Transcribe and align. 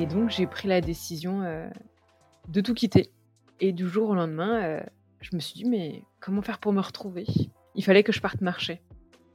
Et 0.00 0.06
donc, 0.06 0.30
j'ai 0.30 0.46
pris 0.46 0.66
la 0.66 0.80
décision 0.80 1.42
euh, 1.42 1.68
de 2.48 2.62
tout 2.62 2.72
quitter. 2.72 3.10
Et 3.60 3.72
du 3.72 3.86
jour 3.86 4.08
au 4.08 4.14
lendemain, 4.14 4.62
euh, 4.62 4.80
je 5.20 5.36
me 5.36 5.40
suis 5.40 5.52
dit, 5.52 5.66
mais 5.66 6.04
comment 6.20 6.40
faire 6.40 6.58
pour 6.58 6.72
me 6.72 6.80
retrouver? 6.80 7.26
Il 7.74 7.84
fallait 7.84 8.02
que 8.02 8.10
je 8.10 8.22
parte 8.22 8.40
marcher. 8.40 8.80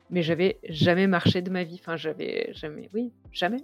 Mais 0.09 0.23
j'avais 0.23 0.57
jamais 0.67 1.05
marché 1.05 1.43
de 1.43 1.51
ma 1.51 1.63
vie. 1.63 1.77
Enfin, 1.79 1.97
j'avais 1.97 2.49
jamais, 2.53 2.89
oui, 2.95 3.13
jamais. 3.31 3.63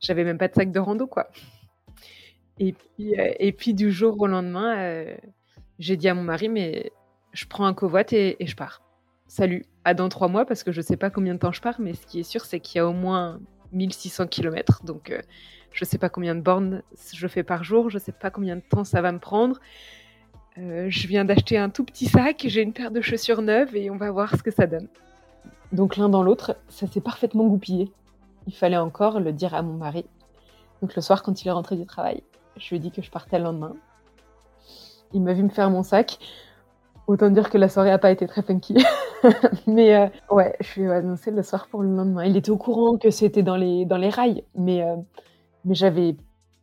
J'avais 0.00 0.22
même 0.22 0.36
pas 0.36 0.48
de 0.48 0.54
sac 0.54 0.70
de 0.70 0.78
rando, 0.78 1.06
quoi. 1.06 1.30
Et 2.58 2.74
puis, 2.74 3.18
euh, 3.18 3.32
et 3.38 3.52
puis 3.52 3.72
du 3.72 3.90
jour 3.90 4.20
au 4.20 4.26
lendemain, 4.26 5.06
j'ai 5.78 5.96
dit 5.96 6.10
à 6.10 6.14
mon 6.14 6.24
mari, 6.24 6.50
mais 6.50 6.92
je 7.32 7.46
prends 7.46 7.64
un 7.64 7.72
covoit 7.72 8.04
et, 8.12 8.36
et 8.38 8.46
je 8.46 8.54
pars. 8.54 8.82
Salut, 9.28 9.64
à 9.84 9.94
dans 9.94 10.10
trois 10.10 10.28
mois, 10.28 10.44
parce 10.44 10.62
que 10.62 10.72
je 10.72 10.82
sais 10.82 10.98
pas 10.98 11.08
combien 11.08 11.32
de 11.32 11.38
temps 11.38 11.52
je 11.52 11.62
pars, 11.62 11.80
mais 11.80 11.94
ce 11.94 12.04
qui 12.04 12.20
est 12.20 12.30
sûr, 12.30 12.44
c'est 12.44 12.60
qu'il 12.60 12.76
y 12.76 12.80
a 12.80 12.86
au 12.86 12.92
moins 12.92 13.40
1600 13.72 14.26
km. 14.26 14.84
Donc, 14.84 15.10
je 15.72 15.84
sais 15.84 15.98
pas 15.98 16.08
combien 16.08 16.34
de 16.34 16.40
bornes 16.40 16.82
je 17.12 17.26
fais 17.26 17.42
par 17.42 17.64
jour, 17.64 17.90
je 17.90 17.98
sais 17.98 18.12
pas 18.12 18.30
combien 18.30 18.56
de 18.56 18.62
temps 18.62 18.84
ça 18.84 19.00
va 19.00 19.12
me 19.12 19.18
prendre. 19.18 19.58
Euh, 20.58 20.86
je 20.88 21.06
viens 21.06 21.24
d'acheter 21.24 21.56
un 21.56 21.70
tout 21.70 21.84
petit 21.84 22.06
sac, 22.06 22.44
j'ai 22.48 22.62
une 22.62 22.72
paire 22.72 22.90
de 22.90 23.00
chaussures 23.00 23.42
neuves 23.42 23.76
et 23.76 23.90
on 23.90 23.96
va 23.96 24.10
voir 24.10 24.34
ce 24.34 24.42
que 24.42 24.50
ça 24.50 24.66
donne. 24.66 24.88
Donc, 25.72 25.96
l'un 25.96 26.08
dans 26.08 26.22
l'autre, 26.22 26.56
ça 26.68 26.86
s'est 26.86 27.00
parfaitement 27.00 27.46
goupillé. 27.46 27.92
Il 28.46 28.54
fallait 28.54 28.78
encore 28.78 29.20
le 29.20 29.32
dire 29.32 29.54
à 29.54 29.62
mon 29.62 29.74
mari. 29.74 30.04
Donc, 30.80 30.96
le 30.96 31.02
soir, 31.02 31.22
quand 31.22 31.42
il 31.42 31.48
est 31.48 31.52
rentré 31.52 31.76
du 31.76 31.86
travail, 31.86 32.22
je 32.56 32.70
lui 32.70 32.76
ai 32.76 32.78
dit 32.80 32.90
que 32.90 33.02
je 33.02 33.10
partais 33.10 33.38
le 33.38 33.44
lendemain. 33.44 33.74
Il 35.12 35.22
m'a 35.22 35.34
vu 35.34 35.42
me 35.42 35.48
faire 35.48 35.70
mon 35.70 35.82
sac. 35.82 36.18
Autant 37.06 37.30
dire 37.30 37.50
que 37.50 37.58
la 37.58 37.68
soirée 37.68 37.90
n'a 37.90 37.98
pas 37.98 38.10
été 38.10 38.26
très 38.26 38.42
funky. 38.42 38.76
mais 39.66 39.94
euh, 39.94 40.08
ouais, 40.30 40.56
je 40.60 40.66
suis 40.66 40.90
annoncée 40.90 41.30
le 41.30 41.42
soir 41.42 41.68
pour 41.68 41.82
le 41.82 41.94
lendemain. 41.94 42.24
Il 42.24 42.36
était 42.36 42.50
au 42.50 42.58
courant 42.58 42.96
que 42.96 43.10
c'était 43.10 43.42
dans 43.42 43.56
les, 43.56 43.84
dans 43.84 43.96
les 43.96 44.10
rails, 44.10 44.44
mais, 44.54 44.82
euh, 44.82 44.96
mais 45.68 45.74
j'avais 45.74 46.16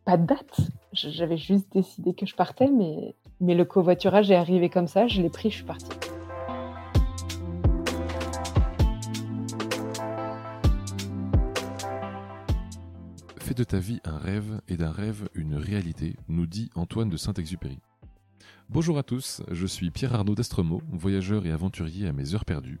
pas 0.04 0.16
de 0.16 0.26
date. 0.26 0.60
J'avais 0.92 1.36
juste 1.36 1.66
décidé 1.72 2.12
que 2.12 2.26
je 2.26 2.34
partais, 2.34 2.68
mais, 2.68 3.14
mais 3.40 3.54
le 3.54 3.64
covoiturage 3.64 4.32
est 4.32 4.34
arrivé 4.34 4.68
comme 4.68 4.88
ça. 4.88 5.06
Je 5.06 5.22
l'ai 5.22 5.30
pris, 5.30 5.50
je 5.50 5.56
suis 5.56 5.64
partie. 5.64 5.86
Fais 13.38 13.54
de 13.54 13.62
ta 13.62 13.78
vie 13.78 14.00
un 14.04 14.18
rêve 14.18 14.60
et 14.66 14.76
d'un 14.76 14.90
rêve 14.90 15.28
une 15.34 15.54
réalité, 15.54 16.16
nous 16.26 16.46
dit 16.46 16.68
Antoine 16.74 17.08
de 17.08 17.16
Saint-Exupéry. 17.16 17.78
Bonjour 18.68 18.98
à 18.98 19.04
tous, 19.04 19.42
je 19.52 19.66
suis 19.66 19.92
Pierre 19.92 20.16
Arnaud 20.16 20.34
d'Estremaux, 20.34 20.82
voyageur 20.90 21.46
et 21.46 21.52
aventurier 21.52 22.08
à 22.08 22.12
mes 22.12 22.34
heures 22.34 22.44
perdues. 22.44 22.80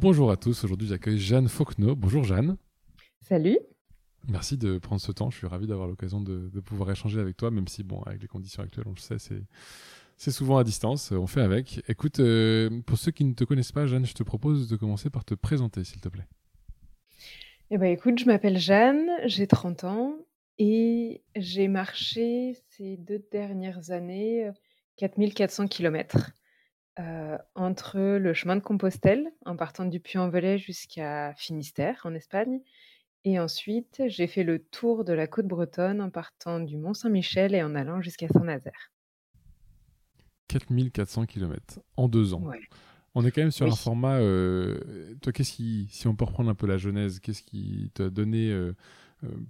Bonjour 0.00 0.30
à 0.30 0.36
tous, 0.36 0.62
aujourd'hui 0.62 0.86
j'accueille 0.86 1.18
Jeanne 1.18 1.48
Fauquenot. 1.48 1.96
Bonjour 1.96 2.22
Jeanne. 2.22 2.56
Salut. 3.20 3.58
Merci 4.28 4.56
de 4.56 4.78
prendre 4.78 5.00
ce 5.00 5.10
temps, 5.10 5.28
je 5.28 5.38
suis 5.38 5.48
ravi 5.48 5.66
d'avoir 5.66 5.88
l'occasion 5.88 6.20
de, 6.20 6.60
pouvoir 6.60 6.92
échanger 6.92 7.18
avec 7.18 7.36
toi, 7.36 7.50
même 7.50 7.66
si, 7.66 7.82
bon, 7.82 8.00
avec 8.02 8.22
les 8.22 8.28
conditions 8.28 8.62
actuelles, 8.62 8.84
on 8.86 8.92
le 8.92 9.00
sait, 9.00 9.16
c'est, 9.18 10.30
souvent 10.30 10.56
à 10.56 10.62
distance, 10.62 11.10
on 11.10 11.26
fait 11.26 11.40
avec. 11.40 11.82
Écoute, 11.88 12.20
euh, 12.20 12.80
pour 12.86 12.96
ceux 12.96 13.10
qui 13.10 13.24
ne 13.24 13.32
te 13.32 13.42
connaissent 13.42 13.72
pas, 13.72 13.86
Jeanne, 13.86 14.06
je 14.06 14.14
te 14.14 14.22
propose 14.22 14.68
de 14.68 14.76
commencer 14.76 15.10
par 15.10 15.24
te 15.24 15.34
présenter, 15.34 15.82
s'il 15.82 16.00
te 16.00 16.08
plaît. 16.08 16.28
Eh 17.72 17.76
ben, 17.76 17.90
écoute, 17.90 18.20
je 18.20 18.26
m'appelle 18.26 18.58
Jeanne, 18.58 19.10
j'ai 19.24 19.48
30 19.48 19.82
ans 19.82 20.14
et 20.58 21.24
j'ai 21.34 21.66
marché 21.66 22.56
ces 22.68 22.98
deux 22.98 23.26
dernières 23.32 23.90
années 23.90 24.48
4400 24.98 25.66
km. 25.66 26.30
Euh, 26.98 27.38
entre 27.54 27.98
le 27.98 28.34
chemin 28.34 28.56
de 28.56 28.60
Compostelle, 28.60 29.30
en 29.46 29.56
partant 29.56 29.84
du 29.84 30.00
Puy-en-Velay 30.00 30.58
jusqu'à 30.58 31.32
Finistère, 31.36 32.00
en 32.04 32.14
Espagne. 32.14 32.60
Et 33.24 33.38
ensuite, 33.38 34.02
j'ai 34.06 34.26
fait 34.26 34.42
le 34.42 34.58
tour 34.58 35.04
de 35.04 35.12
la 35.12 35.26
côte 35.26 35.46
bretonne 35.46 36.00
en 36.00 36.10
partant 36.10 36.58
du 36.60 36.76
Mont-Saint-Michel 36.76 37.54
et 37.54 37.62
en 37.62 37.74
allant 37.74 38.00
jusqu'à 38.00 38.26
Saint-Nazaire. 38.28 38.92
4400 40.48 41.26
km 41.26 41.80
en 41.96 42.08
deux 42.08 42.34
ans. 42.34 42.42
On 43.14 43.24
est 43.24 43.30
quand 43.30 43.42
même 43.42 43.50
sur 43.50 43.66
un 43.66 43.76
format. 43.76 44.18
Euh, 44.18 45.14
toi, 45.22 45.32
qu'est-ce 45.32 45.52
qui, 45.52 45.88
si 45.90 46.08
on 46.08 46.14
peut 46.14 46.24
reprendre 46.24 46.50
un 46.50 46.54
peu 46.54 46.66
la 46.66 46.78
genèse, 46.78 47.20
qu'est-ce 47.20 47.42
qui 47.42 47.90
t'a 47.94 48.10
donné 48.10 48.50
euh, 48.50 48.74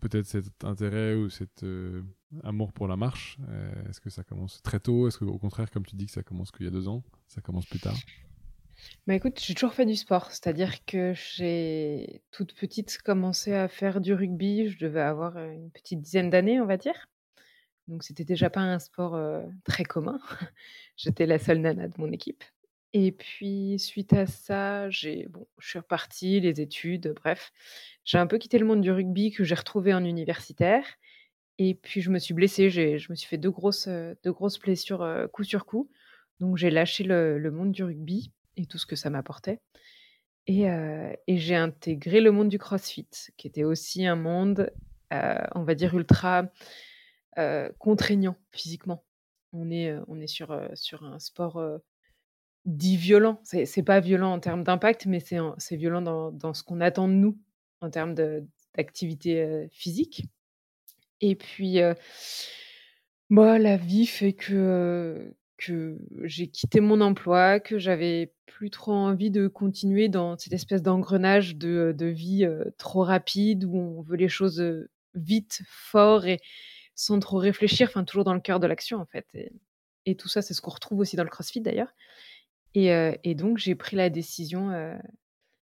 peut-être 0.00 0.26
cet 0.26 0.64
intérêt 0.64 1.14
ou 1.14 1.28
cet 1.28 1.62
euh, 1.62 2.02
amour 2.44 2.72
pour 2.72 2.88
la 2.88 2.96
marche 2.96 3.38
euh, 3.48 3.88
Est-ce 3.88 4.00
que 4.00 4.10
ça 4.10 4.24
commence 4.24 4.62
très 4.62 4.80
tôt? 4.80 5.08
Est-ce 5.08 5.18
qu'au 5.18 5.38
contraire, 5.38 5.70
comme 5.70 5.86
tu 5.86 5.96
dis 5.96 6.06
que 6.06 6.12
ça 6.12 6.22
commence 6.22 6.50
qu'il 6.50 6.64
y 6.64 6.68
a 6.68 6.72
deux 6.72 6.88
ans, 6.88 7.02
ça 7.26 7.40
commence 7.40 7.66
plus 7.66 7.78
tard? 7.78 7.96
Bah 9.06 9.14
écoute, 9.14 9.40
j'ai 9.40 9.54
toujours 9.54 9.74
fait 9.74 9.86
du 9.86 9.96
sport, 9.96 10.30
c'est-à-dire 10.30 10.84
que 10.84 11.12
j'ai 11.14 12.22
toute 12.30 12.54
petite 12.54 12.98
commencé 12.98 13.52
à 13.52 13.66
faire 13.66 14.00
du 14.00 14.14
rugby, 14.14 14.68
je 14.68 14.78
devais 14.78 15.00
avoir 15.00 15.36
une 15.36 15.70
petite 15.70 16.00
dizaine 16.00 16.30
d'années, 16.30 16.60
on 16.60 16.66
va 16.66 16.76
dire. 16.76 17.08
Donc 17.88 18.04
c'était 18.04 18.24
déjà 18.24 18.50
pas 18.50 18.60
un 18.60 18.78
sport 18.78 19.18
très 19.64 19.82
commun. 19.82 20.20
J'étais 20.96 21.26
la 21.26 21.40
seule 21.40 21.58
nana 21.58 21.88
de 21.88 21.94
mon 21.98 22.12
équipe. 22.12 22.44
Et 22.92 23.12
puis 23.12 23.78
suite 23.78 24.12
à 24.12 24.26
ça, 24.26 24.88
j'ai 24.90 25.26
bon, 25.28 25.46
je 25.58 25.68
suis 25.68 25.78
repartie, 25.78 26.40
les 26.40 26.60
études, 26.60 27.12
bref. 27.16 27.52
J'ai 28.04 28.18
un 28.18 28.26
peu 28.26 28.38
quitté 28.38 28.58
le 28.58 28.66
monde 28.66 28.80
du 28.80 28.90
rugby 28.90 29.30
que 29.30 29.44
j'ai 29.44 29.54
retrouvé 29.54 29.92
en 29.92 30.04
universitaire 30.04 30.84
et 31.58 31.74
puis 31.74 32.00
je 32.00 32.10
me 32.10 32.18
suis 32.18 32.34
blessée, 32.34 32.70
je 32.70 33.10
me 33.10 33.14
suis 33.16 33.28
fait 33.28 33.38
deux 33.38 33.50
grosses, 33.50 33.88
deux 33.88 34.32
grosses 34.32 34.58
blessures, 34.58 35.28
coup 35.32 35.44
sur 35.44 35.66
coup. 35.66 35.90
Donc 36.40 36.56
j'ai 36.56 36.70
lâché 36.70 37.04
le 37.04 37.50
monde 37.50 37.72
du 37.72 37.82
rugby 37.82 38.32
et 38.56 38.66
tout 38.66 38.78
ce 38.78 38.86
que 38.86 38.96
ça 38.96 39.10
m'apportait 39.10 39.60
et 40.48 40.64
et 41.26 41.36
j'ai 41.36 41.54
intégré 41.54 42.20
le 42.20 42.32
monde 42.32 42.48
du 42.48 42.58
crossfit, 42.58 43.08
qui 43.36 43.46
était 43.46 43.64
aussi 43.64 44.06
un 44.06 44.16
monde, 44.16 44.72
on 45.10 45.62
va 45.62 45.74
dire 45.74 45.94
ultra, 45.94 46.50
contraignant 47.78 48.36
physiquement. 48.50 49.04
On 49.52 49.70
est, 49.70 49.94
on 50.08 50.20
est 50.20 50.26
sur, 50.26 50.58
sur 50.74 51.04
un 51.04 51.18
sport, 51.18 51.62
dit 52.64 52.96
violent. 52.96 53.40
C'est 53.44 53.82
pas 53.82 54.00
violent 54.00 54.32
en 54.32 54.40
termes 54.40 54.64
d'impact, 54.64 55.06
mais 55.06 55.20
c'est 55.20 55.38
c'est 55.58 55.76
violent 55.76 56.02
dans 56.02 56.32
dans 56.32 56.54
ce 56.54 56.62
qu'on 56.62 56.80
attend 56.80 57.08
de 57.08 57.14
nous 57.14 57.38
en 57.80 57.90
termes 57.90 58.14
d'activité, 58.74 59.68
physique 59.70 60.24
et 61.20 61.34
puis, 61.36 61.78
moi, 63.30 63.58
la 63.58 63.76
vie 63.76 64.06
fait 64.06 64.32
que, 64.32 65.34
que 65.56 65.98
j'ai 66.24 66.48
quitté 66.48 66.80
mon 66.80 67.00
emploi, 67.00 67.60
que 67.60 67.78
j'avais 67.78 68.32
plus 68.46 68.70
trop 68.70 68.92
envie 68.92 69.30
de 69.30 69.48
continuer 69.48 70.08
dans 70.08 70.36
cette 70.38 70.52
espèce 70.52 70.82
d'engrenage 70.82 71.56
de 71.56 71.94
de 71.96 72.06
vie, 72.06 72.46
trop 72.78 73.02
rapide 73.02 73.64
où 73.64 73.76
on 73.76 74.02
veut 74.02 74.16
les 74.16 74.28
choses, 74.28 74.62
vite, 75.14 75.62
fort 75.68 76.26
et 76.26 76.40
sans 76.94 77.18
trop 77.20 77.38
réfléchir, 77.38 77.88
enfin 77.88 78.04
toujours 78.04 78.24
dans 78.24 78.34
le 78.34 78.40
cœur 78.40 78.60
de 78.60 78.66
l'action 78.66 78.98
en 78.98 79.06
fait 79.06 79.26
et 79.34 79.52
et 80.06 80.16
tout 80.16 80.28
ça, 80.28 80.40
c'est 80.40 80.54
ce 80.54 80.62
qu'on 80.62 80.70
retrouve 80.70 81.00
aussi 81.00 81.16
dans 81.16 81.22
le 81.24 81.28
crossfit 81.28 81.60
d'ailleurs 81.60 81.92
et, 82.74 83.34
donc, 83.34 83.58
j'ai 83.58 83.74
pris 83.74 83.96
la 83.96 84.10
décision 84.10 84.70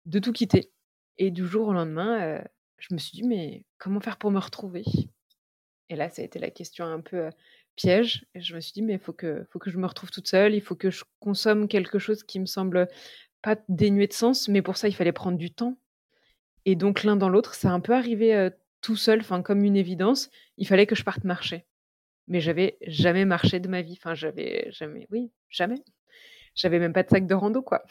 de 0.07 0.19
tout 0.19 0.33
quitter. 0.33 0.73
Et 1.19 1.31
du 1.31 1.47
jour 1.47 1.69
au 1.69 1.73
lendemain, 1.73 2.43
je 2.79 2.95
me 2.95 2.99
suis 2.99 3.13
dit, 3.13 3.25
mais 3.25 3.65
comment 3.79 4.01
faire 4.01 4.19
pour 4.19 4.31
me 4.31 4.39
retrouver? 4.39 4.85
Et 5.91 5.97
là, 5.97 6.09
ça 6.09 6.23
a 6.23 6.25
été 6.25 6.39
la 6.39 6.51
question 6.51 6.85
un 6.85 7.01
peu 7.01 7.31
piège. 7.77 8.27
Et 8.35 8.41
je 8.41 8.55
me 8.55 8.61
suis 8.61 8.73
dit, 8.73 8.83
mais 8.83 8.95
il 8.95 8.99
faut 8.99 9.13
que, 9.13 9.45
faut 9.51 9.59
que 9.59 9.71
je 9.71 9.79
me 9.79 9.87
retrouve 9.87 10.11
toute 10.11 10.29
seule, 10.29 10.55
il 10.55 10.61
faut 10.61 10.77
que 10.77 10.91
je 10.91 11.05
consomme 11.21 11.69
quelque 11.69 11.99
chose 11.99 12.23
qui 12.23 12.41
me 12.41 12.47
semble 12.47 12.89
pas 13.43 13.57
dénué 13.69 14.07
de 14.07 14.13
sens, 14.13 14.49
mais 14.49 14.63
pour 14.63 14.77
ça, 14.77 14.89
il 14.89 14.95
fallait 14.95 15.13
prendre 15.13 15.39
du 15.39 15.51
temps. 15.51 15.79
Et 16.65 16.75
donc, 16.75 17.05
l'un 17.05 17.17
dans 17.17 17.29
l'autre, 17.29 17.55
c'est 17.55 17.69
un 17.69 17.81
peu 17.81 17.95
arrivé 17.95 18.51
tout 18.81 18.97
seul, 18.97 19.21
enfin, 19.21 19.43
comme 19.43 19.65
une 19.65 19.77
évidence. 19.77 20.31
Il 20.57 20.67
fallait 20.67 20.87
que 20.87 20.95
je 20.95 21.05
parte 21.05 21.25
marcher. 21.25 21.65
Mais 22.27 22.41
j'avais 22.41 22.77
jamais 22.83 23.25
marché 23.25 23.61
de 23.61 23.69
ma 23.69 23.81
vie. 23.81 23.97
Enfin, 23.99 24.15
j'avais 24.15 24.69
jamais, 24.71 25.07
oui, 25.11 25.31
jamais 25.49 25.83
j'avais 26.59 26.79
même 26.79 26.93
pas 26.93 27.05
de 27.05 27.09
sac 27.09 27.27
de 27.27 27.35
rando, 27.35 27.63
quoi. 27.63 27.85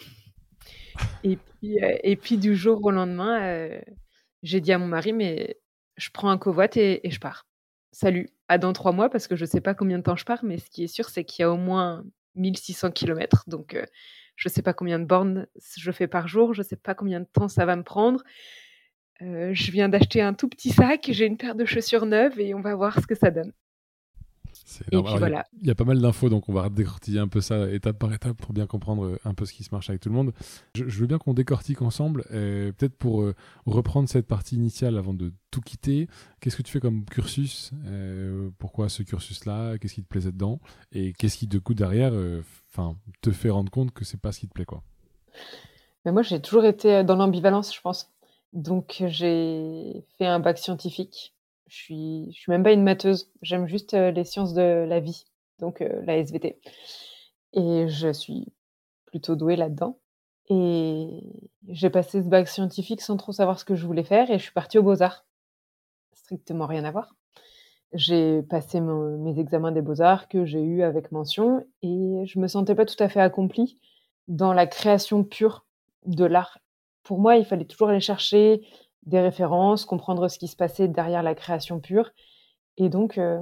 Et 1.23 1.37
puis, 1.37 1.79
et 1.81 2.15
puis 2.15 2.37
du 2.37 2.55
jour 2.55 2.83
au 2.83 2.91
lendemain, 2.91 3.69
j'ai 4.43 4.61
dit 4.61 4.73
à 4.73 4.77
mon 4.77 4.87
mari, 4.87 5.13
mais 5.13 5.57
je 5.95 6.09
prends 6.11 6.29
un 6.29 6.37
covoit 6.37 6.67
et, 6.75 7.09
je 7.09 7.19
pars. 7.19 7.46
Salut, 7.99 8.29
à 8.47 8.59
dans 8.59 8.73
trois 8.73 8.91
mois, 8.91 9.09
parce 9.09 9.27
que 9.27 9.35
je 9.35 9.43
sais 9.43 9.59
pas 9.59 9.73
combien 9.73 9.97
de 9.97 10.03
temps 10.03 10.15
je 10.15 10.23
pars, 10.23 10.43
mais 10.43 10.59
ce 10.59 10.69
qui 10.69 10.83
est 10.83 10.87
sûr, 10.87 11.09
c'est 11.09 11.23
qu'il 11.23 11.41
y 11.41 11.45
a 11.45 11.51
au 11.51 11.57
moins 11.57 12.05
1600 12.35 12.91
km. 12.91 13.45
Donc, 13.47 13.73
euh, 13.73 13.87
je 14.35 14.49
sais 14.49 14.61
pas 14.61 14.71
combien 14.71 14.99
de 14.99 15.05
bornes 15.05 15.47
je 15.75 15.91
fais 15.91 16.05
par 16.05 16.27
jour, 16.27 16.53
je 16.53 16.61
sais 16.61 16.75
pas 16.75 16.93
combien 16.93 17.21
de 17.21 17.25
temps 17.25 17.47
ça 17.47 17.65
va 17.65 17.75
me 17.75 17.81
prendre. 17.81 18.23
je 19.19 19.71
viens 19.71 19.89
d'acheter 19.89 20.21
un 20.21 20.35
tout 20.35 20.47
petit 20.47 20.69
sac, 20.69 21.07
j'ai 21.09 21.25
une 21.25 21.37
paire 21.37 21.55
de 21.55 21.65
chaussures 21.65 22.05
neuves 22.05 22.39
et 22.39 22.53
on 22.53 22.61
va 22.61 22.75
voir 22.75 23.01
ce 23.01 23.07
que 23.07 23.15
ça 23.15 23.31
donne. 23.31 23.51
Et 24.91 25.01
puis 25.01 25.17
voilà. 25.17 25.45
Il 25.61 25.67
y, 25.67 25.71
a 25.71 25.75
pas 25.75 25.85
mal 25.85 26.01
d'infos, 26.01 26.29
donc 26.29 26.49
on 26.49 26.53
va 26.53 26.69
décortiquer 26.69 27.19
un 27.19 27.27
peu 27.27 27.41
ça 27.41 27.71
étape 27.71 27.97
par 27.97 28.13
étape 28.13 28.37
pour 28.37 28.53
bien 28.53 28.67
comprendre 28.67 29.05
euh, 29.05 29.19
un 29.23 29.33
peu 29.33 29.45
ce 29.45 29.53
qui 29.53 29.63
se 29.63 29.69
marche 29.71 29.89
avec 29.89 30.01
tout 30.01 30.09
le 30.09 30.15
monde. 30.15 30.33
Je, 30.75 30.83
veux 30.83 31.07
bien 31.07 31.17
qu'on 31.17 31.33
décortique 31.33 31.81
ensemble, 31.81 32.23
peut-être 32.29 32.95
pour 32.95 33.21
euh, 33.21 33.33
reprendre 33.65 34.09
cette 34.09 34.27
partie 34.27 34.55
initiale 34.55 34.97
avant 34.97 35.13
de 35.13 35.33
tout 35.51 35.61
quitter. 35.61 36.07
Qu'est-ce 36.41 36.57
que 36.57 36.63
tu 36.63 36.71
fais 36.71 36.79
comme 36.79 37.05
cursus 37.05 37.71
euh, 37.85 38.49
Pourquoi 38.59 38.89
ce 38.89 39.03
cursus-là? 39.03 39.77
Qu'est-ce 39.77 39.93
qui 39.93 40.03
te 40.03 40.07
plaisait 40.07 40.31
dedans? 40.31 40.59
Et 40.91 41.13
qu'est-ce 41.13 41.37
qui, 41.37 41.47
de 41.47 41.59
coup, 41.59 41.73
derrière, 41.73 42.13
enfin, 42.71 42.97
te 43.21 43.31
fait 43.31 43.49
rendre 43.49 43.71
compte 43.71 43.91
que 43.91 44.03
c'est 44.03 44.19
pas 44.19 44.31
ce 44.31 44.41
qui 44.41 44.47
te 44.47 44.53
plaît, 44.53 44.65
quoi? 44.65 44.83
Mais 46.05 46.11
moi, 46.11 46.23
j'ai 46.23 46.41
toujours 46.41 46.65
été 46.65 47.03
dans 47.03 47.15
l'ambivalence, 47.15 47.73
je 47.73 47.81
pense. 47.81 48.11
Donc, 48.53 49.03
j'ai 49.07 50.03
fait 50.17 50.25
un 50.25 50.39
bac 50.39 50.57
scientifique 50.57 51.33
je 51.67 51.75
suis, 51.75 52.31
je 52.31 52.39
suis 52.39 52.51
même 52.51 52.63
pas 52.63 52.71
une 52.71 52.83
matheuse. 52.83 53.31
J'aime 53.41 53.67
juste 53.67 53.93
euh, 53.93 54.11
les 54.11 54.23
sciences 54.23 54.53
de 54.53 54.85
la 54.87 54.99
vie, 54.99 55.25
donc 55.59 55.81
euh, 55.81 56.01
la 56.05 56.17
SVT. 56.17 56.59
Et 57.53 57.87
je 57.87 58.11
suis 58.11 58.53
plutôt 59.05 59.35
douée 59.35 59.55
là-dedans. 59.55 59.99
Et 60.49 61.23
j'ai 61.67 61.89
passé 61.89 62.21
ce 62.21 62.27
bac 62.27 62.47
scientifique 62.47 63.01
sans 63.01 63.17
trop 63.17 63.33
savoir 63.33 63.59
ce 63.59 63.65
que 63.65 63.75
je 63.75 63.85
voulais 63.85 64.03
faire 64.03 64.31
et 64.31 64.37
je 64.37 64.43
suis 64.43 64.53
partie 64.53 64.77
aux 64.77 64.83
Beaux-Arts. 64.83 65.25
Strictement 66.13 66.67
rien 66.67 66.85
à 66.85 66.91
voir. 66.91 67.15
J'ai 67.93 68.43
passé 68.43 68.79
mes 68.81 69.39
examens 69.39 69.71
des 69.71 69.81
Beaux-Arts 69.81 70.27
que 70.27 70.45
j'ai 70.45 70.61
eu 70.61 70.83
avec 70.83 71.11
mention 71.11 71.65
et 71.81 72.23
je 72.25 72.39
me 72.39 72.47
sentais 72.47 72.75
pas 72.75 72.85
tout 72.85 73.01
à 73.01 73.09
fait 73.09 73.19
accomplie 73.19 73.77
dans 74.27 74.53
la 74.53 74.67
création 74.67 75.23
pure 75.23 75.65
de 76.05 76.25
l'art. 76.25 76.59
Pour 77.03 77.19
moi, 77.19 77.37
il 77.37 77.45
fallait 77.45 77.65
toujours 77.65 77.89
aller 77.89 78.01
chercher 78.01 78.61
des 79.05 79.19
références, 79.19 79.85
comprendre 79.85 80.27
ce 80.27 80.37
qui 80.37 80.47
se 80.47 80.55
passait 80.55 80.87
derrière 80.87 81.23
la 81.23 81.35
création 81.35 81.79
pure. 81.79 82.11
Et 82.77 82.89
donc, 82.89 83.17
euh, 83.17 83.39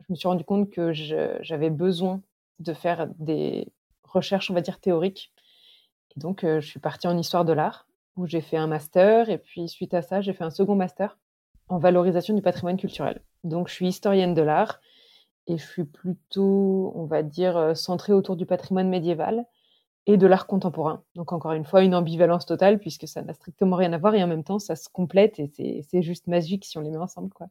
je 0.00 0.12
me 0.12 0.16
suis 0.16 0.28
rendu 0.28 0.44
compte 0.44 0.70
que 0.70 0.92
j'avais 0.92 1.70
besoin 1.70 2.22
de 2.58 2.72
faire 2.72 3.08
des 3.18 3.68
recherches, 4.04 4.50
on 4.50 4.54
va 4.54 4.60
dire, 4.60 4.80
théoriques. 4.80 5.32
Et 6.16 6.20
donc, 6.20 6.44
euh, 6.44 6.60
je 6.60 6.68
suis 6.68 6.80
partie 6.80 7.08
en 7.08 7.16
histoire 7.16 7.44
de 7.44 7.52
l'art, 7.52 7.86
où 8.16 8.26
j'ai 8.26 8.40
fait 8.40 8.56
un 8.56 8.66
master, 8.66 9.30
et 9.30 9.38
puis 9.38 9.68
suite 9.68 9.94
à 9.94 10.02
ça, 10.02 10.20
j'ai 10.20 10.32
fait 10.32 10.44
un 10.44 10.50
second 10.50 10.74
master 10.74 11.18
en 11.68 11.78
valorisation 11.78 12.34
du 12.34 12.42
patrimoine 12.42 12.76
culturel. 12.76 13.22
Donc, 13.44 13.68
je 13.68 13.74
suis 13.74 13.88
historienne 13.88 14.34
de 14.34 14.42
l'art, 14.42 14.80
et 15.46 15.56
je 15.56 15.66
suis 15.66 15.84
plutôt, 15.84 16.92
on 16.94 17.04
va 17.04 17.22
dire, 17.22 17.56
euh, 17.56 17.74
centrée 17.74 18.12
autour 18.12 18.36
du 18.36 18.46
patrimoine 18.46 18.88
médiéval 18.88 19.46
et 20.12 20.16
de 20.16 20.26
l'art 20.26 20.46
contemporain. 20.46 21.02
Donc 21.14 21.32
encore 21.32 21.52
une 21.52 21.64
fois, 21.64 21.82
une 21.82 21.94
ambivalence 21.94 22.44
totale 22.44 22.78
puisque 22.78 23.06
ça 23.06 23.22
n'a 23.22 23.32
strictement 23.32 23.76
rien 23.76 23.92
à 23.92 23.98
voir 23.98 24.14
et 24.14 24.22
en 24.22 24.26
même 24.26 24.44
temps, 24.44 24.58
ça 24.58 24.74
se 24.74 24.88
complète 24.88 25.38
et 25.38 25.84
c'est 25.88 26.02
juste 26.02 26.26
magique 26.26 26.64
si 26.64 26.78
on 26.78 26.80
les 26.80 26.90
met 26.90 26.96
ensemble. 26.96 27.30
Quoi. 27.30 27.46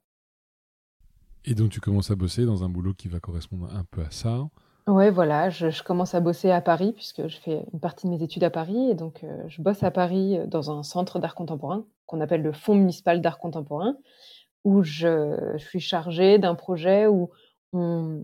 Et 1.46 1.56
donc 1.56 1.70
tu 1.70 1.80
commences 1.80 2.12
à 2.12 2.16
bosser 2.16 2.46
dans 2.46 2.64
un 2.64 2.70
boulot 2.70 2.94
qui 2.94 3.08
va 3.08 3.20
correspondre 3.20 3.74
un 3.74 3.86
peu 3.90 4.02
à 4.02 4.12
ça 4.12 4.48
Ouais, 4.88 5.12
voilà, 5.12 5.50
je, 5.52 5.84
commence 5.84 6.16
à 6.16 6.20
bosser 6.20 6.50
à 6.50 6.62
Paris 6.62 6.94
puisque 6.94 7.28
je 7.28 7.38
fais 7.38 7.64
une 7.74 7.80
partie 7.80 8.08
de 8.08 8.12
mes 8.12 8.24
études 8.24 8.44
à 8.44 8.50
Paris 8.50 8.90
et 8.90 8.96
donc 8.96 9.24
euh, 9.24 9.44
je 9.48 9.62
bosse 9.62 9.84
à 9.84 9.92
Paris 9.92 10.38
euh, 10.38 10.48
dans 10.48 10.72
un 10.72 10.82
centre 10.82 11.20
d'art 11.20 11.36
contemporain 11.36 11.86
qu'on 12.08 12.22
appelle 12.22 12.42
le 12.42 12.52
Fonds 12.52 12.76
municipal 12.76 13.22
d'art 13.22 13.38
contemporain 13.38 13.96
où 14.64 14.82
je, 14.82 15.54
je 15.58 15.64
suis 15.64 15.80
chargée 15.80 16.40
d'un 16.40 16.56
projet 16.56 17.06
où 17.06 17.30
on, 17.72 18.24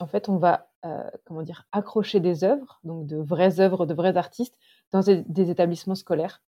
en 0.00 0.06
fait, 0.06 0.28
on 0.28 0.36
va 0.36 0.68
euh, 0.84 1.02
comment 1.24 1.42
dire, 1.42 1.66
accrocher 1.72 2.20
des 2.20 2.44
œuvres, 2.44 2.78
donc 2.84 3.06
de 3.06 3.16
vraies 3.16 3.58
œuvres 3.58 3.86
de 3.86 3.94
vrais 3.94 4.18
artistes, 4.18 4.54
dans 4.92 5.00
des, 5.00 5.50
établissements 5.50 5.94
scolaires. 5.94 6.42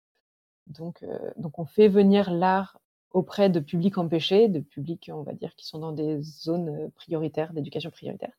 Donc, 0.67 1.03
euh, 1.03 1.31
donc, 1.37 1.57
on 1.57 1.63
fait 1.63 1.87
venir 1.87 2.29
l'art 2.31 2.81
auprès 3.11 3.49
de 3.49 3.61
publics 3.61 3.97
empêchés, 3.97 4.49
de 4.49 4.59
publics, 4.59 5.09
on 5.13 5.21
va 5.21 5.31
dire, 5.31 5.55
qui 5.55 5.65
sont 5.65 5.79
dans 5.79 5.93
des 5.93 6.21
zones 6.21 6.67
euh, 6.67 6.89
prioritaires, 6.95 7.53
d'éducation 7.53 7.91
prioritaire. 7.91 8.33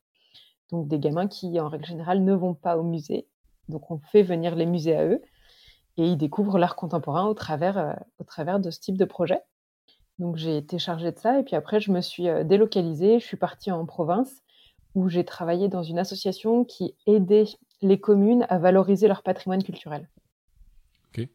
Donc, 0.70 0.86
des 0.86 0.98
gamins 0.98 1.28
qui, 1.28 1.58
en 1.58 1.70
règle 1.70 1.86
générale, 1.86 2.22
ne 2.22 2.34
vont 2.34 2.52
pas 2.52 2.76
au 2.76 2.82
musée. 2.82 3.26
Donc, 3.70 3.90
on 3.90 3.98
fait 3.98 4.22
venir 4.22 4.54
les 4.54 4.66
musées 4.66 4.96
à 4.96 5.06
eux 5.06 5.22
et 5.96 6.06
ils 6.06 6.18
découvrent 6.18 6.58
l'art 6.58 6.76
contemporain 6.76 7.24
au 7.24 7.32
travers, 7.32 8.04
au 8.18 8.24
travers 8.24 8.60
de 8.60 8.70
ce 8.70 8.80
type 8.80 8.98
de 8.98 9.06
projet. 9.06 9.40
Donc, 10.18 10.36
j'ai 10.36 10.58
été 10.58 10.78
chargée 10.78 11.10
de 11.10 11.18
ça 11.18 11.40
et 11.40 11.42
puis 11.42 11.56
après, 11.56 11.80
je 11.80 11.90
me 11.90 12.02
suis 12.02 12.26
délocalisée, 12.44 13.18
je 13.18 13.24
suis 13.24 13.38
partie 13.38 13.70
en 13.70 13.86
province 13.86 14.42
où 14.96 15.10
j'ai 15.10 15.24
travaillé 15.24 15.68
dans 15.68 15.82
une 15.82 15.98
association 15.98 16.64
qui 16.64 16.94
aidait 17.06 17.44
les 17.82 18.00
communes 18.00 18.46
à 18.48 18.58
valoriser 18.58 19.06
leur 19.06 19.22
patrimoine 19.22 19.62
culturel. 19.62 20.08
Ok. 21.08 21.28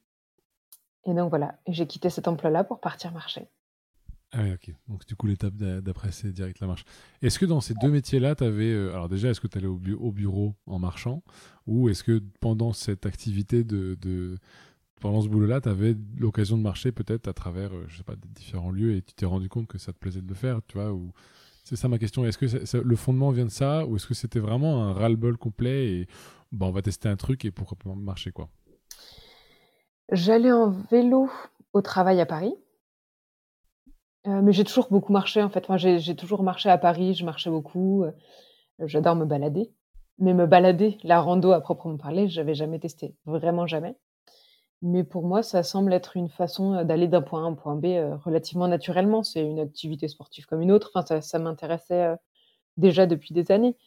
Et 1.05 1.13
donc 1.13 1.29
voilà, 1.29 1.59
j'ai 1.67 1.85
quitté 1.85 2.09
cet 2.09 2.27
emploi-là 2.27 2.63
pour 2.63 2.81
partir 2.81 3.13
marcher. 3.13 3.47
Ah 4.31 4.39
oui, 4.41 4.53
ok. 4.53 4.73
Donc 4.87 5.05
du 5.05 5.15
coup, 5.15 5.27
l'étape 5.27 5.53
d'après, 5.53 6.11
c'est 6.11 6.31
direct 6.31 6.59
la 6.59 6.67
marche. 6.67 6.85
Est-ce 7.21 7.37
que 7.37 7.45
dans 7.45 7.61
ces 7.61 7.75
deux 7.75 7.91
métiers-là, 7.91 8.33
tu 8.33 8.43
avais... 8.43 8.71
Euh, 8.71 8.93
alors 8.93 9.09
déjà, 9.09 9.29
est-ce 9.29 9.41
que 9.41 9.47
tu 9.47 9.59
allais 9.59 9.67
au, 9.67 9.79
au, 9.99 10.11
bureau 10.11 10.55
en 10.65 10.79
marchant? 10.79 11.21
Ou 11.67 11.89
est-ce 11.89 12.03
que 12.03 12.23
pendant 12.39 12.73
cette 12.73 13.05
activité 13.05 13.63
de... 13.63 13.95
de 14.01 14.37
pendant 15.01 15.21
ce 15.21 15.27
boulot-là, 15.27 15.61
tu 15.61 15.69
avais 15.69 15.95
l'occasion 16.17 16.57
de 16.57 16.63
marcher 16.63 16.91
peut-être 16.91 17.27
à 17.27 17.33
travers, 17.33 17.75
euh, 17.75 17.85
je 17.87 17.97
sais 17.97 18.03
pas, 18.03 18.15
des 18.15 18.29
différents 18.29 18.71
lieux 18.71 18.95
et 18.95 19.01
tu 19.01 19.13
t'es 19.13 19.25
rendu 19.25 19.49
compte 19.49 19.67
que 19.67 19.77
ça 19.77 19.93
te 19.93 19.97
plaisait 19.97 20.21
de 20.21 20.27
le 20.27 20.35
faire, 20.35 20.61
tu 20.67 20.77
vois, 20.77 20.93
ou 20.93 21.11
c'est 21.63 21.75
ça 21.75 21.87
ma 21.87 21.97
question. 21.97 22.25
Est-ce 22.25 22.37
que 22.37 22.77
le 22.77 22.95
fondement 22.95 23.31
vient 23.31 23.45
de 23.45 23.51
ça 23.51 23.85
ou 23.85 23.95
est-ce 23.95 24.07
que 24.07 24.13
c'était 24.13 24.39
vraiment 24.39 24.83
un 24.83 24.93
ras-le-bol 24.93 25.37
complet 25.37 25.87
et 25.87 26.07
bon, 26.51 26.67
on 26.67 26.71
va 26.71 26.81
tester 26.81 27.09
un 27.09 27.15
truc 27.15 27.45
et 27.45 27.51
pourquoi 27.51 27.77
pas 27.77 27.93
marcher 27.95 28.31
quoi? 28.31 28.49
J'allais 30.11 30.51
en 30.51 30.69
vélo 30.69 31.29
au 31.73 31.81
travail 31.81 32.19
à 32.19 32.25
Paris. 32.25 32.53
Euh, 34.27 34.41
mais 34.41 34.51
j'ai 34.53 34.63
toujours 34.63 34.87
beaucoup 34.91 35.11
marché 35.11 35.41
en 35.41 35.49
fait. 35.49 35.65
j'ai 35.77 36.15
toujours 36.15 36.43
marché 36.43 36.69
à 36.69 36.77
Paris, 36.77 37.13
je 37.15 37.25
marchais 37.25 37.49
beaucoup. 37.49 38.03
Euh, 38.03 38.11
j'adore 38.79 39.15
me 39.15 39.25
balader. 39.25 39.71
Mais 40.19 40.33
me 40.33 40.45
balader, 40.45 40.97
la 41.03 41.19
rando 41.19 41.51
à 41.51 41.61
proprement 41.61 41.97
parler, 41.97 42.27
j'avais 42.27 42.53
jamais 42.53 42.79
testé. 42.79 43.15
Vraiment 43.25 43.65
jamais. 43.65 43.95
Mais 44.81 45.03
pour 45.03 45.23
moi, 45.23 45.43
ça 45.43 45.61
semble 45.63 45.93
être 45.93 46.17
une 46.17 46.29
façon, 46.29 46.73
euh, 46.73 46.83
d'aller 46.83 47.07
d'un 47.07 47.21
point 47.21 47.43
A 47.43 47.45
à 47.45 47.49
un 47.49 47.53
point 47.53 47.75
B, 47.75 47.85
euh, 47.85 48.15
relativement 48.17 48.67
naturellement. 48.67 49.23
C'est 49.23 49.41
une 49.41 49.59
activité 49.59 50.07
sportive 50.07 50.45
comme 50.47 50.61
une 50.61 50.71
autre. 50.71 50.91
Enfin, 50.95 51.21
ça 51.21 51.39
m'intéressait, 51.39 52.03
euh, 52.05 52.15
déjà 52.77 53.05
depuis 53.07 53.33
des 53.33 53.51
années. 53.51 53.77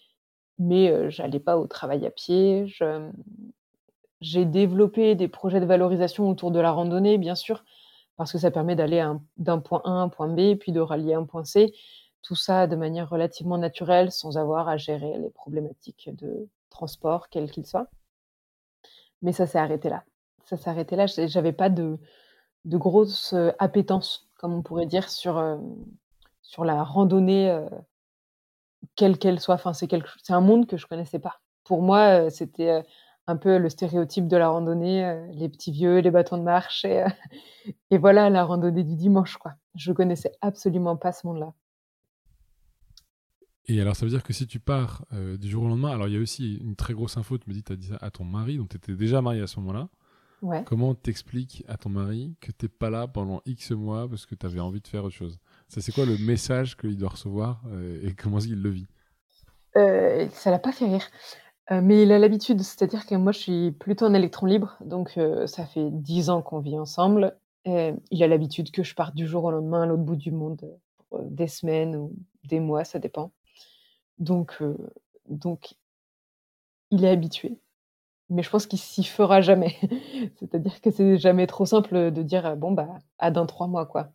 Mais, 0.58 1.10
j'allais 1.10 1.40
pas 1.40 1.58
au 1.58 1.66
travail 1.66 2.06
à 2.06 2.10
pied. 2.10 2.66
J'ai 4.20 4.44
développé 4.44 5.14
des 5.14 5.28
projets 5.28 5.60
de 5.60 5.66
valorisation 5.66 6.28
autour 6.28 6.50
de 6.50 6.60
la 6.60 6.72
randonnée, 6.72 7.18
bien 7.18 7.34
sûr, 7.34 7.64
parce 8.16 8.32
que 8.32 8.38
ça 8.38 8.50
permet 8.50 8.76
d'aller 8.76 9.04
d'un 9.38 9.60
point 9.60 9.82
A 9.84 9.90
à 9.90 9.92
un 9.92 10.08
point 10.08 10.28
B, 10.28 10.56
puis 10.58 10.72
de 10.72 10.80
rallier 10.80 11.14
un 11.14 11.24
point 11.24 11.44
C. 11.44 11.74
Tout 12.22 12.36
ça 12.36 12.66
de 12.66 12.76
manière 12.76 13.10
relativement 13.10 13.58
naturelle, 13.58 14.12
sans 14.12 14.38
avoir 14.38 14.68
à 14.68 14.76
gérer 14.78 15.18
les 15.18 15.30
problématiques 15.30 16.10
de 16.14 16.48
transport, 16.70 17.28
quels 17.30 17.50
qu'ils 17.50 17.66
soient. 17.66 17.88
Mais 19.22 19.32
ça 19.32 19.46
s'est 19.46 19.58
arrêté 19.58 19.88
là 19.88 20.04
ça 20.46 20.56
s'arrêtait 20.56 20.96
là. 20.96 21.06
J'avais 21.06 21.52
pas 21.52 21.70
de, 21.70 21.98
de 22.64 22.76
grosse 22.76 23.32
euh, 23.34 23.50
appétence, 23.58 24.28
comme 24.36 24.54
on 24.54 24.62
pourrait 24.62 24.86
dire, 24.86 25.08
sur, 25.10 25.38
euh, 25.38 25.58
sur 26.42 26.64
la 26.64 26.82
randonnée, 26.82 27.50
euh, 27.50 27.68
quelle 28.96 29.18
qu'elle 29.18 29.40
soit. 29.40 29.54
Enfin, 29.54 29.72
c'est 29.72 29.90
un 30.30 30.40
monde 30.40 30.66
que 30.66 30.76
je 30.76 30.86
connaissais 30.86 31.18
pas. 31.18 31.40
Pour 31.64 31.82
moi, 31.82 32.28
c'était 32.28 32.84
un 33.26 33.36
peu 33.36 33.56
le 33.56 33.70
stéréotype 33.70 34.28
de 34.28 34.36
la 34.36 34.50
randonnée, 34.50 35.30
les 35.32 35.48
petits 35.48 35.72
vieux, 35.72 36.00
les 36.00 36.10
bâtons 36.10 36.36
de 36.36 36.42
marche, 36.42 36.84
et, 36.84 37.96
voilà 37.96 38.28
la 38.28 38.44
randonnée 38.44 38.84
du 38.84 38.96
dimanche, 38.96 39.38
quoi. 39.38 39.54
Je 39.74 39.92
connaissais 39.92 40.32
absolument 40.42 40.98
pas 40.98 41.12
ce 41.12 41.26
monde-là. 41.26 41.54
Et 43.66 43.80
alors, 43.80 43.96
ça 43.96 44.04
veut 44.04 44.10
dire 44.10 44.22
que 44.22 44.34
si 44.34 44.46
tu 44.46 44.60
pars 44.60 45.06
du 45.10 45.48
jour 45.48 45.64
au 45.64 45.68
lendemain, 45.68 45.92
alors 45.92 46.06
il 46.06 46.12
y 46.12 46.18
a 46.18 46.20
aussi 46.20 46.56
une 46.56 46.76
très 46.76 46.92
grosse 46.92 47.16
info, 47.16 47.38
tu 47.38 47.48
me 47.48 47.54
dis, 47.54 47.62
tu 47.62 47.72
as 47.72 47.76
dit 47.76 47.86
ça 47.86 47.96
à 48.02 48.10
ton 48.10 48.24
mari, 48.24 48.58
donc 48.58 48.68
tu 48.68 48.76
étais 48.76 48.92
déjà 48.92 49.22
marié 49.22 49.40
à 49.40 49.46
ce 49.46 49.58
moment-là. 49.60 49.88
Comment 50.66 50.94
t'expliques 50.94 51.64
à 51.68 51.76
ton 51.76 51.88
mari 51.90 52.36
que 52.40 52.52
t'es 52.52 52.68
pas 52.68 52.90
là 52.90 53.06
pendant 53.06 53.40
X 53.46 53.70
mois 53.70 54.08
parce 54.08 54.26
que 54.26 54.34
tu 54.34 54.44
avais 54.44 54.60
envie 54.60 54.80
de 54.80 54.86
faire 54.86 55.04
autre 55.04 55.14
chose? 55.14 55.38
Ça, 55.68 55.80
c'est 55.80 55.92
quoi 55.92 56.04
le 56.04 56.18
message 56.18 56.76
qu'il 56.76 56.96
doit 56.96 57.10
recevoir 57.10 57.62
euh, 57.68 58.06
et 58.06 58.14
comment 58.14 58.40
il 58.40 58.60
le 58.60 58.70
vit? 58.70 58.86
Euh, 59.76 60.28
Ça 60.32 60.50
l'a 60.50 60.58
pas 60.58 60.72
fait 60.72 60.86
rire. 60.86 61.06
Euh, 61.70 61.80
mais 61.82 62.02
il 62.02 62.12
a 62.12 62.18
l'habitude, 62.18 62.60
c'est-à-dire 62.60 63.06
que 63.06 63.14
moi 63.14 63.32
je 63.32 63.38
suis 63.38 63.72
plutôt 63.72 64.04
un 64.04 64.12
électron 64.12 64.44
libre, 64.44 64.76
donc 64.84 65.18
ça 65.46 65.64
fait 65.64 65.88
dix 65.90 66.28
ans 66.28 66.42
qu'on 66.42 66.60
vit 66.60 66.78
ensemble. 66.78 67.38
Et 67.64 67.94
il 68.10 68.22
a 68.22 68.28
l'habitude 68.28 68.70
que 68.70 68.82
je 68.82 68.94
parte 68.94 69.14
du 69.14 69.26
jour 69.26 69.44
au 69.44 69.50
lendemain 69.50 69.82
à 69.82 69.86
l'autre 69.86 70.02
bout 70.02 70.16
du 70.16 70.30
monde, 70.30 70.60
pour 71.08 71.22
des 71.22 71.48
semaines 71.48 71.96
ou 71.96 72.12
des 72.44 72.60
mois, 72.60 72.84
ça 72.84 72.98
dépend. 72.98 73.32
Donc, 74.18 74.62
donc 75.28 75.74
il 76.90 77.06
est 77.06 77.10
habitué 77.10 77.56
mais 78.30 78.42
je 78.42 78.50
pense 78.50 78.66
qu'il 78.66 78.78
s'y 78.78 79.04
fera 79.04 79.40
jamais. 79.40 79.76
C'est-à-dire 80.38 80.80
que 80.80 80.90
c'est 80.90 81.18
jamais 81.18 81.46
trop 81.46 81.66
simple 81.66 82.10
de 82.10 82.22
dire 82.22 82.56
bon 82.56 82.72
bah 82.72 82.98
à 83.18 83.30
dans 83.30 83.46
trois 83.46 83.66
mois 83.66 83.86
quoi. 83.86 84.10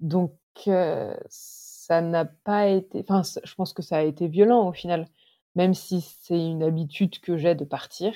Donc 0.00 0.34
euh, 0.68 1.14
ça 1.30 2.00
n'a 2.02 2.24
pas 2.26 2.68
été, 2.68 3.00
enfin 3.08 3.22
je 3.44 3.54
pense 3.54 3.72
que 3.72 3.82
ça 3.82 3.98
a 3.98 4.02
été 4.02 4.28
violent 4.28 4.68
au 4.68 4.72
final, 4.72 5.08
même 5.56 5.74
si 5.74 6.00
c'est 6.00 6.40
une 6.40 6.62
habitude 6.62 7.20
que 7.20 7.36
j'ai 7.36 7.54
de 7.54 7.64
partir. 7.64 8.14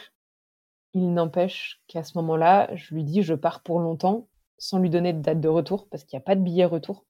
Il 0.95 1.13
n'empêche 1.13 1.83
qu'à 1.89 2.03
ce 2.05 2.17
moment-là, 2.19 2.75
je 2.75 2.95
lui 2.95 3.05
dis 3.05 3.23
je 3.23 3.35
pars 3.35 3.63
pour 3.63 3.81
longtemps 3.81 4.29
sans 4.59 4.79
lui 4.79 4.91
donner 4.91 5.13
de 5.13 5.21
date 5.21 5.41
de 5.41 5.49
retour 5.49 5.89
parce 5.91 6.05
qu'il 6.05 6.17
y 6.17 6.19
a 6.19 6.25
pas 6.25 6.37
de 6.37 6.41
billet 6.43 6.65
retour. 6.65 7.05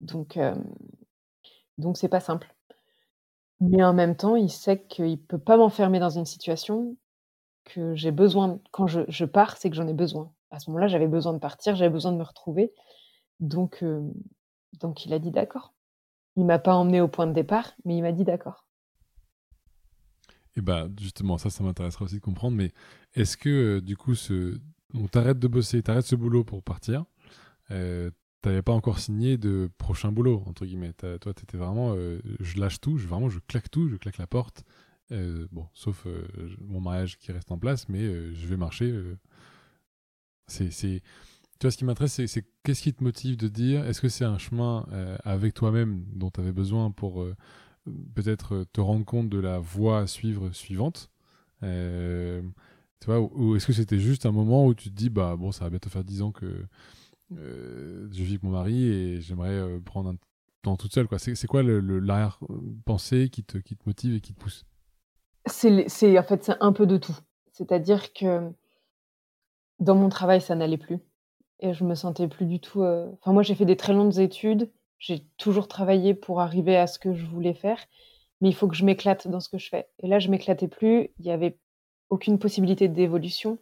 Donc, 0.00 0.36
hem, 0.36 0.64
donc 1.78 1.96
c'est 1.98 2.08
pas 2.08 2.20
simple. 2.20 2.54
Mais 3.60 3.82
en 3.82 3.94
même 3.94 4.14
temps, 4.16 4.36
il 4.36 4.50
sait 4.50 4.82
qu'il 4.84 5.18
peut 5.22 5.38
pas 5.38 5.56
m'enfermer 5.56 5.98
dans 6.00 6.10
une 6.10 6.24
situation 6.26 6.96
que 7.64 7.94
j'ai 7.94 8.10
besoin 8.10 8.60
quand 8.70 8.86
je 8.86 9.24
pars, 9.24 9.56
c'est 9.56 9.70
que 9.70 9.76
j'en 9.76 9.86
ai 9.86 9.94
besoin. 9.94 10.32
À 10.50 10.58
ce 10.58 10.70
moment-là, 10.70 10.88
j'avais 10.88 11.08
besoin 11.08 11.32
de 11.32 11.38
partir, 11.38 11.76
j'avais 11.76 11.90
besoin 11.90 12.12
de 12.12 12.18
me 12.18 12.22
retrouver. 12.22 12.72
Donc, 13.40 13.78
hem, 13.82 14.12
donc 14.80 15.06
il 15.06 15.12
a 15.12 15.18
dit: 15.18 15.30
«D'accord». 15.30 15.72
Il 16.36 16.46
m'a 16.46 16.58
pas 16.58 16.74
emmené 16.74 17.00
au 17.00 17.08
point 17.08 17.26
de 17.26 17.32
départ, 17.32 17.72
mais 17.84 17.96
il 17.96 18.02
m'a 18.02 18.12
dit: 18.12 18.24
«D'accord». 18.24 18.66
Et 20.54 20.60
bah 20.60 20.88
justement, 21.00 21.38
ça, 21.38 21.48
ça 21.48 21.64
m'intéressera 21.64 22.04
aussi 22.04 22.16
de 22.16 22.20
comprendre. 22.20 22.56
Mais 22.56 22.72
est-ce 23.14 23.36
que 23.36 23.80
du 23.80 23.96
coup, 23.96 24.14
ce... 24.14 24.58
on 24.94 25.08
t'arrête 25.08 25.38
de 25.38 25.48
bosser, 25.48 25.82
t'arrêtes 25.82 26.06
ce 26.06 26.16
boulot 26.16 26.44
pour 26.44 26.62
partir. 26.62 27.04
Euh, 27.70 28.10
T'avais 28.42 28.60
pas 28.60 28.72
encore 28.72 28.98
signé 28.98 29.38
de 29.38 29.70
prochain 29.78 30.10
boulot 30.10 30.42
entre 30.46 30.66
guillemets. 30.66 30.92
Toi, 30.94 31.32
t'étais 31.32 31.56
vraiment, 31.56 31.94
euh, 31.94 32.20
je 32.40 32.58
lâche 32.58 32.80
tout, 32.80 32.98
je 32.98 33.06
vraiment, 33.06 33.28
je 33.28 33.38
claque 33.38 33.70
tout, 33.70 33.88
je 33.88 33.94
claque 33.94 34.18
la 34.18 34.26
porte. 34.26 34.64
Euh, 35.12 35.46
bon, 35.52 35.66
sauf 35.74 36.06
euh, 36.06 36.26
mon 36.60 36.80
mariage 36.80 37.18
qui 37.18 37.32
reste 37.32 37.52
en 37.52 37.58
place, 37.58 37.88
mais 37.88 38.02
je 38.34 38.46
vais 38.46 38.56
marcher. 38.56 38.92
c'est, 40.46 40.70
tu 40.70 41.02
vois, 41.62 41.70
ce 41.70 41.76
qui 41.76 41.84
m'intéresse, 41.84 42.26
c'est, 42.26 42.46
qu'est-ce 42.64 42.82
qui 42.82 42.92
te 42.92 43.04
motive 43.04 43.36
de 43.36 43.48
dire, 43.48 43.86
est-ce 43.86 44.00
que 44.00 44.08
c'est 44.08 44.24
un 44.24 44.38
chemin 44.38 44.86
avec 45.24 45.54
toi-même 45.54 46.04
dont 46.12 46.30
tu 46.30 46.40
avais 46.40 46.52
besoin 46.52 46.90
pour 46.90 47.24
peut-être 48.14 48.54
euh, 48.54 48.64
te 48.72 48.80
rendre 48.80 49.04
compte 49.04 49.28
de 49.28 49.38
la 49.38 49.58
voie 49.58 50.00
à 50.00 50.06
suivre 50.06 50.50
suivante 50.52 51.10
euh, 51.62 52.42
tu 53.00 53.06
vois, 53.06 53.20
ou, 53.20 53.56
est-ce 53.56 53.66
que 53.66 53.72
c'était 53.72 53.98
juste 53.98 54.26
un 54.26 54.32
moment 54.32 54.66
où 54.66 54.74
tu 54.74 54.90
te 54.90 54.94
dis, 54.94 55.10
bah 55.10 55.36
bon, 55.36 55.50
ça 55.50 55.64
va 55.64 55.70
bientôt 55.70 55.90
faire 55.90 56.04
10 56.04 56.22
ans 56.22 56.32
que 56.32 56.66
euh, 57.36 58.08
je 58.12 58.22
vis 58.22 58.32
avec 58.32 58.42
mon 58.44 58.50
mari 58.50 58.84
et 58.84 59.20
j'aimerais 59.20 59.80
prendre 59.80 60.10
un 60.10 60.16
temps 60.62 60.76
toute 60.76 60.92
seule, 60.92 61.08
quoi. 61.08 61.18
C'est, 61.18 61.46
quoi 61.46 61.64
l'arrière-pensée 61.64 63.28
qui 63.28 63.42
te, 63.42 63.58
qui 63.58 63.76
te 63.76 63.82
motive 63.86 64.14
et 64.14 64.20
qui 64.20 64.34
te 64.34 64.40
pousse? 64.40 64.64
C'est, 65.46 66.18
en 66.18 66.22
fait, 66.22 66.44
c'est 66.44 66.56
un 66.60 66.72
peu 66.72 66.86
de 66.86 66.96
tout. 66.96 67.16
C'est-à-dire 67.52 68.12
que 68.12 68.50
dans 69.78 69.94
mon 69.94 70.08
travail, 70.08 70.40
ça 70.40 70.54
n'allait 70.54 70.78
plus. 70.78 70.98
Et 71.60 71.74
je 71.74 71.84
me 71.84 71.94
sentais 71.94 72.28
plus 72.28 72.46
du 72.46 72.60
tout. 72.60 72.82
Enfin, 72.82 73.32
moi, 73.32 73.42
j'ai 73.42 73.54
fait 73.54 73.64
des 73.64 73.76
très 73.76 73.92
longues 73.92 74.18
études. 74.18 74.70
J'ai 74.98 75.26
toujours 75.36 75.66
travaillé 75.66 76.14
pour 76.14 76.40
arriver 76.40 76.76
à 76.76 76.86
ce 76.86 76.98
que 76.98 77.12
je 77.12 77.26
voulais 77.26 77.54
faire, 77.54 77.78
mais 78.40 78.48
il 78.48 78.54
faut 78.54 78.68
que 78.68 78.76
je 78.76 78.84
m'éclate 78.84 79.26
dans 79.26 79.40
ce 79.40 79.48
que 79.48 79.58
je 79.58 79.68
fais. 79.68 79.88
Et 79.98 80.06
là, 80.06 80.20
je 80.20 80.28
m'éclatais 80.28 80.68
plus. 80.68 81.10
Il 81.18 81.26
y 81.26 81.32
avait 81.32 81.58
aucune 82.08 82.38
possibilité 82.38 82.86
d'évolution. 82.86 83.58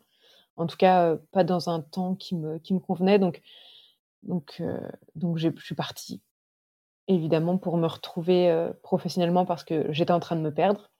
En 0.56 0.66
tout 0.66 0.76
cas, 0.76 1.06
euh, 1.06 1.16
pas 1.32 1.44
dans 1.44 1.70
un 1.70 1.80
temps 1.80 2.14
qui 2.14 2.34
me, 2.34 2.58
qui 2.58 2.74
me 2.74 2.78
convenait. 2.78 3.18
Donc, 3.18 3.40
donc, 4.22 4.56
euh, 4.60 4.78
donc 5.14 5.38
je 5.38 5.48
suis 5.62 5.74
partie, 5.74 6.20
évidemment, 7.08 7.56
pour 7.56 7.78
me 7.78 7.86
retrouver 7.86 8.50
euh, 8.50 8.70
professionnellement 8.82 9.46
parce 9.46 9.64
que 9.64 9.90
j'étais 9.92 10.12
en 10.12 10.20
train 10.20 10.36
de 10.36 10.42
me 10.42 10.52
perdre. 10.52 10.90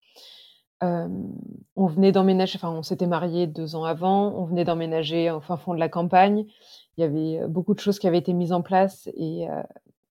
On 0.82 1.86
venait 1.86 2.12
d'emménager, 2.12 2.56
enfin, 2.56 2.70
on 2.70 2.82
s'était 2.82 3.06
mariés 3.06 3.46
deux 3.46 3.76
ans 3.76 3.84
avant. 3.84 4.34
On 4.34 4.44
venait 4.44 4.64
d'emménager 4.64 5.30
au 5.30 5.40
fin 5.40 5.56
fond 5.56 5.74
de 5.74 5.78
la 5.78 5.88
campagne. 5.88 6.46
Il 6.96 7.00
y 7.00 7.04
avait 7.04 7.46
beaucoup 7.48 7.74
de 7.74 7.80
choses 7.80 7.98
qui 7.98 8.06
avaient 8.06 8.18
été 8.18 8.32
mises 8.32 8.52
en 8.52 8.62
place 8.62 9.08
et, 9.14 9.46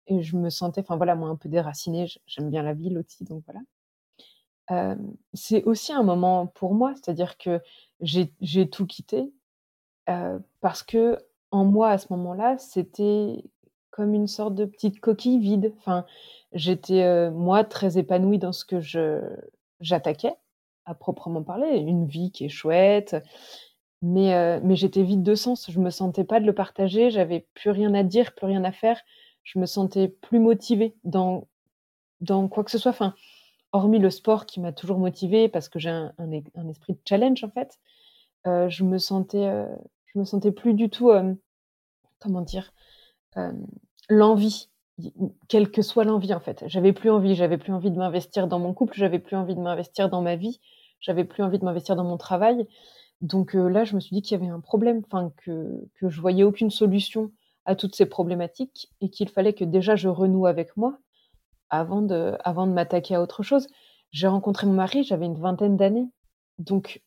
je 0.10 0.38
me 0.38 0.50
sentais, 0.50 0.82
enfin 0.82 0.98
voilà, 0.98 1.15
moi 1.15 1.29
un 1.29 1.36
peu 1.36 1.50
déracinée. 1.50 2.08
J'aime 2.27 2.50
bien 2.50 2.63
la 2.63 2.74
ville 2.74 2.98
aussi, 2.98 3.24
donc 3.24 3.43
voilà. 3.46 4.96
c'est 5.34 5.63
aussi 5.63 5.91
un 5.93 6.03
moment 6.03 6.48
pour 6.48 6.74
moi, 6.74 6.93
c'est-à-dire 6.96 7.38
que 7.38 7.62
j'ai 8.01 8.70
tout 8.70 8.86
quitté 8.86 9.34
parce 10.62 10.84
que 10.84 11.17
en 11.51 11.65
moi 11.65 11.89
à 11.89 11.98
ce 11.98 12.08
moment-là, 12.12 12.58
c'était 12.58 13.43
comme 13.91 14.13
une 14.13 14.27
sorte 14.27 14.55
de 14.55 14.65
petite 14.65 15.00
coquille 15.00 15.39
vide. 15.39 15.74
Enfin, 15.77 16.05
j'étais 16.51 17.32
moi 17.32 17.63
très 17.63 17.98
épanouie 17.98 18.39
dans 18.39 18.53
ce 18.53 18.65
que 18.65 18.79
je 18.79 19.22
j'attaquais 19.79 20.36
à 20.86 20.94
proprement 20.96 21.44
parler, 21.44 21.78
une 21.78 22.06
vie 22.06 22.32
qui 22.32 22.46
est 22.46 22.50
chouette, 22.50 23.16
mais 24.02 24.60
mais 24.62 24.75
j'étais 24.75 25.04
vide 25.04 25.24
de 25.24 25.36
sens. 25.36 25.72
Je 25.72 25.80
me 25.80 25.90
sentais 25.90 26.24
pas 26.24 26.40
de 26.40 26.46
le 26.46 26.54
partager, 26.54 27.10
j'avais 27.10 27.48
plus 27.54 27.70
rien 27.70 27.94
à 27.94 28.04
dire, 28.04 28.34
plus 28.36 28.48
rien 28.48 28.63
à 28.63 28.72
faire 28.72 29.02
je 29.44 29.60
me 29.60 29.66
sentais 29.66 30.08
plus 30.08 30.40
motivée 30.40 30.96
dans, 31.04 31.48
dans 32.22 32.48
quoi 32.48 32.63
que 32.63 32.72
ce 32.72 32.78
soit. 32.78 32.92
Enfin, 32.92 33.13
hormis 33.72 34.00
le 34.00 34.10
sport 34.10 34.46
qui 34.46 34.60
m'a 34.60 34.72
toujours 34.72 34.98
motivée 34.98 35.50
parce 35.50 35.70
que 35.70 35.80
j'ai 35.80 35.90
un, 35.90 36.13
un, 36.18 36.70
esprit 36.70 36.94
de 36.94 37.00
challenge 37.08 37.44
en 37.44 37.52
fait, 37.52 37.80
euh, 38.48 38.70
je 38.70 38.84
me 38.84 38.98
sentais, 38.98 39.46
euh, 39.46 39.68
je 40.08 40.20
me 40.20 40.25
sentais 40.25 40.52
plus 40.52 40.74
du 40.74 40.90
tout, 40.90 41.10
euh, 41.10 41.34
comment 42.20 42.42
dire, 42.42 42.74
l'envie, 44.10 44.70
quelle 45.48 45.72
que 45.72 45.82
soit 45.82 46.04
l'envie 46.04 46.34
en 46.34 46.40
fait. 46.40 46.64
J'avais 46.68 46.94
plus 46.94 47.10
envie, 47.10 47.36
j'avais 47.36 47.58
plus 47.58 47.74
envie 47.74 47.92
de 47.92 47.98
m'investir 47.98 48.48
dans 48.48 48.60
mon 48.60 48.74
couple, 48.74 48.94
j'avais 48.96 49.20
plus 49.20 49.36
envie 49.36 49.56
de 49.56 49.62
m'investir 49.62 50.10
dans 50.10 50.22
ma 50.22 50.36
vie, 50.36 50.60
j'avais 51.00 51.24
plus 51.24 51.44
envie 51.44 51.60
de 51.60 51.66
m'investir 51.66 51.96
dans 51.96 52.04
mon 52.04 52.18
travail. 52.18 52.68
Donc 53.22 53.54
là, 53.54 53.86
je 53.86 53.96
me 53.96 54.00
suis 54.00 54.16
dit 54.16 54.22
qu'il 54.22 54.38
y 54.38 54.42
avait 54.42 54.52
un 54.52 54.60
problème, 54.60 55.02
enfin 55.06 55.32
que 55.38 55.88
que 55.96 56.10
je 56.10 56.22
voyais 56.22 56.44
aucune 56.44 56.72
solution 56.72 57.32
à 57.66 57.76
toutes 57.76 57.96
ces 57.96 58.06
problématiques 58.06 58.90
et 59.02 59.10
qu'il 59.10 59.30
fallait 59.30 59.54
que 59.54 59.64
déjà 59.64 59.96
je 59.96 60.10
renoue 60.10 60.46
avec 60.46 60.76
moi 60.78 60.98
avant 61.70 62.02
de, 62.02 62.38
avant 62.44 62.68
de 62.68 62.72
m'attaquer 62.72 63.16
à 63.16 63.22
autre 63.22 63.42
chose. 63.44 63.68
J'ai 64.12 64.28
rencontré 64.28 64.68
mon 64.68 64.74
mari, 64.74 65.04
j'avais 65.04 65.26
une 65.26 65.40
vingtaine 65.40 65.76
d'années. 65.76 66.08
Donc, 66.60 67.02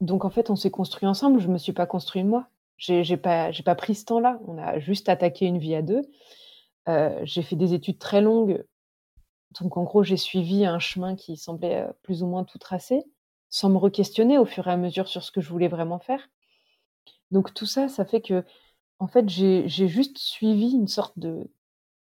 donc 0.00 0.24
en 0.24 0.30
fait, 0.30 0.48
on 0.48 0.56
s'est 0.56 0.70
construit 0.70 1.06
ensemble, 1.06 1.40
je 1.40 1.48
me 1.48 1.58
suis 1.58 1.72
pas 1.72 1.86
construit 1.86 2.24
moi. 2.24 2.48
J'ai 2.78 3.16
pas, 3.16 3.50
j'ai 3.52 3.62
pas 3.62 3.74
pris 3.74 3.94
ce 3.94 4.04
temps-là. 4.04 4.38
On 4.46 4.58
a 4.58 4.78
juste 4.78 5.08
attaqué 5.08 5.46
une 5.46 5.58
vie 5.58 5.74
à 5.74 5.82
deux. 5.82 6.02
Euh, 6.88 7.18
j'ai 7.24 7.42
fait 7.42 7.56
des 7.56 7.74
études 7.74 7.98
très 7.98 8.20
longues. 8.20 8.64
Donc 9.60 9.76
en 9.76 9.84
gros, 9.84 10.02
j'ai 10.02 10.16
suivi 10.16 10.66
un 10.66 10.78
chemin 10.78 11.16
qui 11.16 11.36
semblait 11.36 11.82
euh, 11.82 11.92
plus 12.02 12.22
ou 12.22 12.26
moins 12.26 12.44
tout 12.44 12.58
tracé, 12.58 13.04
sans 13.48 13.70
me 13.70 13.78
re-questionner 13.78 14.38
au 14.38 14.44
fur 14.44 14.66
et 14.68 14.72
à 14.72 14.76
mesure 14.76 15.08
sur 15.08 15.22
ce 15.22 15.30
que 15.30 15.40
je 15.40 15.48
voulais 15.48 15.68
vraiment 15.68 15.98
faire. 15.98 16.28
Donc 17.30 17.54
tout 17.54 17.66
ça, 17.66 17.88
ça 17.88 18.04
fait 18.04 18.20
que 18.20 18.44
en 18.98 19.08
fait, 19.08 19.28
j'ai 19.28 19.68
juste 19.68 20.18
suivi 20.18 20.72
une 20.72 20.88
sorte 20.88 21.14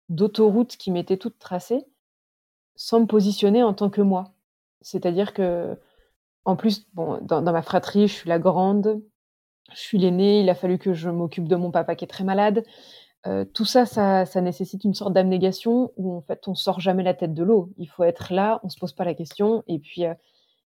d'autoroute 0.08 0.76
qui 0.76 0.90
m'était 0.90 1.16
toute 1.16 1.38
tracée, 1.38 1.86
sans 2.76 3.00
me 3.00 3.06
positionner 3.06 3.62
en 3.62 3.74
tant 3.74 3.90
que 3.90 4.02
moi. 4.02 4.34
C'est-à-dire 4.82 5.32
que, 5.32 5.78
en 6.44 6.56
plus, 6.56 6.86
bon, 6.94 7.18
dans, 7.22 7.42
ma 7.42 7.62
fratrie, 7.62 8.08
je 8.08 8.12
suis 8.12 8.28
la 8.28 8.38
grande, 8.38 9.00
je 9.72 9.78
suis 9.78 9.98
l'aînée, 9.98 10.40
il 10.40 10.50
a 10.50 10.54
fallu 10.54 10.78
que 10.78 10.92
je 10.92 11.08
m'occupe 11.08 11.48
de 11.48 11.56
mon 11.56 11.70
papa 11.70 11.96
qui 11.96 12.04
est 12.04 12.08
très 12.08 12.24
malade. 12.24 12.64
Euh, 13.26 13.44
tout 13.44 13.64
ça, 13.64 13.86
ça, 13.86 14.26
ça 14.26 14.40
nécessite 14.40 14.84
une 14.84 14.94
sorte 14.94 15.12
d'abnégation 15.12 15.92
où 15.96 16.16
en 16.16 16.22
fait 16.22 16.48
on 16.48 16.54
sort 16.54 16.80
jamais 16.80 17.04
la 17.04 17.14
tête 17.14 17.34
de 17.34 17.44
l'eau. 17.44 17.70
Il 17.78 17.88
faut 17.88 18.04
être 18.04 18.32
là, 18.32 18.60
on 18.64 18.68
se 18.68 18.78
pose 18.78 18.92
pas 18.92 19.04
la 19.04 19.14
question 19.14 19.62
et 19.68 19.78
puis 19.78 20.04
euh, 20.06 20.14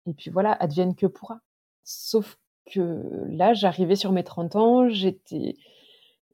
et 0.08 0.14
puis 0.14 0.32
voilà, 0.32 0.54
advienne 0.54 0.96
que 0.96 1.06
pourra. 1.06 1.42
Sauf 1.84 2.40
que 2.72 3.04
là, 3.30 3.54
j'arrivais 3.54 3.96
sur 3.96 4.12
mes 4.12 4.24
30 4.24 4.56
ans, 4.56 4.90
j'étais 4.90 5.56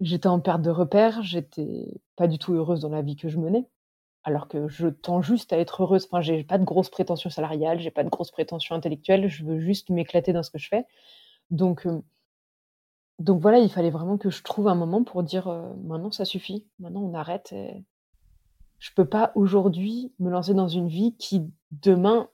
J'étais 0.01 0.27
en 0.27 0.39
perte 0.41 0.62
de 0.62 0.69
repères, 0.69 1.24
j'étais 1.24 1.88
pas 2.17 2.27
du 2.27 2.38
tout 2.38 2.53
heureuse 2.53 2.81
dans 2.81 2.89
la 2.89 3.01
vie 3.01 3.15
que 3.15 3.29
je 3.29 3.38
menais, 3.39 3.65
alors 4.25 4.50
que 4.50 4.67
je 4.67 4.88
tends 4.89 5.22
juste 5.22 5.53
à 5.53 5.57
être 5.57 5.84
heureuse. 5.84 6.05
Enfin, 6.05 6.22
j'ai 6.22 6.43
pas 6.43 6.57
de 6.57 6.65
grosses 6.65 6.89
prétentions 6.89 7.29
salariales, 7.29 7.79
j'ai 7.79 7.91
pas 7.91 8.03
de 8.03 8.10
grosses 8.10 8.31
prétentions 8.31 8.75
intellectuelles, 8.75 9.29
je 9.29 9.45
veux 9.45 9.60
juste 9.60 9.89
m'éclater 9.89 10.34
dans 10.34 10.43
ce 10.43 10.51
que 10.51 10.57
je 10.57 10.67
fais. 10.67 10.86
Donc, 11.50 11.88
donc 13.19 13.41
voilà, 13.41 13.60
il 13.60 13.69
fallait 13.69 13.91
vraiment 13.91 14.17
que 14.17 14.29
je 14.29 14.43
trouve 14.43 14.67
un 14.67 14.75
moment 14.75 15.03
pour 15.03 15.24
dire 15.24 15.48
maintenant 15.84 16.12
ça 16.12 16.25
suffit, 16.25 16.65
maintenant 16.79 17.01
on 17.01 17.13
arrête. 17.13 17.51
Et... 17.53 17.84
Je 18.79 18.91
peux 18.93 19.05
pas 19.05 19.31
aujourd'hui 19.36 20.13
me 20.19 20.29
lancer 20.29 20.53
dans 20.53 20.67
une 20.67 20.88
vie 20.88 21.15
qui 21.17 21.50
demain 21.72 22.29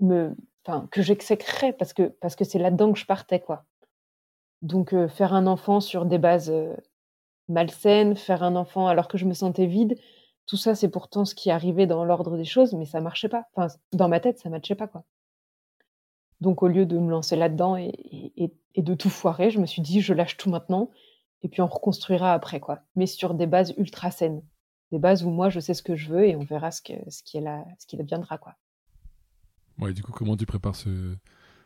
me, 0.00 0.34
enfin, 0.64 0.88
que 0.90 1.02
j'exécrerais 1.02 1.72
parce 1.72 1.92
que 1.92 2.04
parce 2.04 2.36
que 2.36 2.44
c'est 2.44 2.58
là-dedans 2.58 2.92
que 2.92 2.98
je 2.98 3.06
partais 3.06 3.40
quoi. 3.40 3.64
Donc, 4.62 4.94
faire 5.08 5.34
un 5.34 5.48
enfant 5.48 5.80
sur 5.80 6.06
des 6.06 6.18
bases, 6.18 6.52
malsaines, 7.48 8.16
faire 8.16 8.42
un 8.44 8.56
enfant 8.56 8.86
alors 8.86 9.08
que 9.08 9.18
je 9.18 9.24
me 9.26 9.34
sentais 9.34 9.66
vide, 9.66 9.98
tout 10.46 10.56
ça, 10.56 10.74
c'est 10.74 10.88
pourtant 10.88 11.24
ce 11.24 11.34
qui 11.34 11.50
arrivait 11.50 11.86
dans 11.86 12.04
l'ordre 12.04 12.36
des 12.36 12.44
choses, 12.44 12.72
mais 12.74 12.84
ça 12.86 13.00
marchait 13.00 13.28
pas. 13.28 13.46
Enfin, 13.54 13.74
dans 13.92 14.08
ma 14.08 14.20
tête, 14.20 14.38
ça 14.38 14.48
matchait 14.50 14.74
pas, 14.74 14.86
quoi. 14.86 15.04
Donc 16.42 16.62
au 16.62 16.68
lieu 16.68 16.84
de 16.86 16.98
me 16.98 17.10
lancer 17.10 17.36
là-dedans 17.36 17.76
et 17.76 18.52
de 18.76 18.94
tout 18.94 19.10
foirer, 19.10 19.50
je 19.50 19.60
me 19.60 19.66
suis 19.66 19.80
dit: 19.80 20.00
«Je 20.00 20.12
lâche 20.12 20.36
tout 20.36 20.50
maintenant 20.50 20.90
et 21.42 21.48
puis 21.48 21.62
on 21.62 21.68
reconstruira 21.68 22.34
après, 22.34 22.60
quoi». 22.60 22.80
Mais 22.96 23.06
sur 23.06 23.34
des 23.34 23.46
bases 23.46 23.72
ultra 23.78 24.10
saines. 24.10 24.42
Des 24.90 24.98
bases 24.98 25.24
où 25.24 25.30
moi, 25.30 25.48
je 25.48 25.60
sais 25.60 25.72
ce 25.72 25.82
que 25.82 25.96
je 25.96 26.12
veux 26.12 26.26
et 26.26 26.36
on 26.36 26.44
verra 26.44 26.70
ce 26.70 26.82
qui 26.82 27.98
adviendra, 27.98 28.38
quoi. 28.38 28.56
Ouais, 29.78 29.94
du 29.94 30.02
coup, 30.02 30.12
comment 30.12 30.36
tu 30.36 30.44
prépares 30.44 30.76
ce 30.76 31.16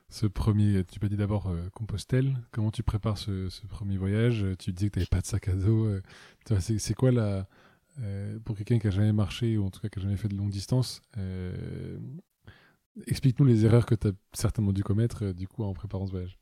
ce 0.09 0.27
premier, 0.27 0.85
tu 0.85 1.01
m'as 1.03 1.09
dit 1.09 1.17
d'abord 1.17 1.49
euh, 1.49 1.69
Compostelle, 1.71 2.37
comment 2.53 2.71
tu 2.71 2.85
prépares 2.85 3.19
ce, 3.19 3.49
premier 3.67 3.97
voyage? 3.97 4.47
Tu 4.59 4.73
disais 4.73 4.89
que 4.89 4.95
tu 4.95 4.99
n'avais 5.01 5.09
pas 5.09 5.21
de 5.21 5.27
sac 5.27 5.49
à 5.49 5.55
dos. 5.55 5.87
Euh, 5.87 6.03
c'est 6.61 6.95
quoi 6.95 7.11
la, 7.11 7.49
euh, 8.01 8.39
pour 8.45 8.57
quelqu'un 8.57 8.79
qui 8.79 8.87
a 8.87 8.91
jamais 8.91 9.13
marché 9.13 9.57
ou 9.57 9.67
en 9.67 9.71
tout 9.71 9.81
cas 9.81 9.89
qui 9.89 9.99
a 9.99 10.03
jamais 10.03 10.17
fait 10.17 10.29
de 10.29 10.37
longue 10.37 10.51
distance 10.51 11.03
Explique-nous 13.05 13.45
les 13.45 13.65
erreurs 13.67 13.85
que 13.85 13.95
tu 13.95 14.09
as 14.09 14.13
certainement 14.33 14.73
dû 14.73 14.83
commettre 14.83 15.33
du 15.33 15.47
coup 15.47 15.65
en 15.65 15.75
préparant 15.75 16.07
ce 16.07 16.13
voyage. 16.13 16.39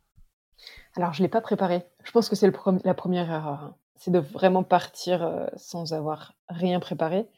Alors 0.97 1.13
je 1.13 1.23
l'ai 1.23 1.29
pas 1.29 1.41
préparé. 1.41 1.85
Je 2.05 2.13
pense 2.13 2.29
que 2.29 2.37
c'est 2.37 2.47
la 2.85 2.95
1re 2.95 3.31
erreur, 3.31 3.47
hein. 3.63 3.77
C'est 3.97 4.11
de 4.11 4.19
vraiment 4.19 4.65
partir, 4.65 5.25
heu, 5.25 5.47
sans 5.57 5.93
avoir 5.93 6.35
rien 6.49 6.81
préparé. 6.81 7.29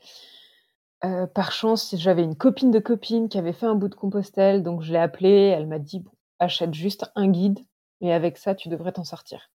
Heu, 1.04 1.26
par 1.26 1.52
chance, 1.52 1.94
j'avais 1.96 2.22
une 2.24 2.36
copine 2.36 2.70
de 2.70 2.78
copine 2.78 3.28
qui 3.28 3.38
avait 3.38 3.52
fait 3.52 3.66
un 3.66 3.74
bout 3.74 3.88
de 3.88 3.94
Compostelle, 3.94 4.62
donc 4.62 4.82
je 4.82 4.92
l'ai 4.92 4.98
appelée, 4.98 5.52
elle 5.54 5.66
m'a 5.66 5.78
dit: 5.78 6.00
«Bon, 6.00 6.10
achète 6.38 6.72
juste 6.74 7.10
un 7.14 7.28
guide 7.28 7.60
et 8.00 8.12
avec 8.12 8.38
ça, 8.38 8.54
tu 8.54 8.68
devrais 8.70 8.92
t'en 8.92 9.04
sortir». 9.04 9.50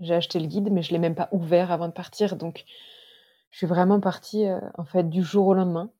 J'ai 0.00 0.14
acheté 0.14 0.40
le 0.40 0.46
guide, 0.46 0.70
mais 0.72 0.82
je 0.82 0.92
l'ai 0.92 0.98
même 0.98 1.14
pas 1.14 1.28
ouvert 1.30 1.70
avant 1.70 1.86
de 1.88 1.92
partir, 1.92 2.36
donc 2.36 2.64
je 3.50 3.58
suis 3.58 3.66
vraiment 3.66 4.00
partie, 4.00 4.46
en 4.78 4.84
fait, 4.84 5.10
du 5.10 5.22
jour 5.22 5.46
au 5.48 5.54
lendemain. 5.54 5.90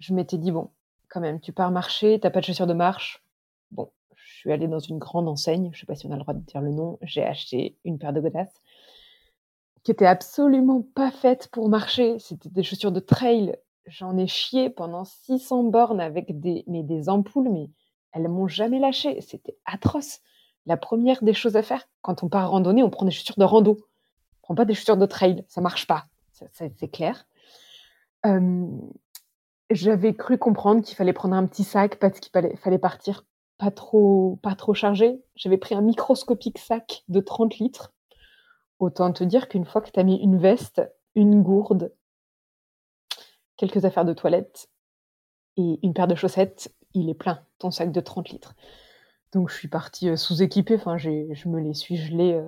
Je 0.00 0.14
m'étais 0.14 0.38
dit: 0.38 0.50
«Bon, 0.50 0.70
quand 1.16 1.22
même, 1.22 1.40
tu 1.40 1.52
pars 1.52 1.70
marcher, 1.70 2.20
tu 2.20 2.26
as 2.26 2.30
pas 2.30 2.40
de 2.40 2.44
chaussures 2.44 2.66
de 2.66 2.74
marche». 2.74 3.24
Bon, 3.70 3.90
je 4.14 4.34
suis 4.34 4.52
allée 4.52 4.68
dans 4.68 4.78
une 4.78 4.98
grande 4.98 5.28
enseigne, 5.28 5.70
je 5.72 5.80
sais 5.80 5.86
pas 5.86 5.94
si 5.94 6.06
on 6.06 6.10
a 6.10 6.16
le 6.16 6.20
droit 6.20 6.34
de 6.34 6.40
dire 6.40 6.60
le 6.60 6.70
nom, 6.70 6.98
j'ai 7.00 7.24
acheté 7.24 7.74
une 7.84 7.98
paire 7.98 8.12
de 8.12 8.20
godasses 8.20 8.60
qui 9.82 9.92
étaient 9.92 10.04
absolument 10.04 10.82
pas 10.94 11.10
faites 11.10 11.48
pour 11.48 11.70
marcher. 11.70 12.18
C'était 12.18 12.50
des 12.50 12.62
chaussures 12.62 12.92
de 12.92 13.00
trail. 13.00 13.56
J'en 13.86 14.18
ai 14.18 14.26
chié 14.26 14.68
pendant 14.68 15.04
600 15.04 15.62
bornes 15.64 16.00
avec 16.00 16.38
des 16.38 16.64
mais 16.66 16.82
des 16.82 17.08
ampoules, 17.08 17.48
mais 17.48 17.70
elles 18.12 18.28
m'ont 18.28 18.48
jamais 18.48 18.78
lâchée. 18.78 19.20
C'était 19.22 19.56
atroce. 19.64 20.20
La 20.66 20.76
1re 20.76 21.24
des 21.24 21.34
choses 21.34 21.56
à 21.56 21.62
faire, 21.62 21.88
quand 22.02 22.24
on 22.24 22.28
part 22.28 22.50
randonner, 22.50 22.82
on 22.82 22.90
prend 22.90 23.06
des 23.06 23.12
chaussures 23.12 23.38
de 23.38 23.44
rando. 23.44 23.78
On 23.78 24.42
prend 24.42 24.54
pas 24.56 24.64
des 24.66 24.74
chaussures 24.74 24.98
de 24.98 25.06
trail, 25.06 25.44
ça 25.48 25.60
marche 25.60 25.86
pas, 25.86 26.06
c'est 26.52 26.90
clair. 26.90 27.26
Hem, 28.24 28.90
j'avais 29.70 30.14
cru 30.14 30.38
comprendre 30.38 30.82
qu'il 30.82 30.96
fallait 30.96 31.12
prendre 31.12 31.34
un 31.36 31.46
petit 31.46 31.64
sac 31.64 31.98
parce 31.98 32.20
qu'il 32.20 32.32
fallait 32.56 32.78
partir 32.78 33.24
pas 33.58 33.70
trop 33.70 34.38
pas 34.42 34.54
trop 34.54 34.74
chargé. 34.74 35.22
J'avais 35.34 35.56
pris 35.56 35.74
un 35.74 35.80
microscopique 35.82 36.58
sac 36.58 37.04
de 37.08 37.20
30 37.20 37.58
litres. 37.58 37.92
Autant 38.78 39.12
te 39.12 39.24
dire 39.24 39.48
qu'une 39.48 39.64
fois 39.66 39.80
que 39.82 39.90
tu 39.90 40.00
as 40.00 40.04
mis 40.04 40.16
une 40.16 40.38
veste, 40.38 40.82
une 41.14 41.42
gourde 41.42 41.92
quelques 43.56 43.84
affaires 43.84 44.04
de 44.04 44.12
toilette 44.12 44.68
et 45.56 45.78
une 45.82 45.94
paire 45.94 46.06
de 46.08 46.14
chaussettes, 46.14 46.74
il 46.94 47.08
est 47.10 47.14
plein, 47.14 47.40
ton 47.58 47.70
sac 47.70 47.92
de 47.92 48.00
30 48.00 48.30
litres. 48.30 48.54
Donc 49.32 49.50
je 49.50 49.56
suis 49.56 49.68
partie, 49.68 50.08
heu, 50.08 50.16
sous-équipée, 50.16 50.76
enfin 50.76 50.98
je 50.98 51.48
me 51.48 51.60
les 51.60 51.74
suis 51.74 51.96
gelées, 51.96 52.34
heu, 52.34 52.46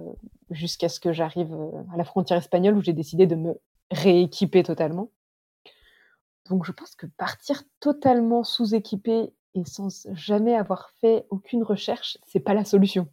jusqu'à 0.50 0.88
ce 0.88 1.00
que 1.00 1.12
j'arrive, 1.12 1.52
heu, 1.52 1.70
à 1.92 1.96
la 1.96 2.04
frontière 2.04 2.38
espagnole 2.38 2.76
où 2.76 2.82
j'ai 2.82 2.92
décidé 2.92 3.26
de 3.26 3.34
me 3.36 3.60
rééquiper 3.90 4.62
totalement. 4.62 5.10
Donc 6.48 6.64
je 6.64 6.72
pense 6.72 6.94
que 6.94 7.06
partir 7.06 7.62
totalement 7.80 8.44
sous-équipé 8.44 9.32
et 9.54 9.64
sans 9.64 10.06
jamais 10.14 10.54
avoir 10.54 10.90
fait 11.00 11.26
aucune 11.30 11.62
recherche, 11.62 12.18
c'est 12.26 12.40
pas 12.40 12.54
la 12.54 12.64
solution. 12.64 13.08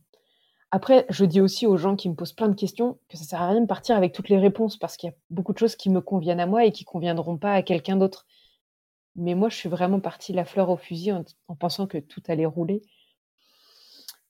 Après, 0.71 1.05
je 1.09 1.25
dis 1.25 1.41
aussi 1.41 1.67
aux 1.67 1.77
gens 1.77 1.95
qui 1.95 2.09
me 2.09 2.15
posent 2.15 2.33
plein 2.33 2.49
de 2.49 2.55
questions 2.55 2.99
que 3.07 3.17
ça 3.17 3.23
sert 3.23 3.41
à 3.41 3.49
rien 3.49 3.61
de 3.61 3.65
partir 3.65 3.95
avec 3.95 4.13
toutes 4.13 4.29
les 4.29 4.39
réponses 4.39 4.77
parce 4.77 4.97
qu'il 4.97 5.09
y 5.09 5.13
a 5.13 5.15
beaucoup 5.29 5.53
de 5.53 5.57
choses 5.57 5.75
qui 5.75 5.89
me 5.89 6.01
conviennent 6.01 6.39
à 6.39 6.47
moi 6.47 6.65
et 6.65 6.71
qui 6.71 6.83
conviendront 6.83 7.37
pas 7.37 7.53
à 7.53 7.61
quelqu'un 7.61 7.95
d'autre. 7.95 8.25
Mais 9.15 9.35
moi, 9.35 9.49
je 9.49 9.55
suis 9.55 9.69
vraiment 9.69 9.99
partie 10.01 10.33
la 10.33 10.43
fleur 10.43 10.69
au 10.69 10.77
fusil 10.77 11.13
en 11.13 11.23
en 11.47 11.55
pensant 11.55 11.87
que 11.87 11.97
tout 11.97 12.21
allait 12.27 12.45
rouler. 12.45 12.81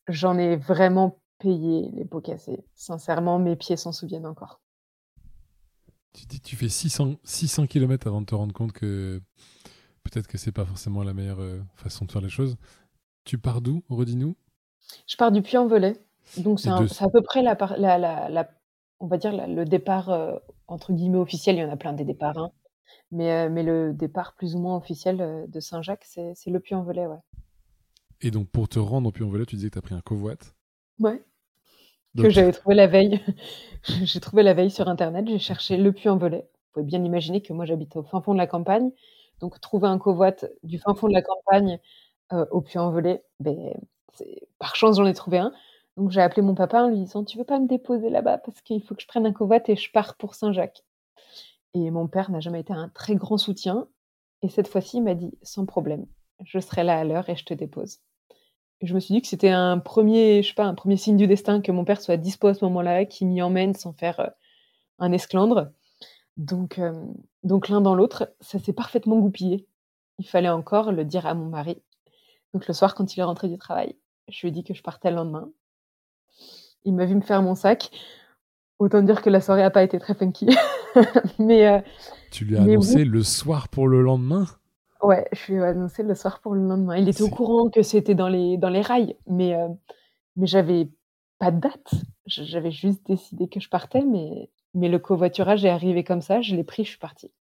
J'en 0.08 0.38
ai 0.38 0.56
vraiment 0.56 1.20
payé 1.40 1.90
les 1.94 2.06
pots 2.06 2.22
cassés. 2.22 2.64
Sincèrement, 2.76 3.40
mes 3.40 3.56
pieds 3.56 3.78
s'en 3.78 3.92
souviennent 3.92 4.28
encore. 4.28 4.62
Tu 6.44 6.56
fais 6.56 6.68
600- 6.70 7.18
600 7.24 7.68
kilomètres 7.68 8.08
avant 8.08 8.22
de 8.22 8.26
te 8.26 8.36
rendre 8.36 8.54
compte 8.54 8.72
que 8.72 9.22
peut-être 10.04 10.28
que 10.28 10.38
c'est 10.38 10.52
pas 10.52 10.66
forcément 10.66 11.04
la 11.04 11.14
meilleure, 11.14 11.42
heu, 11.42 11.62
façon 11.76 12.06
de 12.06 12.12
faire 12.12 12.22
les 12.22 12.30
choses. 12.30 12.56
Tu 13.26 13.38
pars 13.38 13.62
d'où? 13.62 13.84
Redis-nous. 13.90 14.36
Je 15.08 15.18
pars 15.18 15.32
du 15.32 15.42
Puy-en-Velay, 15.42 15.94
donc 16.38 16.60
c'est 16.60 16.70
de 16.70 17.04
à 17.04 17.10
peu 17.10 17.22
près 17.22 17.42
la 17.42 17.56
par 17.56 17.78
la 17.78 17.98
la 17.98 18.30
la 18.30 18.50
on 19.00 19.08
va 19.08 19.18
dire 19.18 19.34
le 19.36 19.66
départ, 19.66 20.10
heu, 20.10 20.40
entre 20.68 20.94
guillemets 20.94 21.18
«officiel», 21.18 21.56
il 21.58 21.60
y 21.60 21.64
en 21.64 21.72
a 21.72 21.76
plein 21.76 21.94
des 21.94 22.06
départs, 22.06 22.38
hein, 22.38 22.52
mais 23.12 23.50
mais 23.50 23.64
le 23.64 23.94
départ 23.94 24.36
plus 24.36 24.56
ou 24.56 24.60
moins 24.60 24.78
officiel, 24.78 25.46
de 25.48 25.60
Saint-Jacques, 25.60 26.06
c'est 26.08 26.34
c'est 26.36 26.52
le 26.52 26.60
Puy-en-Velay, 26.60 27.08
ouais. 27.08 27.20
Et 28.22 28.32
donc 28.32 28.48
pour 28.50 28.70
te 28.70 28.80
rendre 28.80 29.10
au 29.10 29.12
Puy-en-Velay, 29.12 29.46
tu 29.46 29.56
disais 29.56 29.70
que 29.70 29.74
tu 29.74 29.80
as 29.80 29.82
pris 29.82 29.96
un 29.96 30.02
covoit? 30.02 30.36
Ouais, 31.00 31.22
que 32.18 32.30
j'avais 32.30 32.52
trouvé 32.52 32.76
la 32.76 32.88
veille. 32.88 33.20
J'ai 34.04 34.20
trouvé 34.20 34.44
la 34.44 34.54
veille 34.54 34.72
sur 34.72 34.88
internet, 34.90 35.28
j'ai 35.28 35.40
cherché 35.40 35.78
le 35.78 35.92
Puy-en-Velay. 35.94 36.40
Vous 36.42 36.72
pouvez 36.74 36.86
bien 36.86 37.04
imaginer 37.04 37.42
que 37.42 37.54
moi 37.54 37.66
j'habite 37.66 37.96
au 37.98 38.04
fin 38.04 38.22
fond 38.22 38.34
de 38.34 38.40
la 38.40 38.48
campagne, 38.48 38.92
donc 39.42 39.60
trouver 39.62 39.88
un 39.88 40.00
covoit 40.00 40.34
du 40.64 40.80
fin 40.80 40.96
fond 40.96 41.08
de 41.08 41.14
la 41.14 41.22
campagne, 41.22 41.80
heu, 42.34 42.48
au 42.52 42.62
Puy-en-Velay, 42.62 43.24
beh, 43.42 43.76
c'est 44.14 44.48
par 44.60 44.76
chance, 44.76 44.98
j'en 44.98 45.06
ai 45.08 45.14
trouvé 45.16 45.40
un. 45.40 45.54
Donc 45.98 46.12
j'ai 46.12 46.22
appelé 46.22 46.42
mon 46.44 46.56
papa 46.56 46.84
en 46.84 46.90
lui 46.90 46.98
disant: 47.02 47.24
«Tu 47.26 47.38
veux 47.40 47.44
pas 47.46 47.60
me 47.60 47.68
déposer 47.68 48.10
là-bas 48.12 48.40
parce 48.40 48.62
qu'il 48.62 48.84
faut 48.84 48.96
que 48.96 49.02
je 49.04 49.08
prenne 49.08 49.26
un 49.28 49.34
covoit 49.34 49.60
et 49.70 49.76
je 49.78 49.92
pars 49.92 50.16
pour 50.18 50.36
Saint-Jacques». 50.36 50.84
Et 51.76 51.92
mon 51.92 52.08
père 52.08 52.32
n'a 52.32 52.40
jamais 52.42 52.62
été 52.62 52.74
un 52.74 52.90
très 52.90 53.16
grand 53.16 53.38
soutien 53.40 53.88
et 54.44 54.50
cette 54.50 54.68
fois-ci, 54.70 54.98
il 55.00 55.04
m'a 55.04 55.16
dit: 55.16 55.34
«Sans 55.44 55.66
problème, 55.68 56.08
je 56.46 56.60
serai 56.60 56.84
là 56.86 57.00
à 57.00 57.04
l'heure 57.06 57.30
et 57.30 57.36
je 57.38 57.46
te 57.46 57.54
dépose». 57.56 58.00
Je 58.86 58.94
me 58.94 59.00
suis 59.00 59.14
dit 59.16 59.22
que 59.22 59.28
c'était 59.28 59.50
un 59.50 59.80
1er, 59.80 60.44
je 60.44 60.50
sais 60.50 60.54
pas, 60.54 60.66
un 60.66 60.74
1er 60.76 60.98
signe 60.98 61.18
du 61.18 61.28
destin 61.28 61.60
que 61.62 61.72
mon 61.72 61.86
père 61.86 62.00
soit 62.02 62.18
dispo 62.18 62.48
à 62.48 62.54
ce 62.54 62.64
moment-là, 62.66 63.06
qu'il 63.06 63.28
m'y 63.28 63.42
emmène 63.42 63.74
sans 63.74 63.94
faire, 63.94 64.20
heu, 64.20 64.30
un 65.00 65.12
esclandre. 65.12 65.72
Donc 66.38 66.78
hem, 66.78 67.14
donc 67.44 67.70
l'un 67.70 67.82
dans 67.82 67.96
l'autre, 67.96 68.34
ça 68.42 68.60
s'est 68.60 68.74
parfaitement 68.74 69.18
goupillé. 69.18 69.68
Il 70.20 70.28
fallait 70.28 70.50
encore 70.50 70.92
le 70.92 71.04
dire 71.06 71.26
à 71.26 71.34
mon 71.34 71.48
mari. 71.50 71.82
Donc 72.54 72.68
le 72.68 72.74
soir, 72.74 72.96
quand 72.96 73.16
il 73.16 73.20
est 73.20 73.24
rentré 73.24 73.50
du 73.50 73.58
travail, 73.58 73.96
je 74.30 74.40
lui 74.42 74.50
ai 74.50 74.52
dit 74.52 74.64
que 74.64 74.74
je 74.74 74.84
partais 74.84 75.10
le 75.10 75.18
lendemain. 75.18 75.50
Il 76.84 76.94
m'a 76.94 77.06
vu 77.06 77.16
me 77.16 77.22
faire 77.22 77.42
mon 77.42 77.56
sac. 77.56 77.90
Autant 78.78 79.02
dire 79.02 79.22
que 79.22 79.30
la 79.30 79.42
soirée 79.42 79.64
a 79.64 79.72
pas 79.72 79.84
été 79.84 79.98
très 80.00 80.14
funky. 80.14 80.48
Mais 81.40 81.68
heu, 81.68 81.82
Tu 82.32 82.46
lui 82.46 82.58
as 82.58 82.62
oui. 82.64 82.72
annoncé 82.72 83.06
le 83.06 83.24
soir 83.24 83.70
pour 83.70 83.88
le 83.88 84.02
lendemain? 84.02 84.46
Ouais, 85.06 85.28
je 85.32 85.54
lui 85.54 85.60
ai 85.62 85.64
annoncé 85.64 86.02
le 86.04 86.16
soir 86.16 86.42
pour 86.42 86.56
le 86.56 86.62
lendemain. 86.68 86.98
Il 86.98 87.08
était 87.10 87.22
au 87.22 87.30
courant 87.30 87.70
que 87.70 87.82
c'était 87.84 88.16
dans 88.16 88.28
les 88.28 88.58
dans 88.58 88.70
les 88.70 88.82
rails, 88.82 89.16
mais 89.28 89.54
heu, 89.56 89.70
mais 90.38 90.48
j'avais 90.48 90.90
pas 91.40 91.52
de 91.52 91.60
date. 91.60 91.92
J'avais 92.28 92.72
juste 92.72 93.06
décidé 93.08 93.48
que 93.50 93.60
je 93.60 93.70
partais, 93.70 94.04
mais 94.06 94.50
mais 94.74 94.90
le 94.90 95.00
covoiturage 95.00 95.64
est 95.66 95.70
arrivé 95.70 96.04
comme 96.04 96.22
ça, 96.22 96.42
je 96.42 96.56
l'ai 96.56 96.64
pris, 96.64 96.86
je 96.86 96.90
suis 96.92 97.00
partie. 97.00 97.32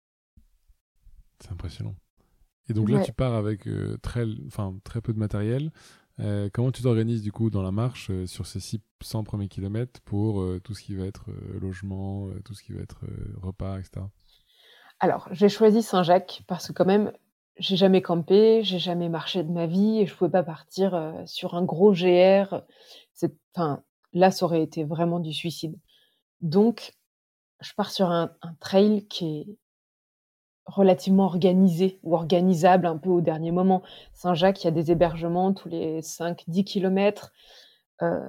C'est 1.41 1.53
impressionnant. 1.53 1.95
Et 2.69 2.75
donc 2.75 2.91
là, 2.91 2.99
Ouais. 2.99 3.07
tu 3.07 3.13
pars 3.13 3.35
avec, 3.35 3.67
heu, 3.69 3.99
très 4.03 4.27
très 4.85 5.01
peu 5.03 5.13
de 5.15 5.19
matériel. 5.19 5.73
Heu, 6.21 6.51
comment 6.53 6.73
tu 6.73 6.83
t'organises 6.83 7.23
du 7.23 7.33
coup 7.33 7.51
dans 7.51 7.63
la 7.63 7.73
marche, 7.73 8.11
heu, 8.11 8.27
sur 8.27 8.47
ces 8.47 8.61
600 8.61 9.25
premiers 9.25 9.49
kilomètres 9.49 10.01
pour, 10.03 10.43
heu, 10.43 10.61
tout 10.63 10.75
ce 10.75 10.83
qui 10.83 10.95
va 10.97 11.07
être, 11.07 11.27
logement, 11.61 12.29
tout 12.45 12.55
ce 12.55 12.63
qui 12.63 12.73
va 12.75 12.83
être, 12.83 13.03
repas 13.43 13.81
et 13.81 13.85
cetera? 13.85 14.11
Alors, 15.01 15.29
j'ai 15.33 15.49
choisi 15.49 15.83
Saint-Jacques 15.83 16.43
parce 16.47 16.69
que 16.69 16.73
quand 16.73 16.85
même, 16.87 17.13
j'ai 17.59 17.77
jamais 17.77 18.03
campé, 18.03 18.63
j'ai 18.65 18.79
jamais 18.79 19.09
marché 19.09 19.43
de 19.45 19.51
ma 19.53 19.67
vie 19.67 20.01
et 20.01 20.07
je 20.07 20.15
pouvais 20.15 20.31
pas 20.31 20.43
partir, 20.43 20.95
heu, 20.95 21.15
sur 21.27 21.55
un 21.55 21.65
gros 21.65 21.93
GR. 21.93 22.63
Enfin, 23.55 23.83
là, 24.13 24.31
ça 24.31 24.45
aurait 24.47 24.63
été 24.63 24.85
vraiment 24.85 25.21
du 25.21 25.33
suicide. 25.33 25.77
Donc 26.43 26.95
je 27.61 27.73
pars 27.75 27.91
sur 27.91 28.11
un 28.11 28.33
trail 28.61 29.07
qui 29.09 29.27
est 29.41 29.47
relativement 30.67 31.25
organisé 31.27 31.99
ou 32.03 32.15
organisable 32.15 32.87
un 32.87 32.97
peu 32.97 33.11
au 33.11 33.21
dernier 33.21 33.51
moment. 33.51 33.83
Saint-Jacques, 34.13 34.63
il 34.63 34.67
y 34.67 34.69
a 34.69 34.71
des 34.73 34.91
hébergements 34.91 35.53
tous 35.53 35.69
les 35.69 36.01
5-10 36.03 36.65
kilomètres. 36.65 37.33
Heu, 38.03 38.21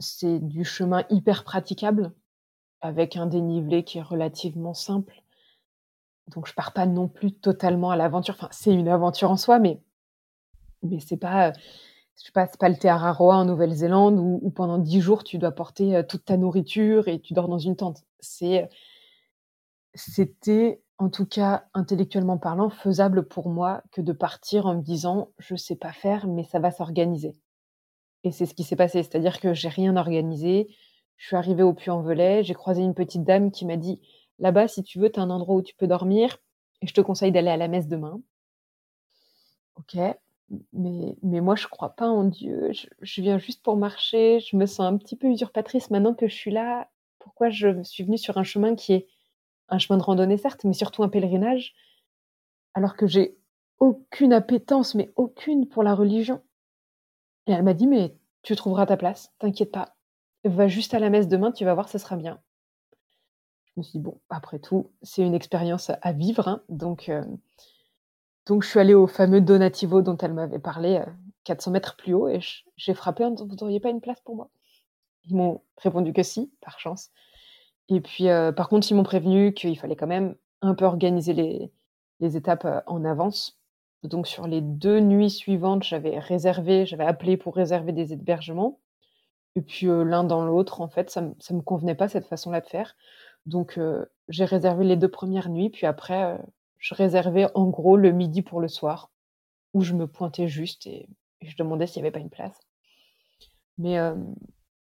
c'est 0.00 0.40
du 0.40 0.64
chemin 0.64 1.04
hyper 1.10 1.44
praticable 1.44 2.12
avec 2.82 3.16
un 3.16 3.26
dénivelé 3.26 3.84
qui 3.84 3.98
est 3.98 4.02
relativement 4.02 4.74
simple. 4.74 5.22
Donc 6.30 6.46
je 6.48 6.54
pars 6.54 6.72
pas 6.72 6.86
non 6.86 7.08
plus 7.08 7.32
totalement 7.32 7.90
à 7.90 7.96
l'aventure. 7.96 8.34
Enfin, 8.36 8.48
c'est 8.52 8.72
une 8.74 8.88
aventure 8.88 9.30
en 9.30 9.36
soi, 9.36 9.58
mais 9.58 9.82
mais 10.82 11.00
c'est 11.00 11.16
pas, 11.16 11.50
heu, 11.50 11.52
je 12.18 12.24
sais 12.26 12.32
pas, 12.32 12.46
c'est 12.46 12.58
pas 12.60 12.68
le 12.68 12.76
Te 12.76 12.86
Araroa 12.88 13.36
en 13.36 13.44
Nouvelle-Zélande 13.44 14.18
où 14.18 14.40
où 14.42 14.50
pendant 14.50 14.78
10 14.78 15.00
jours 15.00 15.24
tu 15.24 15.38
dois 15.38 15.52
porter, 15.52 15.96
heu, 15.96 16.06
toute 16.06 16.24
ta 16.24 16.36
nourriture 16.36 17.08
et 17.08 17.20
tu 17.20 17.34
dors 17.34 17.48
dans 17.48 17.58
une 17.58 17.76
tente. 17.76 18.04
C'est, 18.20 18.68
c'était, 19.94 20.82
en 20.98 21.08
tout 21.10 21.26
cas 21.26 21.64
intellectuellement 21.74 22.38
parlant, 22.38 22.70
faisable 22.70 23.26
pour 23.26 23.48
moi 23.50 23.82
que 23.92 24.00
de 24.00 24.12
partir 24.12 24.66
en 24.66 24.74
me 24.76 24.82
disant: 24.82 25.30
«Je 25.38 25.56
sais 25.56 25.76
pas 25.76 25.92
faire, 25.92 26.26
mais 26.26 26.44
ça 26.44 26.58
va 26.60 26.70
s'organiser». 26.70 27.34
Et 28.24 28.32
c'est 28.32 28.46
ce 28.46 28.54
qui 28.54 28.64
s'est 28.64 28.76
passé, 28.76 29.02
c'est-à-dire 29.02 29.40
que 29.40 29.54
j'ai 29.54 29.68
rien 29.68 29.96
organisé. 29.96 30.68
Je 31.18 31.26
suis 31.28 31.36
arrivée 31.36 31.62
au 31.64 31.74
Puy-en-Velay, 31.74 32.44
j'ai 32.44 32.54
croisé 32.54 32.82
une 32.82 32.94
petite 32.94 33.24
dame 33.24 33.50
qui 33.52 33.66
m'a 33.66 33.76
dit: 33.76 34.00
«Là-bas, 34.40 34.66
si 34.68 34.82
tu 34.82 34.98
veux, 34.98 35.10
tu 35.12 35.20
as 35.20 35.22
un 35.22 35.30
endroit 35.30 35.54
où 35.56 35.62
tu 35.62 35.74
peux 35.76 35.86
dormir 35.86 36.38
et 36.82 36.88
je 36.88 36.94
te 36.94 37.00
conseille 37.00 37.32
d'aller 37.32 37.50
à 37.50 37.56
la 37.56 37.68
messe 37.68 37.88
demain». 37.88 38.20
OK, 39.76 39.96
mais 40.72 41.40
moi 41.40 41.54
je 41.56 41.66
crois 41.68 41.90
pas 41.90 42.08
en 42.08 42.24
Dieu, 42.24 42.70
je 42.72 42.86
je 43.00 43.22
viens 43.22 43.38
juste 43.38 43.62
pour 43.62 43.76
marcher, 43.76 44.40
je 44.40 44.56
me 44.56 44.66
sens 44.66 44.80
un 44.80 44.96
petit 44.96 45.16
peu 45.16 45.28
usurpatrice 45.28 45.90
maintenant 45.90 46.14
que 46.14 46.26
je 46.28 46.34
suis 46.34 46.50
là. 46.50 46.88
Pourquoi 47.18 47.50
je 47.50 47.82
suis 47.84 48.04
venue 48.04 48.18
sur 48.18 48.36
un 48.38 48.42
chemin 48.44 48.74
qui 48.74 48.92
est 48.94 49.06
un 49.68 49.78
chemin 49.78 49.98
de 49.98 50.02
randonnée 50.04 50.36
certes, 50.38 50.64
mais 50.64 50.72
surtout 50.74 51.02
un 51.04 51.08
pèlerinage 51.08 51.74
alors 52.74 52.96
que 52.96 53.06
j'ai 53.06 53.36
aucune 53.80 54.32
appétence, 54.32 54.94
mais 54.94 55.10
aucune 55.16 55.66
pour 55.68 55.82
la 55.82 55.94
religion? 55.94 56.40
Et 57.46 57.52
elle 57.52 57.62
m'a 57.62 57.74
dit: 57.74 57.86
«Mais 57.86 58.16
tu 58.42 58.56
trouveras 58.56 58.86
ta 58.86 58.96
place, 58.96 59.32
t'inquiète 59.38 59.72
pas. 59.72 59.94
Va 60.44 60.68
juste 60.68 60.94
à 60.94 60.98
la 60.98 61.10
messe 61.10 61.28
demain, 61.28 61.52
tu 61.52 61.64
vas 61.64 61.74
voir, 61.74 61.88
ce 61.88 61.98
sera 61.98 62.16
bien». 62.16 62.40
Je 63.80 63.86
me 63.86 63.88
suis 63.88 63.98
dit: 63.98 64.02
«Bon, 64.04 64.20
après 64.28 64.58
tout, 64.58 64.90
c'est 65.02 65.22
une 65.22 65.32
expérience 65.34 65.90
à 66.02 66.12
vivre, 66.12 66.48
hein», 66.48 66.62
donc 66.68 67.08
heu, 67.08 67.22
donc 68.46 68.62
je 68.64 68.68
suis 68.68 68.80
allée 68.80 68.94
au 68.94 69.06
fameux 69.06 69.40
Donativo 69.40 70.02
dont 70.02 70.16
elle 70.18 70.34
m'avait 70.34 70.58
parlé, 70.58 70.98
heu, 70.98 71.06
400 71.44 71.70
mètres 71.72 71.96
plus 71.96 72.14
haut 72.14 72.28
et 72.28 72.40
j'ai 72.76 72.94
frappé 72.94 73.24
en 73.24 73.30
disant: 73.32 73.46
«Vous 73.48 73.62
auriez 73.64 73.80
pas 73.80 73.90
une 73.90 74.00
place 74.02 74.20
pour 74.22 74.36
moi?» 74.36 74.50
Ils 75.26 75.36
m'ont 75.36 75.62
répondu 75.78 76.12
que 76.14 76.22
si, 76.24 76.52
par 76.62 76.80
chance 76.80 77.10
et 77.90 78.00
puis, 78.02 78.28
heu, 78.30 78.52
par 78.56 78.68
contre, 78.70 78.90
ils 78.90 78.94
m'ont 78.96 79.02
prévenu 79.04 79.54
qu'il 79.54 79.78
fallait 79.78 79.96
quand 79.96 80.06
même 80.08 80.36
un 80.62 80.74
peu 80.74 80.86
organiser 80.86 81.34
les 81.34 81.72
les 82.20 82.36
étapes, 82.38 82.66
en 82.88 83.04
avance. 83.04 83.60
Donc 84.04 84.26
sur 84.28 84.46
les 84.48 84.60
2 84.62 85.00
nuits 85.00 85.30
suivantes, 85.30 85.84
j'avais 85.84 86.18
réservé 86.20 86.86
j'avais 86.86 87.04
appelé 87.06 87.36
pour 87.38 87.56
réserver 87.56 87.92
des 87.92 88.12
hébergements 88.14 88.80
et 89.56 89.62
puis, 89.62 89.86
l'un 89.88 90.24
dans 90.24 90.44
l'autre, 90.46 90.80
en 90.82 90.88
fait, 90.88 91.10
ça 91.10 91.24
ça 91.40 91.54
me 91.54 91.62
convenait 91.62 91.94
pas 91.96 92.08
cette 92.08 92.26
façon-là 92.26 92.60
de 92.62 92.66
faire. 92.68 92.96
Donc, 93.44 93.76
heu, 93.78 94.10
j'ai 94.28 94.44
réservé 94.46 94.84
les 94.84 94.96
2 94.96 95.10
premières 95.10 95.50
nuits, 95.50 95.68
puis 95.70 95.86
après, 95.86 96.36
heu, 96.36 96.38
je 96.78 96.94
réservais 96.94 97.48
en 97.54 97.68
gros 97.68 97.96
le 97.98 98.12
midi 98.12 98.40
pour 98.42 98.60
le 98.60 98.68
soir, 98.68 99.10
où 99.74 99.82
je 99.82 99.94
me 99.94 100.06
pointais 100.08 100.48
juste 100.48 100.86
et 100.88 101.08
je 101.42 101.56
demandais 101.56 101.86
s'il 101.86 101.98
y 101.98 102.00
avait 102.00 102.12
pas 102.12 102.20
une 102.20 102.30
place. 102.30 102.58
Mais, 103.78 103.92
hem, 103.94 104.34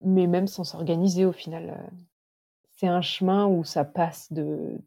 mais 0.02 0.28
même 0.28 0.48
sans 0.48 0.64
s'organiser 0.64 1.26
au 1.26 1.32
final, 1.34 1.92
c'est 2.76 2.88
un 2.88 3.02
chemin 3.02 3.48
où 3.48 3.64
ça 3.64 3.86
passe 3.86 4.32
de 4.34 4.80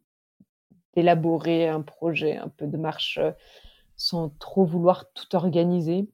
d'élaborer 0.94 1.68
un 1.68 1.80
projet, 1.80 2.36
un 2.36 2.48
peu 2.48 2.66
de 2.66 2.76
marche, 2.76 3.20
sans 3.96 4.30
trop 4.40 4.64
vouloir 4.64 5.12
tout 5.14 5.36
organiser. 5.36 6.08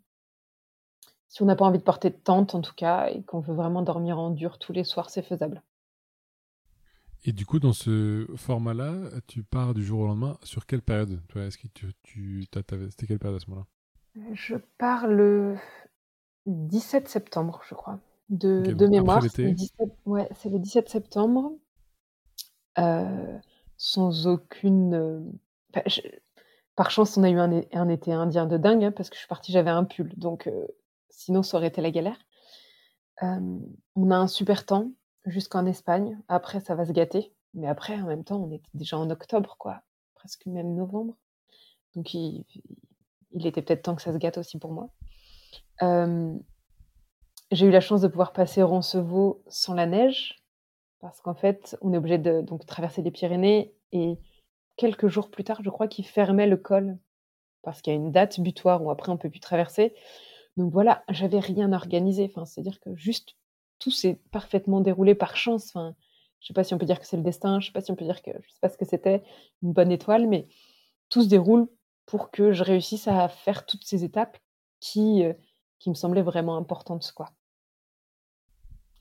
Si 1.27 1.43
on 1.43 1.47
n'a 1.47 1.57
pas 1.57 1.65
envie 1.65 1.81
de 1.81 1.83
porter 1.83 2.11
de 2.11 2.15
tente 2.15 2.55
en 2.55 2.61
tout 2.61 2.77
cas 2.77 3.09
et 3.09 3.25
qu'on 3.25 3.41
veut 3.41 3.55
vraiment 3.57 3.83
dormir 3.83 4.21
en 4.21 4.31
dur 4.31 4.61
tous 4.61 4.73
les 4.73 4.85
soirs, 4.85 5.11
c'est 5.11 5.23
faisable. 5.23 5.61
Et 7.25 7.33
du 7.33 7.47
coup, 7.47 7.61
dans 7.61 7.73
ce 7.73 8.27
format-là, 8.37 8.97
tu 9.29 9.45
pars 9.45 9.75
du 9.75 9.85
jour 9.85 10.01
au 10.01 10.07
lendemain 10.07 10.37
sur 10.43 10.67
quelle 10.67 10.83
période 10.83 11.21
est-ce 11.37 11.57
que 11.57 11.69
tu, 11.69 11.87
tu 12.03 12.45
c'était 12.91 13.07
quelle 13.07 13.19
période 13.19 13.37
à 13.37 13.45
ce 13.45 13.49
moment-là? 13.51 13.67
Je 14.35 14.57
pars 14.79 15.07
le 15.07 15.57
17 16.47 17.09
septembre, 17.09 17.61
je 17.69 17.75
crois, 17.75 17.99
de 18.29 18.63
de 18.67 18.73
après 18.73 18.89
mémoire. 18.89 19.23
C'est 19.23 19.43
le 19.43 19.49
l'été. 19.49 19.55
17 19.55 19.89
ouais, 20.07 20.29
c'est 20.35 20.51
le 20.51 20.59
17 20.59 20.89
septembre, 20.89 21.53
heu, 22.79 23.41
sans 23.77 24.27
aucune, 24.27 25.33
enfin, 25.71 25.83
je 25.87 26.01
par 26.75 26.91
chance, 26.91 27.19
on 27.19 27.23
a 27.23 27.31
eu 27.31 27.39
un 27.39 27.89
été 27.89 28.13
indien 28.13 28.47
de 28.47 28.57
dingue, 28.57 28.85
hein, 28.85 28.93
parce 28.93 29.11
que 29.11 29.15
je 29.15 29.21
suis 29.21 29.29
partie, 29.29 29.53
j'avais 29.53 29.71
un 29.71 29.85
pull, 29.85 30.13
donc 30.17 30.47
heu, 30.49 30.67
sinon 31.11 31.43
ça 31.43 31.59
aurait 31.59 31.69
été 31.69 31.81
la 31.83 31.91
galère. 31.91 32.17
On 33.21 34.11
a 34.11 34.17
un 34.17 34.27
super 34.27 34.67
temps 34.67 34.91
jusqu'en 35.25 35.67
Espagne. 35.67 36.19
Après, 36.29 36.61
ça 36.61 36.75
va 36.75 36.85
se 36.85 36.93
gâter, 36.93 37.33
mais 37.55 37.69
après, 37.69 38.01
en 38.01 38.07
même 38.07 38.25
temps, 38.25 38.43
on 38.43 38.51
était 38.51 38.71
déjà 38.75 38.99
en 38.99 39.11
octobre, 39.11 39.57
quoi, 39.59 39.83
presque 40.15 40.47
même 40.47 40.75
novembre, 40.75 41.17
donc 41.95 42.15
il 42.15 42.45
était 43.35 43.63
peut-être 43.63 43.83
temps 43.83 43.97
que 43.97 44.03
ça 44.03 44.13
se 44.13 44.19
gâte 44.19 44.39
aussi 44.39 44.59
pour 44.59 44.73
moi. 44.73 44.91
Hem, 45.81 46.41
j'ai 47.51 47.67
eu 47.67 47.71
la 47.71 47.81
chance 47.81 48.01
de 48.01 48.09
pouvoir 48.09 48.33
passer 48.33 48.63
Roncevaux 48.63 49.43
sans 49.49 49.75
la 49.75 49.87
neige, 49.87 50.43
parce 51.01 51.21
qu'en 51.21 51.35
fait, 51.35 51.77
on 51.83 51.93
est 51.93 51.99
obligé 51.99 52.19
de 52.19 52.41
donc 52.41 52.65
traverser 52.65 53.03
les 53.03 53.11
Pyrénées 53.11 53.75
et 53.91 54.19
quelques 54.77 55.09
jours 55.09 55.31
plus 55.31 55.45
tard, 55.45 55.61
je 55.63 55.71
crois 55.71 55.89
qu'ils 55.89 56.07
fermaient 56.07 56.47
le 56.47 56.57
col 56.57 56.99
parce 57.63 57.83
qu'il 57.83 57.93
y 57.93 57.97
a 57.97 57.99
une 57.99 58.13
date 58.13 58.41
butoir 58.41 58.83
où 58.83 58.91
après 58.91 59.13
on 59.13 59.17
peut 59.17 59.31
plus 59.31 59.41
traverser. 59.41 59.95
Donc 60.57 60.73
voilà, 60.73 61.05
j'avais 61.09 61.39
rien 61.39 61.73
organisé. 61.73 62.25
Enfin, 62.25 62.45
c'est-à-dire 62.45 62.81
que 62.81 62.95
juste 62.97 63.37
tout 63.83 63.90
s'est 63.90 64.21
parfaitement 64.31 64.81
déroulé 64.81 65.14
par 65.14 65.37
chance. 65.37 65.68
Enfin, 65.68 65.97
je 66.40 66.47
sais 66.47 66.55
pas 66.55 66.62
si 66.62 66.73
on 66.73 66.79
peut 66.79 66.87
dire 66.87 67.01
que 67.01 67.07
c'est 67.07 67.16
le 67.16 67.23
destin, 67.23 67.59
je 67.59 67.66
sais 67.66 67.73
pas 67.73 67.81
si 67.81 67.90
on 67.90 67.97
peut 67.97 68.05
dire 68.05 68.23
que 68.23 68.31
je 68.31 68.49
sais 68.49 68.61
pas 68.61 68.68
ce 68.68 68.79
que 68.79 68.85
c'était, 68.85 69.23
une 69.62 69.73
bonne 69.73 69.90
étoile, 69.90 70.29
mais 70.29 70.47
tout 71.09 71.23
se 71.23 71.29
déroule 71.29 71.68
pour 72.07 72.31
que 72.31 72.53
je 72.53 72.62
réussisse 72.62 73.09
à 73.09 73.29
faire 73.29 73.66
toutes 73.66 73.85
ces 73.85 74.05
étapes 74.05 74.38
qui, 74.81 75.25
heu, 75.25 75.35
qui 75.81 75.90
me 75.90 75.95
semblaient 75.95 76.23
vraiment 76.23 76.57
importantes, 76.57 77.12
quoi. 77.14 77.31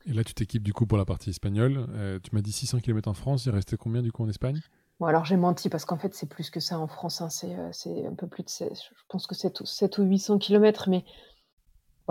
Et 0.06 0.13
là, 0.13 0.24
tu 0.24 0.34
t'équipes 0.34 0.63
du 0.63 0.74
coup 0.74 0.88
pour 0.88 0.98
la 0.98 1.06
partie 1.06 1.30
espagnole. 1.30 1.86
Euh, 1.91 2.20
tu 2.24 2.34
m'as 2.34 2.41
dit 2.41 2.52
600 2.52 2.80
km 2.80 3.08
en 3.08 3.13
France. 3.13 3.46
Il 3.46 3.52
restait 3.52 3.78
combien 3.78 4.02
du 4.02 4.12
coup 4.12 4.24
en 4.24 4.30
Espagne? 4.30 4.60
Bon 5.00 5.08
alors 5.08 5.26
j'ai 5.26 5.38
menti 5.38 5.67
parce 5.67 5.84
qu'en 5.84 5.98
fait 5.98 6.13
c'est 6.13 6.30
plus 6.30 6.52
que 6.52 6.60
ça 6.60 6.78
en 6.78 6.88
France, 6.88 7.22
hein, 7.22 7.30
c'est, 7.32 7.56
heu, 7.56 7.70
c'est 7.72 8.06
un 8.06 8.13
peu 8.13 8.28
plus 8.28 8.44
de 8.44 8.50
c'est 8.50 8.72
je 8.72 9.04
pense 9.10 9.26
que 9.26 9.34
c'est 9.34 9.65
7 9.65 9.98
ou 9.98 10.04
800 10.04 10.38
kilomètres, 10.38 10.89
mais 10.89 11.04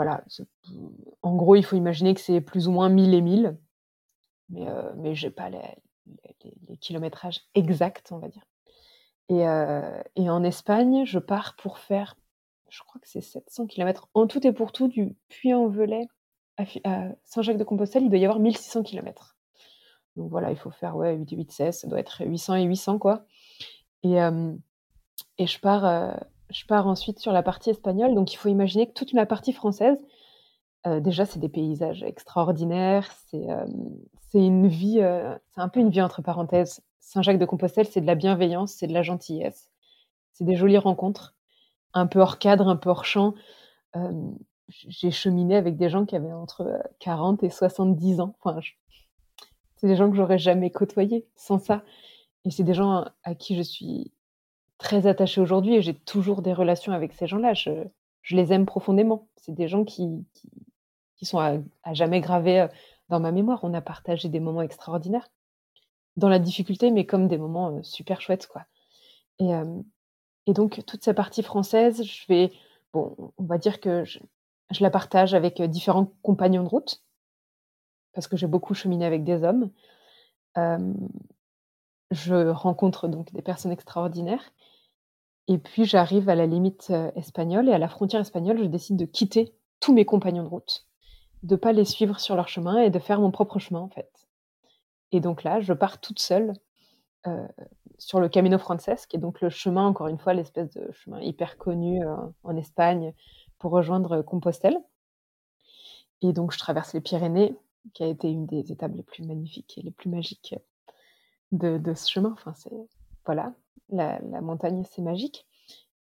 voilà, 0.00 0.24
en 1.20 1.36
gros, 1.36 1.56
il 1.56 1.62
faut 1.62 1.76
imaginer 1.76 2.14
que 2.14 2.22
c'est 2.22 2.40
plus 2.40 2.68
ou 2.68 2.72
moins 2.72 2.88
1000 2.88 3.12
et 3.12 3.20
1000, 3.20 3.58
mais 4.48 4.66
heu, 4.66 4.94
mais 4.96 5.14
j'ai 5.14 5.28
pas 5.28 5.50
les 5.50 6.78
kilométrages 6.80 7.42
exacts, 7.54 8.10
on 8.10 8.16
va 8.16 8.28
dire. 8.28 8.46
Et 9.28 9.46
heu 9.46 10.02
et 10.16 10.30
en 10.30 10.42
Espagne, 10.42 11.04
je 11.04 11.18
pars 11.18 11.54
pour 11.56 11.76
faire, 11.76 12.16
je 12.70 12.82
crois 12.82 12.98
que 12.98 13.08
c'est 13.08 13.20
700 13.20 13.66
kilomètres 13.66 14.08
en 14.14 14.26
tout 14.26 14.46
et 14.46 14.52
pour 14.52 14.72
tout 14.72 14.88
du 14.88 15.14
Puy-en-Velay 15.28 16.08
à 16.56 17.08
Saint-Jacques-de-Compostelle, 17.24 18.04
il 18.04 18.08
doit 18.08 18.18
y 18.18 18.24
avoir 18.24 18.40
1600 18.40 18.82
kilomètres. 18.82 19.36
Donc 20.16 20.30
voilà, 20.30 20.50
il 20.50 20.56
faut 20.56 20.70
faire, 20.70 20.96
ouais, 20.96 21.14
8 21.14 21.30
et 21.30 21.36
8, 21.36 21.52
16, 21.52 21.78
ça 21.80 21.88
doit 21.88 22.00
être 22.00 22.22
800 22.24 22.54
et 22.54 22.64
800 22.64 22.98
quoi. 22.98 23.26
Et 24.02 24.12
hem 24.12 24.58
et 25.36 25.46
je 25.46 25.60
pars, 25.60 25.84
je 26.50 26.64
pars 26.66 26.86
ensuite 26.86 27.18
sur 27.18 27.32
la 27.32 27.42
partie 27.42 27.70
espagnole, 27.70 28.14
donc 28.14 28.32
il 28.32 28.36
faut 28.36 28.48
imaginer 28.48 28.86
que 28.88 28.92
toute 28.92 29.12
la 29.12 29.26
partie 29.26 29.52
française, 29.52 29.98
heu, 30.86 31.00
déjà, 31.00 31.26
c'est 31.26 31.38
des 31.40 31.48
paysages 31.48 32.02
extraordinaires, 32.02 33.10
c'est, 33.28 33.46
c'est 34.30 34.44
une 34.44 34.68
vie, 34.68 35.00
heu, 35.00 35.38
c'est 35.54 35.60
un 35.60 35.68
peu 35.68 35.80
une 35.80 35.90
vie 35.90 36.02
entre 36.02 36.22
parenthèses. 36.22 36.82
Saint-Jacques-de-Compostelle, 37.00 37.86
c'est 37.86 38.00
de 38.00 38.06
la 38.06 38.14
bienveillance, 38.14 38.72
c'est 38.72 38.86
de 38.86 38.94
la 38.94 39.02
gentillesse, 39.02 39.70
c'est 40.32 40.44
des 40.44 40.56
jolies 40.56 40.78
rencontres, 40.78 41.34
un 41.94 42.06
peu 42.06 42.20
hors 42.20 42.38
cadre, 42.38 42.68
un 42.68 42.76
peu 42.76 42.90
hors 42.90 43.04
champ. 43.04 43.34
J'ai 44.68 45.10
cheminé 45.10 45.56
avec 45.56 45.76
des 45.76 45.90
gens 45.90 46.06
qui 46.06 46.14
avaient 46.16 46.32
entre, 46.32 46.62
heu, 46.62 46.78
40 47.00 47.42
et 47.42 47.50
70 47.50 48.20
ans, 48.20 48.34
c'est 49.80 49.86
des 49.86 49.96
gens 49.96 50.10
que 50.10 50.16
j'aurais 50.16 50.38
jamais 50.38 50.70
côtoyés 50.70 51.26
sans 51.36 51.58
ça. 51.58 51.82
Et 52.44 52.50
c'est 52.50 52.64
des 52.64 52.74
gens 52.74 53.06
à 53.22 53.34
qui 53.34 53.56
je 53.56 53.62
suis 53.62 54.12
très 54.80 55.06
attachée 55.06 55.40
aujourd'hui 55.40 55.76
et 55.76 55.82
j'ai 55.82 55.94
toujours 55.94 56.42
des 56.42 56.52
relations 56.52 56.92
avec 56.92 57.12
ces 57.12 57.26
gens-là. 57.28 57.54
Je 57.54 58.36
les 58.36 58.52
aime 58.52 58.66
profondément. 58.66 59.28
C'est 59.36 59.54
des 59.54 59.68
gens 59.68 59.84
qui 59.84 60.08
qui 61.16 61.26
sont 61.26 61.38
à 61.38 61.94
jamais 61.94 62.20
gravés, 62.20 62.62
heu, 62.62 62.68
dans 63.10 63.20
ma 63.20 63.30
mémoire. 63.30 63.60
On 63.62 63.74
a 63.74 63.82
partagé 63.82 64.30
des 64.30 64.40
moments 64.40 64.62
extraordinaires, 64.62 65.28
dans 66.16 66.30
la 66.30 66.38
difficulté, 66.38 66.90
mais 66.90 67.06
comme 67.06 67.28
des 67.28 67.38
moments, 67.38 67.76
heu, 67.78 67.82
super 67.82 68.20
chouettes, 68.22 68.46
quoi 68.48 68.64
et 69.40 69.48
hem 69.48 69.84
et 70.46 70.54
donc 70.54 70.84
toute 70.86 71.04
cette 71.04 71.16
partie 71.16 71.42
française, 71.42 72.02
je 72.04 72.26
vais 72.28 72.52
bon, 72.92 73.16
on 73.38 73.44
va 73.44 73.58
dire 73.58 73.80
que 73.80 74.04
je 74.04 74.20
la 74.80 74.90
partage 74.90 75.34
avec, 75.34 75.60
différents 75.62 76.12
compagnons 76.22 76.62
de 76.64 76.68
route 76.68 77.02
parce 78.14 78.26
que 78.28 78.36
j'ai 78.36 78.46
beaucoup 78.46 78.74
cheminé 78.74 79.04
avec 79.04 79.24
des 79.24 79.44
hommes. 79.44 79.70
Je 82.10 82.48
rencontre 82.48 83.06
donc 83.06 83.32
des 83.32 83.42
personnes 83.42 83.70
extraordinaires 83.70 84.52
Et 85.50 85.58
puis 85.58 85.84
j'arrive 85.84 86.30
à 86.30 86.34
la 86.34 86.46
limite, 86.46 86.88
heu, 86.90 87.12
espagnole 87.16 87.68
et 87.68 87.72
à 87.74 87.78
la 87.78 87.88
frontière 87.88 88.22
espagnole, 88.22 88.58
je 88.58 88.64
décide 88.64 88.96
de 88.96 89.04
quitter 89.04 89.54
tous 89.80 89.92
mes 89.92 90.06
compagnons 90.06 90.44
de 90.44 90.48
route, 90.48 90.86
de 91.42 91.56
pas 91.56 91.72
les 91.72 91.84
suivre 91.84 92.20
sur 92.20 92.36
leur 92.36 92.48
chemin 92.48 92.78
et 92.80 92.90
de 92.90 92.98
faire 92.98 93.20
mon 93.20 93.30
propre 93.30 93.58
chemin, 93.58 93.80
en 93.80 93.88
fait. 93.90 94.28
Et 95.12 95.20
donc 95.20 95.44
là, 95.44 95.60
je 95.60 95.72
pars 95.72 96.00
toute 96.00 96.20
seule, 96.20 96.54
heu, 97.26 97.48
sur 97.98 98.20
le 98.20 98.28
Camino 98.28 98.58
Frances, 98.58 99.06
qui 99.08 99.16
est 99.16 99.20
donc 99.20 99.40
le 99.42 99.50
chemin, 99.50 99.86
encore 99.86 100.08
une 100.08 100.18
fois, 100.18 100.34
l'espèce 100.34 100.70
de 100.72 100.92
chemin 100.92 101.20
hyper 101.20 101.58
connu, 101.58 102.04
heu, 102.04 102.16
en 102.44 102.56
Espagne 102.56 103.14
pour 103.58 103.72
rejoindre, 103.72 104.22
Compostelle. 104.22 104.78
Et 106.22 106.32
donc 106.32 106.52
je 106.52 106.58
traverse 106.58 106.94
les 106.94 107.00
Pyrénées, 107.00 107.56
qui 107.94 108.02
a 108.02 108.06
été 108.06 108.30
une 108.30 108.46
des 108.46 108.72
étapes 108.72 108.92
les 108.94 109.02
plus 109.02 109.24
magnifiques 109.24 109.78
et 109.78 109.82
les 109.82 109.90
plus 109.90 110.10
magiques 110.10 110.54
de 111.52 111.78
de 111.78 111.94
ce 111.94 112.10
chemin. 112.10 112.32
Enfin, 112.32 112.54
c'est 112.54 112.72
voilà, 113.26 113.54
la 113.90 114.20
montagne, 114.40 114.84
c'est 114.90 115.02
magique. 115.02 115.46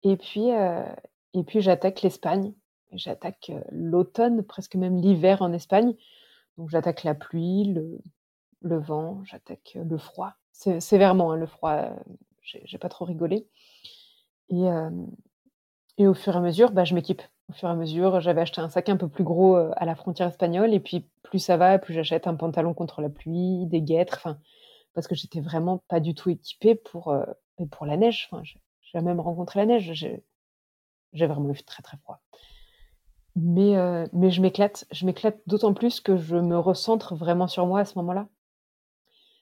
Et 0.03 0.17
puis, 0.17 0.51
heu 0.51 0.83
et 1.35 1.43
puis 1.43 1.61
j'attaque 1.61 2.01
l'Espagne. 2.01 2.53
J'attaque, 2.93 3.51
heu, 3.53 3.63
l'automne, 3.71 4.43
presque 4.43 4.75
même 4.75 4.97
l'hiver 4.97 5.41
en 5.43 5.53
Espagne. 5.53 5.93
Donc 6.57 6.69
j'attaque 6.69 7.03
la 7.03 7.15
pluie, 7.15 7.73
le 8.61 8.77
vent, 8.79 9.23
j'attaque, 9.25 9.73
heu, 9.77 9.83
le 9.83 9.97
froid. 9.97 10.33
Sé 10.53 10.79
sévèrement, 10.81 11.31
hein, 11.31 11.37
le 11.37 11.47
froid, 11.47 11.89
j'ai 12.43 12.77
pas 12.77 12.89
trop 12.89 13.05
rigolé 13.05 13.47
et 14.49 14.67
et 15.97 16.07
au 16.07 16.13
fur 16.13 16.33
et 16.33 16.37
à 16.37 16.41
mesure, 16.41 16.71
bah, 16.71 16.85
je 16.85 16.95
m'équipe. 16.95 17.21
Au 17.49 17.53
fur 17.53 17.67
et 17.67 17.71
à 17.71 17.75
mesure, 17.75 18.21
j'avais 18.21 18.41
acheté 18.41 18.61
un 18.61 18.69
sac 18.69 18.89
un 18.89 18.97
peu 18.97 19.07
plus 19.07 19.23
gros, 19.23 19.55
à 19.55 19.85
la 19.85 19.95
frontière 19.95 20.27
espagnole 20.27 20.73
et 20.73 20.79
puis 20.79 21.05
plus 21.23 21.39
ça 21.39 21.57
va, 21.57 21.77
plus 21.79 21.93
j'achète 21.93 22.27
un 22.27 22.35
pantalon 22.35 22.73
contre 22.73 23.01
la 23.01 23.09
pluie, 23.09 23.65
des 23.65 23.81
guêtres, 23.81 24.15
enfin 24.17 24.37
parce 24.93 25.07
que 25.07 25.15
j'étais 25.15 25.41
vraiment 25.41 25.83
pas 25.89 25.99
du 26.01 26.15
tout 26.15 26.29
équipée 26.29 26.75
pour, 26.75 27.13
beh, 27.60 27.67
pour 27.67 27.86
la 27.86 27.98
neige. 27.98 28.30
Enfin, 28.32 28.43
j'ai 28.43 29.02
même 29.02 29.19
rencontré 29.19 29.60
la 29.60 29.65
neige. 29.65 29.91
J'ai 31.13 31.28
vraiment 31.28 31.52
eu 31.52 31.63
très, 31.63 31.84
très 31.84 31.98
froid 31.98 32.22
Mais, 33.36 33.76
heu, 33.76 34.08
mais 34.13 34.30
je 34.30 34.39
m'éclate. 34.39 34.86
Je 34.91 35.06
m'éclate 35.08 35.39
d'autant 35.48 35.74
plus 35.74 36.00
que 36.00 36.15
je 36.15 36.36
me 36.36 36.60
recentre 36.60 37.15
vraiment 37.15 37.48
sur 37.48 37.65
moi 37.65 37.80
à 37.80 37.86
ce 37.86 37.98
moment-là. 37.98 38.28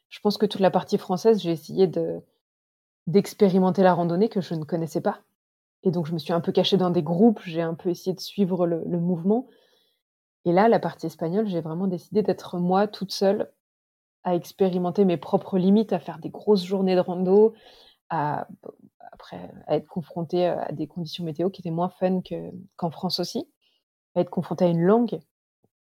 Je 0.10 0.20
pense 0.20 0.38
que 0.38 0.46
toute 0.46 0.62
la 0.62 0.72
partie 0.72 0.98
française, 0.98 1.42
j'ai 1.42 1.52
essayé 1.52 1.88
de 1.88 2.22
d'expérimenter 3.08 3.84
la 3.84 3.94
randonnée 3.94 4.30
que 4.30 4.42
je 4.42 4.54
ne 4.56 4.64
connaissais 4.66 5.02
pas 5.02 5.22
et 5.84 5.92
donc 5.92 6.08
je 6.08 6.14
me 6.14 6.20
suis 6.20 6.34
un 6.34 6.42
peu 6.42 6.52
cachée 6.52 6.78
dans 6.78 6.90
des 6.92 7.04
groupes, 7.04 7.42
j'ai 7.46 7.62
un 7.62 7.76
peu 7.76 7.90
essayé 7.90 8.16
de 8.16 8.22
suivre 8.22 8.68
le 8.68 8.84
le 8.86 9.00
mouvement 9.00 9.48
et 10.46 10.52
là, 10.54 10.68
la 10.70 10.80
partie 10.80 11.06
espagnole, 11.08 11.48
j'ai 11.48 11.62
vraiment 11.62 11.88
décidé 11.88 12.24
d'être 12.24 12.58
moi 12.58 12.88
toute 12.88 13.12
seule 13.12 13.52
à 14.24 14.36
expérimenter 14.36 15.06
mes 15.06 15.18
propres 15.18 15.58
limites, 15.58 15.94
à 15.94 16.00
faire 16.00 16.20
des 16.20 16.30
grosses 16.30 16.66
journées 16.66 16.96
de 16.96 17.02
rando, 17.02 17.54
à 18.10 18.48
après 19.14 19.52
être 19.68 19.88
confrontée, 19.88 20.48
à 20.48 20.72
des 20.72 20.88
conditions 20.88 21.24
météo 21.26 21.50
qui 21.50 21.62
étaient 21.62 21.72
moins 21.72 21.90
fun 21.90 22.22
que 22.22 22.52
qu'en 22.78 22.92
France 22.92 23.20
aussi, 23.20 23.50
à 24.16 24.22
être 24.22 24.30
confrontée 24.30 24.66
à 24.66 24.70
une 24.70 24.84
langue 24.84 25.20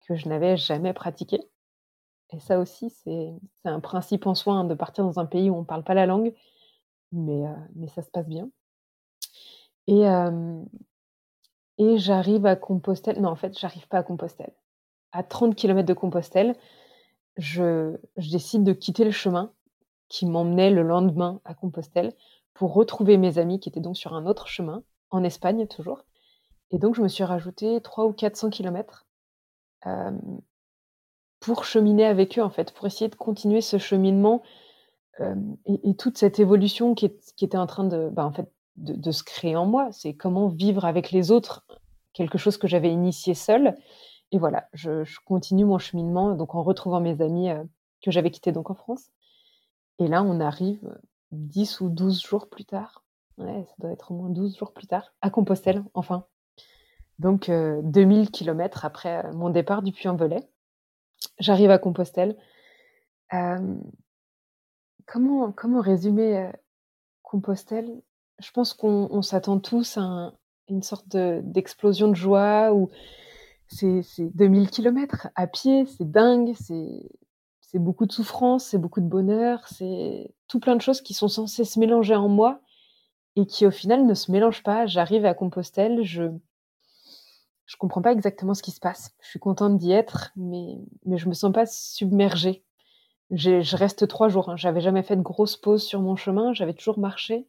que 0.09 0.17
je 0.17 0.29
n'avais 0.29 0.57
jamais 0.57 0.93
pratiquée 0.95 1.41
et 2.33 2.41
ça 2.41 2.59
aussi, 2.59 2.91
c'est 2.91 3.31
un 3.65 3.81
principe 3.81 4.27
en 4.27 4.35
soi, 4.35 4.55
hein, 4.55 4.65
de 4.65 4.75
partir 4.75 5.05
dans 5.05 5.21
un 5.21 5.27
pays 5.27 5.51
où 5.51 5.57
on 5.57 5.65
parle 5.65 5.85
pas 5.85 5.95
la 5.95 6.07
langue, 6.07 6.35
mais 7.13 7.47
heu, 7.47 7.55
mais 7.77 7.89
ça 7.89 8.03
se 8.03 8.11
passe 8.11 8.29
bien 8.29 8.51
et 9.87 10.07
et 11.79 11.99
j'arrive 11.99 12.47
à 12.47 12.57
Compostelle 12.57 13.21
non, 13.21 13.31
en 13.31 13.37
fait, 13.37 13.59
j'arrive 13.59 13.89
pas 13.89 13.99
à 13.99 14.03
Compostelle. 14.03 14.53
À 15.13 15.23
30 15.23 15.55
kilomètres 15.55 15.89
de 15.89 15.95
Compostelle, 15.95 16.57
je 17.39 17.97
je 18.19 18.31
décide 18.31 18.65
de 18.65 18.73
quitter 18.73 19.05
le 19.05 19.13
chemin 19.13 19.53
qui 20.13 20.27
m'emmenait 20.27 20.71
le 20.71 20.83
lendemain 20.83 21.41
à 21.47 21.55
Compostelle 21.55 22.13
pour 22.53 22.75
retrouver 22.75 23.17
mes 23.17 23.39
amis 23.39 23.59
qui 23.59 23.71
étaient 23.71 23.81
donc 23.81 23.97
sur 23.97 24.13
un 24.13 24.27
autre 24.27 24.47
chemin, 24.47 24.83
en 25.11 25.25
Espagne 25.25 25.67
toujours. 25.67 26.05
Et 26.71 26.79
donc 26.79 26.95
je 26.95 27.01
me 27.01 27.09
suis 27.09 27.25
rajouté 27.25 27.81
300 27.81 28.11
ou 28.11 28.13
400 28.13 28.51
kilomètres, 28.51 29.07
hem, 29.87 30.21
pour 31.41 31.65
cheminer 31.65 32.05
avec 32.05 32.39
eux, 32.39 32.43
en 32.43 32.51
fait, 32.51 32.73
pour 32.73 32.87
essayer 32.87 33.09
de 33.09 33.15
continuer 33.15 33.63
ce 33.63 33.79
cheminement, 33.79 34.43
hem 35.19 35.57
et 35.65 35.97
toute 35.97 36.19
cette 36.19 36.39
évolution 36.39 36.95
qui 36.95 37.07
était 37.41 37.57
en 37.57 37.67
train 37.67 37.85
de, 37.85 38.11
bah, 38.11 38.27
en 38.27 38.33
fait, 38.33 38.53
de 38.77 39.11
se 39.13 39.23
créer 39.23 39.57
en 39.57 39.65
moi. 39.65 39.89
C'est 39.93 40.13
comment 40.13 40.49
vivre 40.49 40.85
avec 40.85 41.11
les 41.11 41.31
autres 41.31 41.65
quelque 42.13 42.37
chose 42.37 42.59
que 42.59 42.69
j'avais 42.69 42.93
initié 42.93 43.33
seule. 43.33 43.77
Et 44.31 44.39
voilà, 44.39 44.69
je 44.75 45.05
continue 45.25 45.65
mon 45.65 45.79
cheminement 45.79 46.35
donc 46.35 46.55
en 46.55 46.63
retrouvant 46.63 47.01
mes 47.01 47.23
amis, 47.23 47.49
heu, 47.49 47.67
que 48.03 48.11
j'avais 48.11 48.31
quittés 48.31 48.53
donc 48.53 48.71
en 48.71 48.75
France 48.75 49.11
et 50.05 50.09
là, 50.09 50.23
on 50.23 50.41
arrive, 50.41 50.85
heu, 50.87 50.99
10 51.33 51.81
ou 51.81 51.89
12 51.89 52.23
jours 52.23 52.49
plus 52.49 52.65
tard, 52.65 53.05
ça 53.39 53.45
doit 53.79 53.91
être 53.91 54.13
au 54.13 54.15
moins 54.15 54.31
12 54.31 54.57
jours 54.57 54.73
plus 54.73 54.87
tard, 54.87 55.13
à 55.23 55.31
Compostelle, 55.31 55.85
enfin. 55.95 56.27
Donc 57.19 57.49
heu, 57.49 57.81
2000 57.85 58.31
kilomètres 58.31 58.85
après, 58.85 59.27
heu, 59.27 59.33
mon 59.35 59.51
départ 59.51 59.83
du 59.83 59.93
Puy-en-Velay. 59.93 60.49
J'arrive 61.39 61.71
à 61.71 61.79
Compostelle. 61.79 62.37
Hem, 63.33 63.83
comment 65.07 65.53
comment 65.53 65.81
résumer, 65.81 66.39
heu, 66.39 66.53
Compostelle? 67.23 68.03
Je 68.41 68.51
pense 68.53 68.75
qu'on 68.75 69.09
on 69.11 69.23
s'attend 69.23 69.61
tous 69.61 69.99
à 69.99 70.03
un 70.03 70.35
une 70.69 70.83
sorte 70.83 71.09
de 71.11 71.41
d'explosion 71.45 72.09
de 72.09 72.15
joie 72.17 72.73
où 72.75 72.91
c'est 73.69 74.03
c'est 74.03 74.31
2000 74.37 74.71
kilomètres 74.71 75.29
à 75.37 75.47
pied, 75.47 75.87
c'est 75.87 76.11
dingue, 76.11 76.55
c'est 76.61 77.11
c'est 77.73 77.79
beaucoup 77.81 78.07
de 78.07 78.13
souffrance, 78.13 78.65
c'est 78.67 78.79
beaucoup 78.79 79.01
de 79.01 79.07
bonheur, 79.09 79.67
c'est 79.69 80.35
tout 80.49 80.61
plein 80.61 80.77
de 80.77 80.83
choses 80.83 81.01
qui 81.01 81.15
sont 81.15 81.29
censées 81.29 81.65
se 81.65 81.79
mélanger 81.81 82.15
en 82.15 82.29
moi 82.29 82.61
et 83.37 83.47
qui, 83.47 83.67
au 83.67 83.71
final, 83.73 84.07
ne 84.07 84.15
se 84.15 84.33
mélangent 84.33 84.63
pas. 84.65 84.87
J'arrive 84.87 85.27
à 85.27 85.35
Compostelle, 85.35 86.03
je 86.05 86.25
je 87.67 87.77
comprends 87.77 88.03
pas 88.03 88.13
exactement 88.13 88.55
ce 88.55 88.63
qui 88.63 88.71
se 88.71 88.81
passe. 88.81 89.15
Je 89.21 89.29
suis 89.29 89.39
contente 89.39 89.79
d'y 89.79 89.93
être, 89.93 90.33
mais 90.37 90.79
mais 91.07 91.19
je 91.19 91.29
me 91.29 91.35
sens 91.35 91.53
pas 91.53 91.67
submergée. 91.67 92.65
Je 93.31 93.77
reste 93.77 94.09
3 94.09 94.29
jours, 94.29 94.51
hein, 94.51 94.57
j'avais 94.57 94.81
jamais 94.83 95.03
fait 95.03 95.17
de 95.17 95.23
grosses 95.23 95.57
pauses 95.57 95.85
sur 95.85 96.03
mon 96.03 96.17
chemin, 96.17 96.53
j'avais 96.55 96.75
toujours 96.75 96.99
marché. 96.99 97.49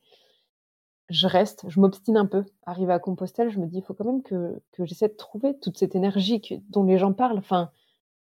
Je 1.10 1.28
reste, 1.28 1.66
je 1.70 1.80
m'obstine 1.80 2.18
un 2.18 2.26
peu. 2.26 2.44
Arrivée 2.66 2.94
à 2.94 3.00
Compostelle, 3.00 3.50
je 3.50 3.60
me 3.60 3.68
dis: 3.68 3.78
«Il 3.78 3.84
faut 3.84 3.94
quand 3.94 4.06
même 4.06 4.22
que 4.24 4.62
que 4.72 4.86
j'essaie 4.86 5.08
de 5.10 5.14
trouver 5.16 5.58
toute 5.60 5.78
cette 5.78 5.96
énergie 5.96 6.42
dont 6.70 6.84
les 6.84 6.98
gens 6.98 7.14
parlent». 7.14 7.38
Enfin, 7.38 7.72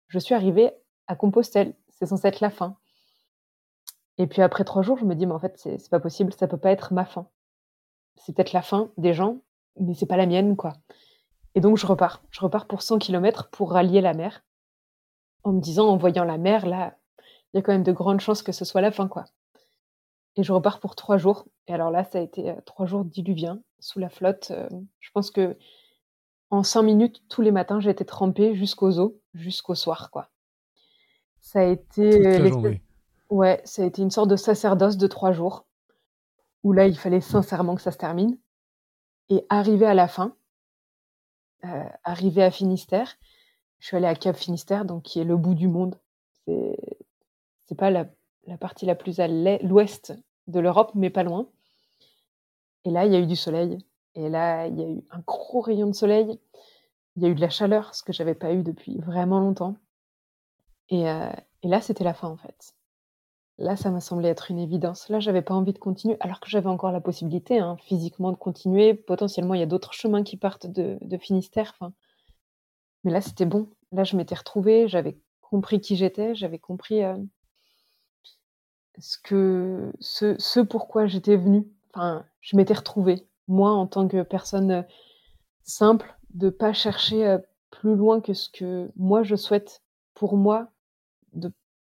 je 0.08 0.18
suis 0.18 0.34
arrivée 0.34 0.72
à 1.08 1.16
Compostelle, 1.16 1.74
c'est 1.96 2.06
censé 2.06 2.28
être 2.28 2.40
la 2.40 2.50
fin 2.50 2.76
et 4.18 4.26
puis 4.26 4.42
après 4.42 4.64
3 4.64 4.82
jours, 4.82 4.98
je 4.98 5.04
me 5.04 5.14
dis: 5.14 5.26
«Mais 5.26 5.32
en 5.34 5.38
fait, 5.38 5.54
c'est 5.58 5.90
pas 5.90 6.00
possible, 6.00 6.32
ça 6.32 6.48
peut 6.48 6.56
pas 6.56 6.70
être 6.70 6.92
ma 6.92 7.04
fin. 7.04 7.26
C'est 8.16 8.34
peut-être 8.36 8.52
la 8.54 8.62
fin 8.62 8.90
des 8.98 9.14
gens, 9.14 9.38
mais 9.80 9.94
c'est 9.94 10.06
pas 10.06 10.16
la 10.18 10.26
mienne, 10.26 10.56
quoi» 10.56 10.74
et 11.56 11.60
donc 11.60 11.78
je 11.78 11.86
repars. 11.86 12.22
Je 12.30 12.40
repars 12.40 12.66
pour 12.66 12.82
100 12.82 12.98
kilomètres 12.98 13.50
pour 13.50 13.72
rallier 13.72 14.00
la 14.02 14.14
mer 14.14 14.42
en 15.44 15.52
me 15.52 15.60
disant: 15.60 15.88
«En 15.88 15.96
voyant 15.96 16.24
la 16.24 16.38
mer, 16.38 16.66
là, 16.66 16.94
il 17.54 17.58
y 17.58 17.60
a 17.60 17.62
quand 17.62 17.72
même 17.72 17.82
de 17.82 17.92
grandes 17.92 18.20
chances 18.20 18.42
que 18.42 18.52
ce 18.52 18.64
soit 18.64 18.80
la 18.82 18.92
fin, 18.92 19.08
quoi» 19.08 19.26
et 20.36 20.42
je 20.42 20.52
repars 20.52 20.80
pour 20.80 20.96
3 20.96 21.16
jours 21.18 21.46
et 21.66 21.74
alors 21.74 21.90
là, 21.90 22.04
ça 22.04 22.18
a 22.18 22.20
été, 22.22 22.50
heu, 22.50 22.56
3 22.64 22.86
jours 22.86 23.04
diluviens 23.04 23.60
sous 23.80 23.98
la 23.98 24.08
flotte, 24.08 24.52
heu, 24.52 24.68
je 25.00 25.10
pense 25.12 25.30
qu'en 25.30 26.62
5 26.62 26.82
minutes, 26.82 27.22
tous 27.28 27.42
les 27.42 27.52
matins, 27.52 27.80
j'étais 27.80 28.04
trempée 28.04 28.54
jusqu'aux 28.56 28.98
os, 29.00 29.12
jusqu'au 29.34 29.74
soir, 29.74 30.10
quoi. 30.10 30.28
Ça 31.46 31.60
a 31.60 31.62
été, 31.62 32.40
ouais, 33.30 33.60
ça 33.64 33.82
a 33.82 33.84
été 33.84 34.02
une 34.02 34.10
sorte 34.10 34.28
de 34.28 34.34
sacerdoce 34.34 34.96
de 34.96 35.06
3 35.06 35.30
jours 35.30 35.64
où 36.64 36.72
là, 36.72 36.88
il 36.88 36.98
fallait 36.98 37.20
sincèrement 37.20 37.76
que 37.76 37.82
ça 37.82 37.92
se 37.92 37.98
termine. 37.98 38.36
Et 39.28 39.46
arrivée 39.48 39.86
à 39.86 39.94
la 39.94 40.08
fin 40.08 40.34
heu, 41.64 41.68
arrivée 42.02 42.42
à 42.42 42.50
Finistère, 42.50 43.14
je 43.78 43.86
suis 43.86 43.96
allée 43.96 44.08
à 44.08 44.16
Cap 44.16 44.34
Finistère, 44.34 44.84
donc 44.84 45.04
qui 45.04 45.20
est 45.20 45.24
le 45.24 45.36
bout 45.36 45.54
du 45.54 45.68
monde. 45.68 46.00
C'est 46.44 46.76
c'est 47.66 47.76
pas 47.76 47.90
la 47.90 48.08
la 48.48 48.58
partie 48.58 48.84
la 48.84 48.96
plus 48.96 49.20
à 49.20 49.28
l'ouest 49.28 50.18
de 50.48 50.58
l'Europe, 50.58 50.90
mais 50.96 51.10
pas 51.10 51.22
loin. 51.22 51.48
Et 52.84 52.90
là, 52.90 53.06
il 53.06 53.12
y 53.12 53.16
a 53.16 53.20
eu 53.20 53.26
du 53.26 53.36
soleil. 53.36 53.78
Et 54.16 54.28
là, 54.28 54.66
il 54.66 54.80
y 54.80 54.82
a 54.82 54.88
eu 54.88 55.04
un 55.12 55.20
gros 55.24 55.60
rayon 55.60 55.86
de 55.86 55.94
soleil. 55.94 56.40
Il 57.14 57.22
y 57.22 57.26
a 57.26 57.28
eu 57.28 57.36
de 57.36 57.40
la 57.40 57.50
chaleur, 57.50 57.94
ce 57.94 58.02
que 58.02 58.12
j'avais 58.12 58.34
pas 58.34 58.52
eu 58.52 58.64
depuis 58.64 58.98
vraiment 58.98 59.38
longtemps 59.38 59.76
et 60.90 61.08
heu 61.08 61.30
et 61.62 61.68
là, 61.68 61.80
c'était 61.80 62.04
la 62.04 62.14
fin, 62.14 62.28
en 62.28 62.36
fait. 62.36 62.74
Là, 63.58 63.76
ça 63.76 63.90
m'a 63.90 64.00
semblé 64.00 64.28
être 64.28 64.50
une 64.50 64.58
évidence. 64.60 65.08
Là, 65.10 65.20
j'avais 65.20 65.42
pas 65.42 65.54
envie 65.54 65.72
de 65.74 65.78
continuer, 65.78 66.16
alors 66.20 66.40
que 66.40 66.50
j'avais 66.50 66.68
encore 66.68 66.92
la 66.92 67.00
possibilité, 67.02 67.58
hein, 67.60 67.76
physiquement 67.82 68.32
de 68.32 68.36
continuer. 68.38 68.94
Potentiellement, 68.94 69.54
il 69.54 69.60
y 69.60 69.64
a 69.64 69.66
d'autres 69.66 69.92
chemins 69.94 70.24
qui 70.24 70.36
partent 70.38 70.66
de 70.68 70.98
Finistère, 71.18 71.74
mais 73.04 73.10
là, 73.12 73.20
c'était 73.22 73.46
bon. 73.46 73.70
Là, 73.92 74.04
je 74.04 74.16
m'étais 74.16 74.34
retrouvée, 74.34 74.86
j'avais 74.88 75.18
compris 75.40 75.80
qui 75.80 75.96
j'étais, 75.96 76.34
j'avais 76.34 76.58
compris, 76.58 77.02
heu 77.02 77.26
ce 78.98 79.18
que 79.22 79.92
ce 80.00 80.34
ce 80.38 80.60
pourquoi 80.60 81.06
j'étais 81.06 81.36
venue. 81.36 81.66
Enfin, 81.94 82.24
je 82.40 82.56
m'étais 82.56 82.74
retrouvée, 82.74 83.26
moi, 83.48 83.70
en 83.70 83.86
tant 83.86 84.08
que 84.08 84.22
personne, 84.22 84.70
heu, 84.72 84.84
simple, 85.64 86.16
de 86.34 86.50
pas 86.50 86.72
chercher, 86.72 87.38
plus 87.70 87.96
loin 87.96 88.20
que 88.20 88.34
ce 88.34 88.50
que 88.50 88.90
moi 88.96 89.22
je 89.24 89.36
souhaite 89.36 89.82
pour 90.14 90.36
moi, 90.36 90.68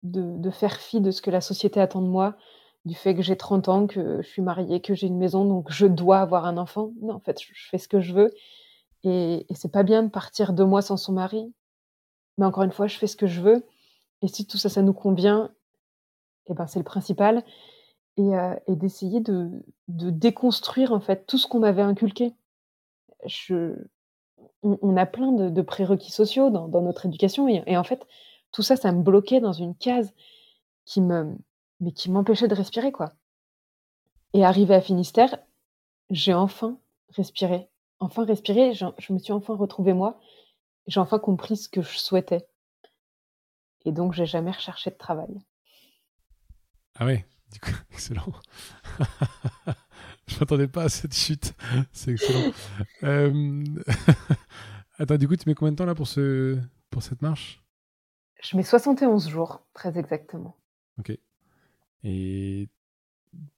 de 0.02 0.50
faire 0.50 0.76
fi 0.76 1.00
de 1.00 1.11
ce 1.11 1.22
que 1.22 1.30
la 1.30 1.40
société 1.40 1.80
attend 1.80 2.02
de 2.02 2.09
moi, 2.09 2.37
du 2.85 2.94
fait 2.94 3.14
que 3.14 3.22
j'ai 3.22 3.37
30 3.37 3.68
ans, 3.68 3.87
que 3.87 4.20
je 4.20 4.28
suis 4.28 4.42
mariée, 4.42 4.80
que 4.80 4.94
j'ai 4.94 5.07
une 5.07 5.16
maison, 5.16 5.44
donc 5.44 5.70
je 5.70 5.87
dois 5.87 6.18
avoir 6.20 6.44
un 6.44 6.59
enfant. 6.59 6.92
Non, 7.00 7.14
en 7.14 7.20
fait, 7.20 7.40
je 7.40 7.68
fais 7.70 7.78
ce 7.78 7.88
que 7.88 8.00
je 8.00 8.12
veux. 8.12 8.30
Et 9.04 9.46
c'est 9.54 9.72
pas 9.72 9.83
bien 9.83 10.02
de 10.02 10.09
partir 10.09 10.52
2 10.52 10.64
mois 10.64 10.83
sans 10.83 10.96
son 10.96 11.12
mari, 11.12 11.52
mais 12.38 12.46
encore 12.46 12.64
une 12.64 12.72
fois, 12.72 12.87
je 12.87 12.98
fais 12.98 13.07
ce 13.07 13.16
que 13.16 13.26
je 13.26 13.40
veux. 13.40 13.66
Et 14.22 14.28
si 14.28 14.46
tout 14.46 14.59
ça, 14.59 14.68
ça 14.68 14.83
nous 14.83 14.94
convient 14.94 15.50
et 16.46 16.54
ben, 16.54 16.66
c'est 16.66 16.78
le 16.78 16.85
principal. 16.85 17.42
Et 18.16 18.30
et 18.66 18.76
d'essayer 18.76 19.20
de 19.20 19.50
déconstruire, 19.88 20.92
en 20.92 21.00
fait, 21.00 21.26
tout 21.26 21.37
ce 21.37 21.46
qu'on 21.46 21.59
m'avait 21.59 21.83
inculqué. 21.83 22.35
On 24.62 24.96
a 24.96 25.07
plein 25.07 25.33
de 25.33 25.62
prérequis 25.62 26.12
sociaux 26.12 26.50
dans 26.50 26.83
notre 26.83 27.07
éducation. 27.07 27.48
Et 27.48 27.76
en 27.76 27.85
fait, 27.85 28.07
tout 28.54 28.62
ça, 28.62 28.76
ça 28.76 28.92
me 28.92 29.02
bloquait 29.02 29.40
dans 29.40 29.52
une 29.52 29.74
case 29.74 30.14
qui 30.86 31.02
me 31.02 31.36
mais 31.80 31.92
qui 31.92 32.10
m'empêchait 32.10 32.48
de 32.48 32.54
respirer, 32.54 32.92
quoi 32.92 33.14
et 34.34 34.44
arrivée 34.44 34.74
à 34.74 34.82
Finistère, 34.82 35.38
j'ai 36.10 36.34
enfin 36.34 36.78
respiré. 37.10 37.68
Enfin 38.00 38.24
respiré, 38.24 38.74
je 38.74 39.12
me 39.12 39.18
suis 39.18 39.32
enfin 39.32 39.54
retrouvée 39.54 39.94
moi. 39.94 40.20
J'ai 40.88 41.00
enfin 41.00 41.18
compris 41.18 41.56
ce 41.56 41.68
que 41.68 41.80
je 41.80 41.96
souhaitais 41.96 42.46
et 43.86 43.92
donc 43.92 44.12
j'ai 44.12 44.26
jamais 44.26 44.50
recherché 44.50 44.90
de 44.90 44.96
travail. 44.96 45.38
Ah 46.96 47.06
ouais, 47.06 47.24
du 47.52 47.60
coup, 47.60 47.70
excellent. 47.92 48.32
Je 50.26 50.38
m'attendais 50.40 50.68
pas 50.68 50.84
à 50.84 50.88
cette 50.88 51.14
chute. 51.14 51.54
C'est 51.92 52.12
excellent. 52.12 52.50
Hem, 53.02 53.82
attends, 54.98 55.18
du 55.18 55.28
coup, 55.28 55.36
tu 55.36 55.46
mets 55.46 55.54
combien 55.54 55.72
de 55.72 55.76
temps 55.76 55.84
là 55.84 55.94
pour 55.94 56.08
ce 56.08 56.58
pour 56.88 57.02
cette 57.02 57.20
marche? 57.20 57.63
Je 58.44 58.57
mets 58.57 58.62
71 58.62 59.28
jours, 59.28 59.62
très 59.72 59.98
exactement. 59.98 60.54
OK 60.98 61.16
et 62.07 62.68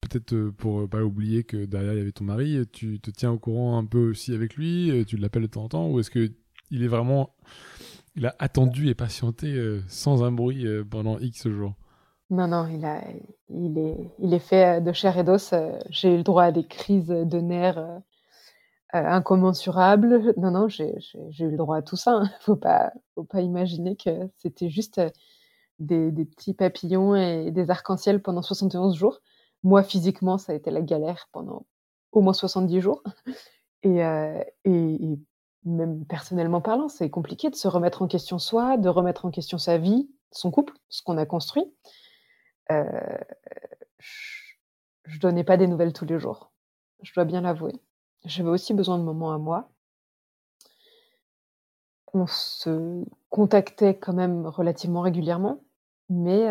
peut-être, 0.00 0.32
heu, 0.32 0.52
pour, 0.52 0.80
heu, 0.82 0.88
pas 0.88 1.02
oublier 1.02 1.42
que 1.42 1.64
derrière 1.64 1.94
il 1.94 1.98
y 1.98 2.00
avait 2.00 2.12
ton 2.12 2.24
mari, 2.24 2.56
heu, 2.56 2.66
tu 2.66 3.00
te 3.00 3.10
tiens 3.10 3.32
au 3.32 3.38
courant 3.38 3.76
un 3.76 3.84
peu 3.84 4.10
aussi 4.10 4.32
avec 4.32 4.54
lui? 4.54 5.04
Tu 5.06 5.16
l'appelles 5.16 5.42
de 5.42 5.48
temps 5.48 5.64
en 5.64 5.68
temps 5.68 5.90
ou 5.90 5.98
est-ce 5.98 6.10
que 6.10 6.30
il 6.70 6.84
est 6.84 6.88
vraiment. 6.88 7.34
Il 8.14 8.26
a 8.26 8.36
attendu 8.38 8.88
et 8.88 8.94
patienté 8.94 9.52
euh, 9.52 9.82
sans 9.88 10.22
un 10.22 10.32
bruit 10.32 10.66
euh, 10.66 10.84
pendant 10.84 11.18
X 11.18 11.48
jours? 11.48 11.74
Non, 12.30 12.48
non, 12.48 12.66
il, 12.68 12.84
a, 12.84 13.02
il, 13.50 13.78
est, 13.78 14.10
il 14.20 14.32
est 14.32 14.38
fait 14.38 14.80
de 14.80 14.92
chair 14.92 15.18
et 15.18 15.24
d'os. 15.24 15.52
J'ai 15.90 16.14
eu 16.14 16.16
le 16.18 16.22
droit 16.22 16.44
à 16.44 16.52
des 16.52 16.66
crises 16.66 17.08
de 17.08 17.40
nerfs 17.40 18.00
incommensurables. 18.92 20.34
Non, 20.36 20.50
non, 20.50 20.68
j'ai 20.68 20.94
eu 21.38 21.50
le 21.50 21.56
droit 21.56 21.76
à 21.78 21.82
tout 21.82 21.96
ça. 21.96 22.12
Hein. 22.12 22.22
ne 22.22 22.28
faut 22.40 22.56
pas, 22.56 22.92
faut 23.14 23.24
pas 23.24 23.40
imaginer 23.40 23.96
que 23.96 24.28
c'était 24.36 24.70
juste 24.70 25.00
des, 25.78 26.10
des, 26.10 26.24
petits 26.24 26.54
papillons 26.54 27.14
et 27.14 27.50
des 27.50 27.70
arcs-en-ciel 27.70 28.22
pendant 28.22 28.42
71 28.42 28.96
jours. 28.96 29.20
Moi, 29.62 29.82
physiquement, 29.82 30.38
ça 30.38 30.52
a 30.52 30.54
été 30.54 30.70
la 30.70 30.80
galère 30.80 31.28
pendant 31.32 31.66
au 32.12 32.20
moins 32.20 32.32
70 32.32 32.80
jours. 32.80 33.02
Et, 33.82 34.00
et, 34.64 35.18
même 35.66 36.04
personnellement 36.06 36.60
parlant, 36.60 36.88
c'est 36.88 37.10
compliqué 37.10 37.50
de 37.50 37.54
se 37.54 37.68
remettre 37.68 38.02
en 38.02 38.06
question 38.06 38.38
soi, 38.38 38.78
de 38.78 38.88
remettre 38.88 39.26
en 39.26 39.30
question 39.30 39.58
sa 39.58 39.78
vie, 39.78 40.08
son 40.30 40.50
couple, 40.50 40.72
ce 40.88 41.02
qu'on 41.02 41.18
a 41.18 41.26
construit. 41.26 41.64
Euh, 42.70 43.18
je, 43.98 45.16
ne 45.16 45.20
donnais 45.20 45.44
pas 45.44 45.56
des 45.56 45.66
nouvelles 45.66 45.92
tous 45.92 46.04
les 46.04 46.18
jours. 46.18 46.52
Je 47.02 47.12
dois 47.14 47.24
bien 47.24 47.40
l'avouer. 47.40 47.72
J'avais 48.24 48.48
aussi 48.48 48.74
besoin 48.74 48.98
de 48.98 49.04
moments 49.04 49.32
à 49.32 49.38
moi. 49.38 49.70
On 52.12 52.26
se 52.26 53.04
contactait 53.28 53.98
quand 53.98 54.14
même 54.14 54.46
relativement 54.46 55.02
régulièrement, 55.02 55.62
mais, 56.08 56.48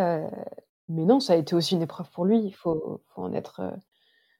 mais 0.90 1.06
non, 1.06 1.20
ça 1.20 1.34
a 1.34 1.36
été 1.38 1.56
aussi 1.56 1.74
une 1.76 1.82
épreuve 1.82 2.10
pour 2.12 2.26
lui. 2.26 2.40
Il 2.40 2.52
faut, 2.54 3.02
en 3.16 3.34
être 3.34 3.74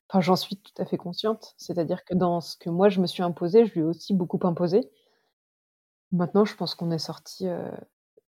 Enfin, 0.10 0.22
j'en 0.22 0.36
suis 0.36 0.58
tout 0.58 0.74
à 0.82 0.86
fait 0.86 0.98
consciente. 0.98 1.56
C'est-à-dire 1.58 2.06
que 2.06 2.14
dans 2.14 2.42
ce 2.42 2.58
que 2.58 2.70
moi 2.70 2.90
je 2.90 3.02
me 3.02 3.08
suis 3.08 3.24
imposé, 3.24 3.66
je 3.66 3.74
lui 3.74 3.80
ai 3.82 3.84
aussi 3.84 4.14
beaucoup 4.14 4.40
imposé. 4.44 4.90
Maintenant, 6.12 6.46
je 6.46 6.56
pense 6.56 6.76
qu'on 6.76 6.92
est 6.92 7.00
sorti, 7.00 7.48
euh, 7.48 7.72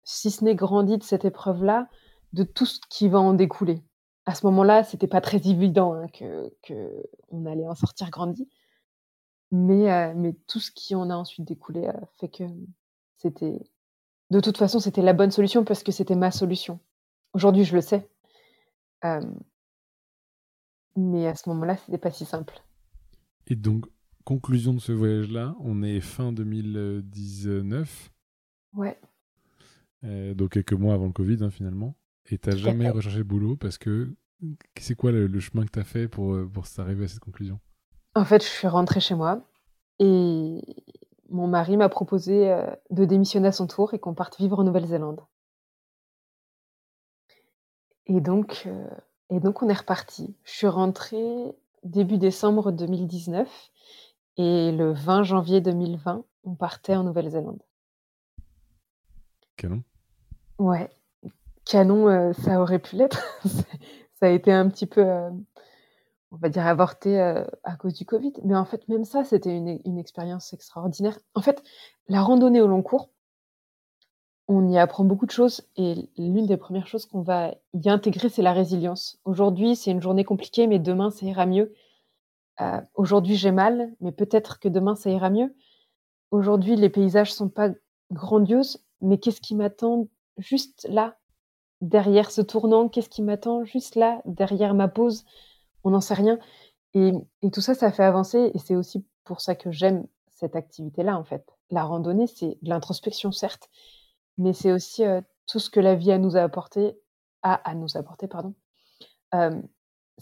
si 0.04 0.32
ce 0.32 0.43
n'est 0.43 0.56
grandi 0.56 0.97
de 0.97 1.04
cette 1.04 1.25
épreuve-là, 1.25 1.88
de 2.34 2.43
tout 2.43 2.65
ce 2.65 2.80
qui 2.89 3.10
va 3.10 3.19
en 3.19 3.34
découler. 3.34 3.84
À 4.25 4.36
ce 4.36 4.45
moment-là, 4.47 4.84
c'était 4.84 5.08
pas 5.08 5.21
très 5.21 5.38
évident 5.49 5.93
hein, 5.93 6.08
que, 6.10 6.51
on 7.30 7.45
allait 7.45 7.67
en 7.67 7.75
sortir 7.75 8.10
grandi, 8.12 8.49
mais, 9.51 9.91
euh, 9.91 10.13
mais 10.15 10.33
tout 10.47 10.59
ce 10.59 10.71
qui 10.71 10.95
en 10.95 11.09
a 11.09 11.15
ensuite 11.15 11.47
découlé 11.47 11.87
euh, 11.87 11.93
fait 12.19 12.29
que 12.29 12.43
c'était, 13.17 13.59
de 14.29 14.39
toute 14.39 14.57
façon, 14.57 14.79
c'était 14.79 15.01
la 15.01 15.13
bonne 15.13 15.31
solution 15.31 15.63
parce 15.63 15.83
que 15.83 15.91
c'était 15.91 16.15
ma 16.15 16.31
solution. 16.31 16.79
Aujourd'hui, 17.33 17.63
je 17.63 17.75
le 17.75 17.81
sais. 17.81 18.09
Mais 20.95 21.27
à 21.27 21.35
ce 21.35 21.49
moment-là, 21.49 21.77
c'était 21.77 21.97
pas 21.97 22.11
si 22.11 22.25
simple. 22.25 22.61
Et 23.47 23.55
donc, 23.55 23.85
conclusion 24.23 24.73
de 24.73 24.79
ce 24.79 24.91
voyage-là, 24.91 25.55
on 25.59 25.83
est 25.83 26.01
fin 26.01 26.31
2019. 26.31 28.11
Ouais. 28.73 28.99
Euh, 30.03 30.33
donc 30.33 30.51
quelques 30.51 30.73
mois 30.73 30.93
avant 30.93 31.07
le 31.07 31.13
Covid, 31.13 31.43
hein, 31.43 31.49
finalement. 31.49 31.95
Et 32.29 32.37
t'as 32.37 32.55
jamais 32.55 32.89
recherché 32.89 33.23
boulot 33.23 33.55
parce 33.55 33.77
que 33.77 34.13
c'est 34.79 34.95
quoi 34.95 35.11
le, 35.11 35.39
chemin 35.39 35.65
que 35.65 35.71
tu 35.71 35.79
as 35.79 35.83
fait 35.83 36.07
pour, 36.07 36.33
euh, 36.33 36.47
pour 36.47 36.65
arriver 36.77 37.05
à 37.05 37.07
cette 37.07 37.19
conclusion? 37.19 37.59
En 38.15 38.26
fait, 38.26 38.43
je 38.43 38.47
suis 38.50 38.67
rentrée 38.67 39.00
chez 39.00 39.15
moi 39.15 39.41
et 40.00 40.62
mon 41.30 41.47
mari 41.47 41.78
m'a 41.78 41.89
proposé 41.89 42.52
euh, 42.52 42.67
de 42.89 43.06
démissionner 43.06 43.47
à 43.47 43.52
son 43.52 43.67
tour 43.67 43.93
et 43.93 44.00
qu'on 44.00 44.13
parte 44.13 44.38
vivre 44.38 44.60
en 44.60 44.63
Nouvelle-Zélande. 44.63 45.21
Et 48.08 48.19
donc, 48.19 48.67
et 49.30 49.39
donc 49.39 49.62
on 49.63 49.69
est 49.69 49.74
reparti. 49.74 50.36
Je 50.43 50.52
suis 50.52 50.67
rentrée 50.67 51.56
début 51.84 52.17
décembre 52.17 52.71
2019 52.71 53.47
et 54.38 54.71
le 54.71 54.91
20 54.91 55.24
janvier 55.24 55.62
2020, 55.62 56.24
on 56.43 56.56
partait 56.56 56.95
en 56.95 57.04
Nouvelle-Zélande. 57.04 57.62
Canon. 59.56 59.84
Ouais, 60.58 60.89
canon, 61.65 62.08
euh, 62.08 62.34
ça 62.34 62.62
aurait 62.62 62.80
pu 62.80 62.95
l'être. 62.95 63.21
ça 63.45 64.28
a 64.28 64.30
été 64.30 64.52
un 64.52 64.69
petit 64.69 64.86
peu, 64.86 65.02
euh, 65.02 65.30
on 66.32 66.38
va 66.38 66.50
dire, 66.50 66.65
avorté 66.65 67.20
euh, 67.20 67.44
à 67.63 67.76
cause 67.76 67.94
du 67.94 68.06
Covid. 68.06 68.34
Mais 68.44 68.56
en 68.56 68.65
fait, 68.65 68.88
même 68.88 69.04
ça, 69.04 69.24
c'était 69.24 69.56
une, 69.56 69.98
expérience 70.00 70.54
extraordinaire. 70.54 71.20
En 71.36 71.41
fait, 71.41 71.62
la 72.08 72.22
randonnée 72.22 72.62
au 72.62 72.67
long 72.67 72.82
cours, 72.82 73.10
on 74.48 74.67
y 74.67 74.78
apprend 74.78 75.04
beaucoup 75.04 75.26
de 75.26 75.32
choses 75.32 75.62
et 75.78 76.10
l'une 76.17 76.46
des 76.46 76.58
premières 76.58 76.88
choses 76.88 77.06
qu'on 77.06 77.22
va 77.22 77.54
y 77.74 77.89
intégrer, 77.89 78.30
c'est 78.30 78.41
la 78.41 78.54
résilience. 78.54 79.20
Aujourd'hui, 79.24 79.76
c'est 79.76 79.91
une 79.91 80.02
journée 80.02 80.24
compliquée, 80.24 80.67
mais 80.67 80.80
demain, 80.80 81.10
ça 81.10 81.26
ira 81.26 81.46
mieux. 81.46 81.74
Euh, 82.60 82.82
aujourd'hui, 82.96 83.36
j'ai 83.36 83.52
mal, 83.52 83.94
mais 84.02 84.12
peut-être 84.12 84.60
que 84.60 84.67
demain, 84.67 84.96
ça 84.96 85.10
ira 85.10 85.30
mieux. 85.30 85.56
Aujourd'hui, 86.32 86.76
les 86.76 86.89
paysages 86.89 87.34
sont 87.34 87.50
pas 87.50 87.70
grandioses, 88.12 88.84
mais 89.02 89.17
qu'est-ce 89.17 89.41
qui 89.41 89.56
m'attend 89.56 90.08
juste 90.38 90.88
là, 90.89 91.17
derrière 91.82 92.32
ce 92.32 92.41
tournant? 92.41 92.89
Qu'est-ce 92.89 93.10
qui 93.10 93.22
m'attend 93.22 93.63
juste 93.63 93.96
là, 93.96 94.22
derrière 94.26 94.74
ma 94.74 94.88
pause? 94.88 95.26
On 95.84 95.91
n'en 95.91 96.02
sait 96.02 96.13
rien. 96.13 96.39
Et, 96.94 97.12
tout 97.52 97.62
ça, 97.62 97.74
ça 97.74 97.91
fait 97.91 98.04
avancer 98.04 98.52
et 98.54 98.60
c'est 98.60 98.76
aussi 98.76 99.06
pour 99.24 99.41
ça 99.41 99.56
que 99.56 99.72
j'aime 99.72 100.06
cette 100.30 100.56
activité-là, 100.56 101.17
en 101.17 101.24
fait. 101.24 101.46
La 101.70 101.84
randonnée, 101.84 102.28
c'est 102.28 102.58
de 102.62 102.70
l'introspection, 102.70 103.32
certes, 103.32 103.70
mais 104.38 104.54
c'est 104.54 104.72
aussi 104.72 105.04
tout 105.48 105.60
ce 105.60 105.70
que 105.70 105.80
la 105.80 105.96
vie 105.96 106.12
a 106.12 106.17
nous 106.17 106.36
a 106.36 106.41
apporté, 106.41 107.00
a 107.44 107.54
à 107.54 107.76
nous 107.76 107.96
apporter, 107.96 108.28
pardon. 108.28 108.54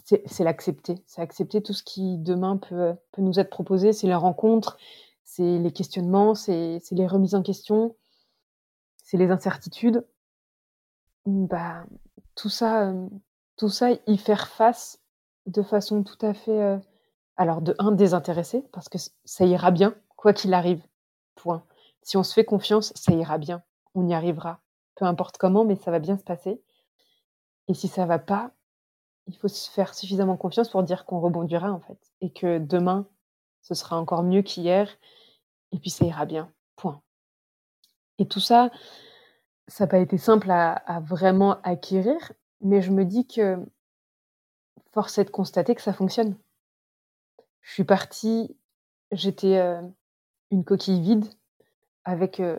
c'est 0.04 0.44
l'accepter, 0.44 1.02
c'est 1.06 1.22
accepter 1.22 1.62
tout 1.62 1.72
ce 1.72 1.82
qui 1.82 2.18
demain 2.18 2.56
peut, 2.56 2.94
peut 3.12 3.22
nous 3.22 3.40
être 3.40 3.50
proposé, 3.50 3.92
c'est 3.92 4.06
les 4.06 4.14
rencontres, 4.14 4.76
c'est 5.24 5.58
les 5.58 5.72
questionnements, 5.72 6.34
c'est 6.34 6.80
les 6.90 7.06
remises 7.06 7.34
en 7.34 7.42
question, 7.42 7.96
c'est 9.02 9.16
les 9.16 9.30
incertitudes. 9.30 10.06
Bah, 11.26 11.84
tout 12.34 12.48
ça, 12.48 12.92
tout 13.56 13.68
ça, 13.68 13.90
y 14.06 14.16
faire 14.18 14.48
face 14.48 14.99
de 15.46 15.62
façon 15.62 16.02
tout 16.02 16.24
à 16.24 16.34
fait, 16.34 16.78
alors 17.36 17.62
de 17.62 17.74
un 17.78 17.92
désintéressé, 17.92 18.64
parce 18.72 18.88
que 18.88 18.98
ça 19.24 19.44
ira 19.44 19.70
bien, 19.70 19.94
quoi 20.16 20.32
qu'il 20.32 20.54
arrive. 20.54 20.82
Point. 21.34 21.64
Si 22.02 22.16
on 22.16 22.22
se 22.22 22.34
fait 22.34 22.44
confiance, 22.44 22.92
ça 22.94 23.12
ira 23.12 23.38
bien 23.38 23.62
on 23.94 24.06
y 24.06 24.14
arrivera. 24.14 24.60
Peu 24.96 25.04
importe 25.04 25.38
comment, 25.38 25.64
mais 25.64 25.76
ça 25.76 25.90
va 25.90 25.98
bien 25.98 26.16
se 26.16 26.24
passer. 26.24 26.62
Et 27.68 27.74
si 27.74 27.88
ça 27.88 28.06
va 28.06 28.18
pas, 28.18 28.52
il 29.26 29.36
faut 29.36 29.48
se 29.48 29.70
faire 29.70 29.94
suffisamment 29.94 30.36
confiance 30.36 30.68
pour 30.68 30.82
dire 30.82 31.04
qu'on 31.04 31.20
rebondira 31.20 31.70
en 31.70 31.80
fait. 31.80 31.98
Et 32.20 32.30
que 32.30 32.58
demain, 32.58 33.06
ce 33.62 33.74
sera 33.74 33.98
encore 33.98 34.22
mieux 34.22 34.42
qu'hier. 34.42 34.88
Et 35.72 35.78
puis 35.78 35.90
ça 35.90 36.04
ira 36.04 36.26
bien. 36.26 36.52
Point. 36.76 37.02
Et 38.18 38.26
tout 38.26 38.40
ça, 38.40 38.70
ça 39.68 39.84
n'a 39.84 39.88
pas 39.88 39.98
été 39.98 40.18
simple 40.18 40.50
à, 40.50 41.00
vraiment 41.00 41.60
acquérir, 41.62 42.32
mais 42.60 42.82
je 42.82 42.90
me 42.90 43.04
dis 43.04 43.26
que 43.26 43.64
force 44.92 45.18
est 45.18 45.24
de 45.24 45.30
constater 45.30 45.74
que 45.74 45.82
ça 45.82 45.92
fonctionne. 45.92 46.36
Je 47.62 47.72
suis 47.72 47.84
partie, 47.84 48.56
j'étais 49.12 49.58
euh, 49.58 49.80
une 50.50 50.64
coquille 50.64 51.00
vide 51.00 51.26
avec 52.04 52.40
euh, 52.40 52.58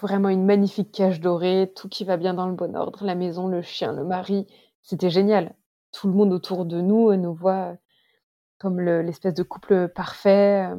vraiment 0.00 0.28
une 0.28 0.44
magnifique 0.44 0.92
cage 0.92 1.20
dorée, 1.20 1.72
tout 1.74 1.88
qui 1.88 2.04
va 2.04 2.16
bien 2.16 2.34
dans 2.34 2.46
le 2.46 2.54
bon 2.54 2.76
ordre, 2.76 3.04
la 3.04 3.14
maison, 3.14 3.48
le 3.48 3.62
chien, 3.62 3.92
le 3.92 4.04
mari. 4.04 4.46
C'était 4.82 5.10
génial. 5.10 5.54
Tout 5.92 6.08
le 6.08 6.14
monde 6.14 6.32
autour 6.32 6.64
de 6.66 6.80
nous 6.80 7.10
euh, 7.10 7.16
nous 7.16 7.34
voit 7.34 7.76
comme 8.58 8.80
l'espèce 8.80 9.34
de 9.34 9.42
couple 9.42 9.88
parfait 9.88 10.70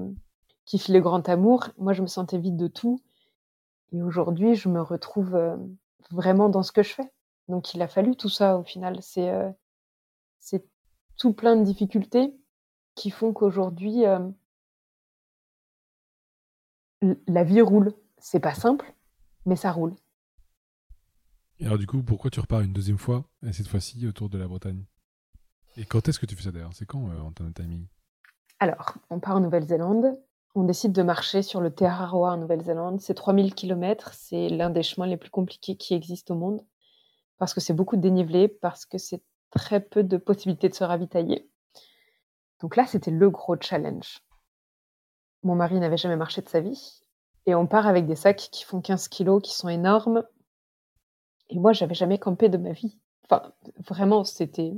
qui 0.66 0.80
fait 0.80 0.94
le 0.94 1.00
grand 1.00 1.30
amour. 1.30 1.68
Moi, 1.78 1.94
je 1.94 2.02
me 2.02 2.08
sentais 2.08 2.40
vide 2.40 2.58
de 2.58 2.68
tout. 2.68 3.00
Et 3.92 4.02
aujourd'hui, 4.02 4.56
je 4.56 4.68
me 4.68 4.82
retrouve 4.82 5.40
vraiment 6.10 6.50
dans 6.50 6.64
ce 6.64 6.72
que 6.72 6.82
je 6.82 6.96
fais. 6.96 7.14
Donc, 7.50 7.76
il 7.76 7.82
a 7.84 7.88
fallu 7.88 8.16
tout 8.16 8.30
ça 8.30 8.58
au 8.58 8.64
final. 8.64 8.98
C'est 9.02 9.32
c'est 10.48 10.66
tout 11.18 11.34
plein 11.34 11.56
de 11.56 11.64
difficultés 11.64 12.34
qui 12.96 13.10
font 13.10 13.34
qu'aujourd'hui, 13.34 14.04
la 17.02 17.44
vie 17.44 17.62
roule 17.62 17.94
c'est 18.20 18.40
pas 18.40 18.54
simple, 18.54 18.94
mais 19.46 19.56
ça 19.56 19.72
roule. 19.72 19.96
Et 21.60 21.66
alors 21.66 21.78
du 21.78 21.88
coup, 21.88 22.02
pourquoi 22.04 22.30
tu 22.30 22.40
repars 22.40 22.62
une 22.62 22.74
deuxième 22.74 22.98
fois, 22.98 23.26
et 23.46 23.54
cette 23.54 23.68
fois-ci 23.68 24.08
autour 24.08 24.30
de 24.30 24.38
la 24.38 24.48
Bretagne? 24.48 24.86
Et 25.76 25.86
quand 25.86 26.08
est-ce 26.08 26.20
que 26.20 26.26
tu 26.26 26.36
fais 26.36 26.44
ça 26.44 26.52
d'ailleurs? 26.52 26.74
C'est 26.74 26.86
quand 26.86 27.10
euh, 27.10 27.20
en 27.20 27.32
termes 27.32 27.50
de 27.50 27.54
timing? 27.54 27.86
Alors, 28.60 28.98
on 29.10 29.20
part 29.20 29.36
en 29.36 29.40
Nouvelle-Zélande. 29.40 30.20
On 30.56 30.64
décide 30.64 30.92
de 30.92 31.04
marcher 31.04 31.44
sur 31.44 31.62
le 31.62 31.74
Te 31.74 31.84
Araroa 31.84 32.34
en 32.34 32.38
Nouvelle-Zélande. 32.38 33.00
C'est 33.00 33.14
3000 33.14 33.54
km. 33.54 34.12
C'est 34.16 34.50
l'un 34.50 34.72
des 34.72 34.82
chemins 34.82 35.06
les 35.06 35.18
plus 35.18 35.30
compliqués 35.30 35.78
qui 35.78 35.94
existent 35.94 36.34
au 36.34 36.38
monde. 36.38 36.66
Parce 37.38 37.54
que 37.54 37.60
c'est 37.60 37.74
beaucoup 37.74 37.96
de 37.96 38.02
dénivelé, 38.02 38.48
parce 38.48 38.88
que 38.88 38.98
c'est 38.98 39.22
très 39.52 39.80
peu 39.80 40.04
de 40.04 40.18
possibilités 40.18 40.70
de 40.70 40.74
se 40.74 40.84
ravitailler. 40.84 41.50
Donc 42.60 42.76
là, 42.76 42.86
c'était 42.86 43.12
le 43.12 43.30
gros 43.30 43.56
challenge. 43.60 44.20
Mon 45.44 45.56
mari 45.56 45.80
n'avait 45.80 45.98
jamais 45.98 46.16
marché 46.16 46.42
de 46.42 46.50
sa 46.50 46.60
vie. 46.60 47.02
Et 47.46 47.56
on 47.56 47.68
part 47.68 47.88
avec 47.88 48.06
des 48.08 48.16
sacs 48.16 48.50
qui 48.52 48.64
font 48.64 48.82
15 48.82 49.08
kilos, 49.08 49.42
qui 49.42 49.56
sont 49.56 49.70
énormes. 49.70 50.24
Et 51.50 51.60
moi, 51.60 51.72
j'avais 51.72 51.94
jamais 51.96 52.20
campé 52.20 52.50
de 52.50 52.58
ma 52.58 52.74
vie. 52.74 53.00
Enfin, 53.24 53.54
vraiment, 53.78 54.24
c'était 54.24 54.74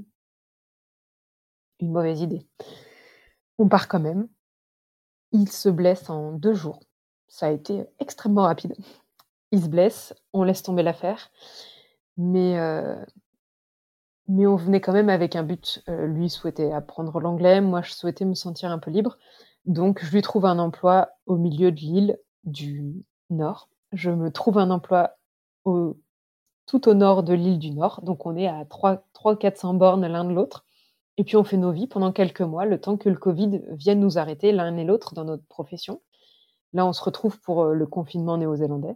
une 1.80 1.92
mauvaise 1.92 2.22
idée. 2.22 2.46
On 3.58 3.68
part 3.68 3.88
quand 3.88 4.00
même. 4.00 4.28
Il 5.32 5.50
se 5.52 5.70
blesse 5.70 6.10
en 6.10 6.34
deux 6.34 6.54
jours. 6.54 6.80
ça 7.28 7.48
a 7.48 7.52
été 7.52 7.86
extrêmement 8.00 8.44
rapide. 8.44 8.76
Il 9.52 9.64
se 9.64 9.68
blesse, 9.68 10.14
on 10.34 10.44
laisse 10.44 10.64
tomber 10.64 10.84
l'affaire, 10.84 11.32
mais 12.18 12.58
mais 14.30 14.48
on 14.48 14.56
venait 14.56 14.80
quand 14.80 14.94
même 14.94 15.10
avec 15.10 15.36
un 15.36 15.44
but. 15.44 15.84
lui 15.88 16.30
souhaitait 16.30 16.72
apprendre 16.72 17.20
l'anglais, 17.20 17.60
moi 17.60 17.82
je 17.82 17.92
souhaitais 17.92 18.24
me 18.26 18.36
sentir 18.36 18.72
un 18.72 18.80
peu 18.80 18.92
libre, 18.92 19.18
donc 19.66 20.04
je 20.04 20.12
lui 20.12 20.22
trouve 20.22 20.46
un 20.46 20.60
emploi 20.60 21.10
au 21.26 21.36
milieu 21.36 21.72
de 21.72 21.80
l'île 21.80 22.20
du 22.46 23.04
Nord. 23.30 23.70
Je 23.92 24.12
me 24.12 24.32
trouve 24.32 24.58
un 24.58 24.70
emploi 24.72 25.18
tout 25.66 26.88
au 26.88 26.94
nord 26.94 27.24
de 27.24 27.34
l'île 27.34 27.60
du 27.60 27.72
Nord, 27.72 28.02
donc 28.04 28.26
on 28.26 28.38
est 28.38 28.48
à 28.48 28.64
300-400 28.64 29.78
bornes 29.78 30.08
l'un 30.08 30.24
de 30.24 30.34
l'autre. 30.34 30.66
Et 31.18 31.24
puis 31.26 31.36
on 31.36 31.44
fait 31.44 31.58
nos 31.58 31.72
vies 31.72 31.88
pendant 31.88 32.14
quelques 32.14 32.42
mois, 32.42 32.66
le 32.66 32.80
temps 32.80 32.96
que 32.96 33.10
le 33.10 33.18
Covid 33.18 33.62
vienne 33.72 34.00
nous 34.00 34.18
arrêter 34.18 34.54
l'un 34.54 34.78
et 34.78 34.86
l'autre 34.86 35.14
dans 35.14 35.26
notre 35.26 35.44
profession. 35.48 36.02
Là, 36.72 36.86
on 36.86 36.94
se 36.94 37.04
retrouve 37.04 37.42
pour 37.42 37.66
le 37.66 37.86
confinement 37.88 38.38
néo-zélandais. 38.38 38.96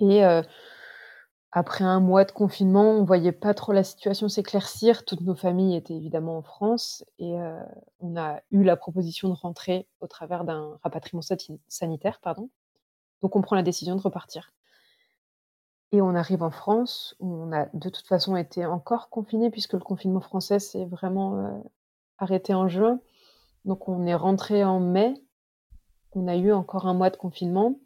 Et 0.00 0.22
après 1.50 1.84
un 1.84 2.00
mois 2.00 2.24
de 2.24 2.32
confinement, 2.32 2.90
on 2.90 3.04
voyait 3.04 3.32
pas 3.32 3.54
trop 3.54 3.72
la 3.72 3.82
situation 3.82 4.28
s'éclaircir. 4.28 5.04
Toutes 5.06 5.22
nos 5.22 5.34
familles 5.34 5.76
étaient 5.76 5.94
évidemment 5.94 6.36
en 6.38 6.42
France 6.42 7.04
et 7.18 7.36
on 8.00 8.16
a 8.16 8.40
eu 8.50 8.62
la 8.64 8.76
proposition 8.76 9.28
de 9.28 9.34
rentrer 9.34 9.88
au 10.00 10.06
travers 10.06 10.44
d'un 10.44 10.78
rapatriement 10.82 11.22
sanitaire, 11.68 12.20
pardon. 12.20 12.50
Donc 13.22 13.34
on 13.34 13.40
prend 13.40 13.56
la 13.56 13.62
décision 13.62 13.96
de 13.96 14.00
repartir. 14.02 14.52
Et 15.90 16.02
on 16.02 16.14
arrive 16.14 16.42
en 16.42 16.50
France 16.50 17.16
où 17.18 17.34
on 17.34 17.50
a 17.50 17.64
de 17.72 17.88
toute 17.88 18.06
façon 18.06 18.36
été 18.36 18.66
encore 18.66 19.08
confiné 19.08 19.50
puisque 19.50 19.72
le 19.72 19.80
confinement 19.80 20.20
français 20.20 20.58
s'est 20.58 20.84
vraiment 20.84 21.64
arrêté 22.18 22.52
en 22.52 22.68
juin. 22.68 23.00
Donc 23.64 23.88
on 23.88 24.04
est 24.04 24.14
rentré 24.14 24.64
en 24.64 24.80
mai. 24.80 25.14
On 26.12 26.28
a 26.28 26.36
eu 26.36 26.52
encore 26.52 26.86
un 26.86 26.92
mois 26.92 27.08
de 27.08 27.16
confinement. 27.16 27.80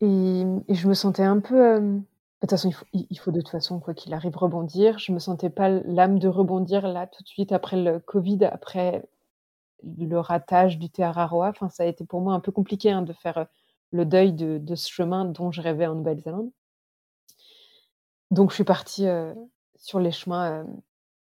Et, 0.00 0.44
je 0.68 0.88
me 0.88 0.94
sentais 0.94 1.22
un 1.22 1.40
peu. 1.40 1.80
de 1.80 2.00
toute 2.40 2.50
façon, 2.50 2.70
il 2.92 3.18
faut, 3.18 3.30
de 3.30 3.40
toute 3.40 3.50
façon, 3.50 3.80
quoi 3.80 3.94
qu'il 3.94 4.14
arrive, 4.14 4.36
rebondir. 4.36 4.98
Je 4.98 5.12
me 5.12 5.18
sentais 5.18 5.50
pas 5.50 5.68
l'âme 5.68 6.18
de 6.18 6.28
rebondir 6.28 6.88
là 6.88 7.06
tout 7.06 7.22
de 7.22 7.28
suite 7.28 7.52
après 7.52 7.76
le 7.76 8.00
Covid, 8.00 8.44
après 8.44 9.04
le 9.82 10.18
ratage 10.18 10.78
du 10.78 10.88
Aroa. 11.02 11.50
Enfin, 11.50 11.68
ça 11.68 11.82
a 11.82 11.86
été 11.86 12.04
pour 12.04 12.20
moi 12.20 12.34
un 12.34 12.40
peu 12.40 12.52
compliqué 12.52 12.90
hein, 12.90 13.02
de 13.02 13.12
faire 13.12 13.46
le 13.92 14.04
deuil 14.06 14.32
de, 14.32 14.74
ce 14.74 14.90
chemin 14.90 15.24
dont 15.24 15.50
je 15.50 15.60
rêvais 15.60 15.86
en 15.86 15.94
Nouvelle-Zélande. 15.96 16.50
Donc 18.30 18.50
je 18.50 18.54
suis 18.54 18.64
partie 18.64 19.06
sur 19.76 19.98
les 19.98 20.12
chemins 20.12 20.64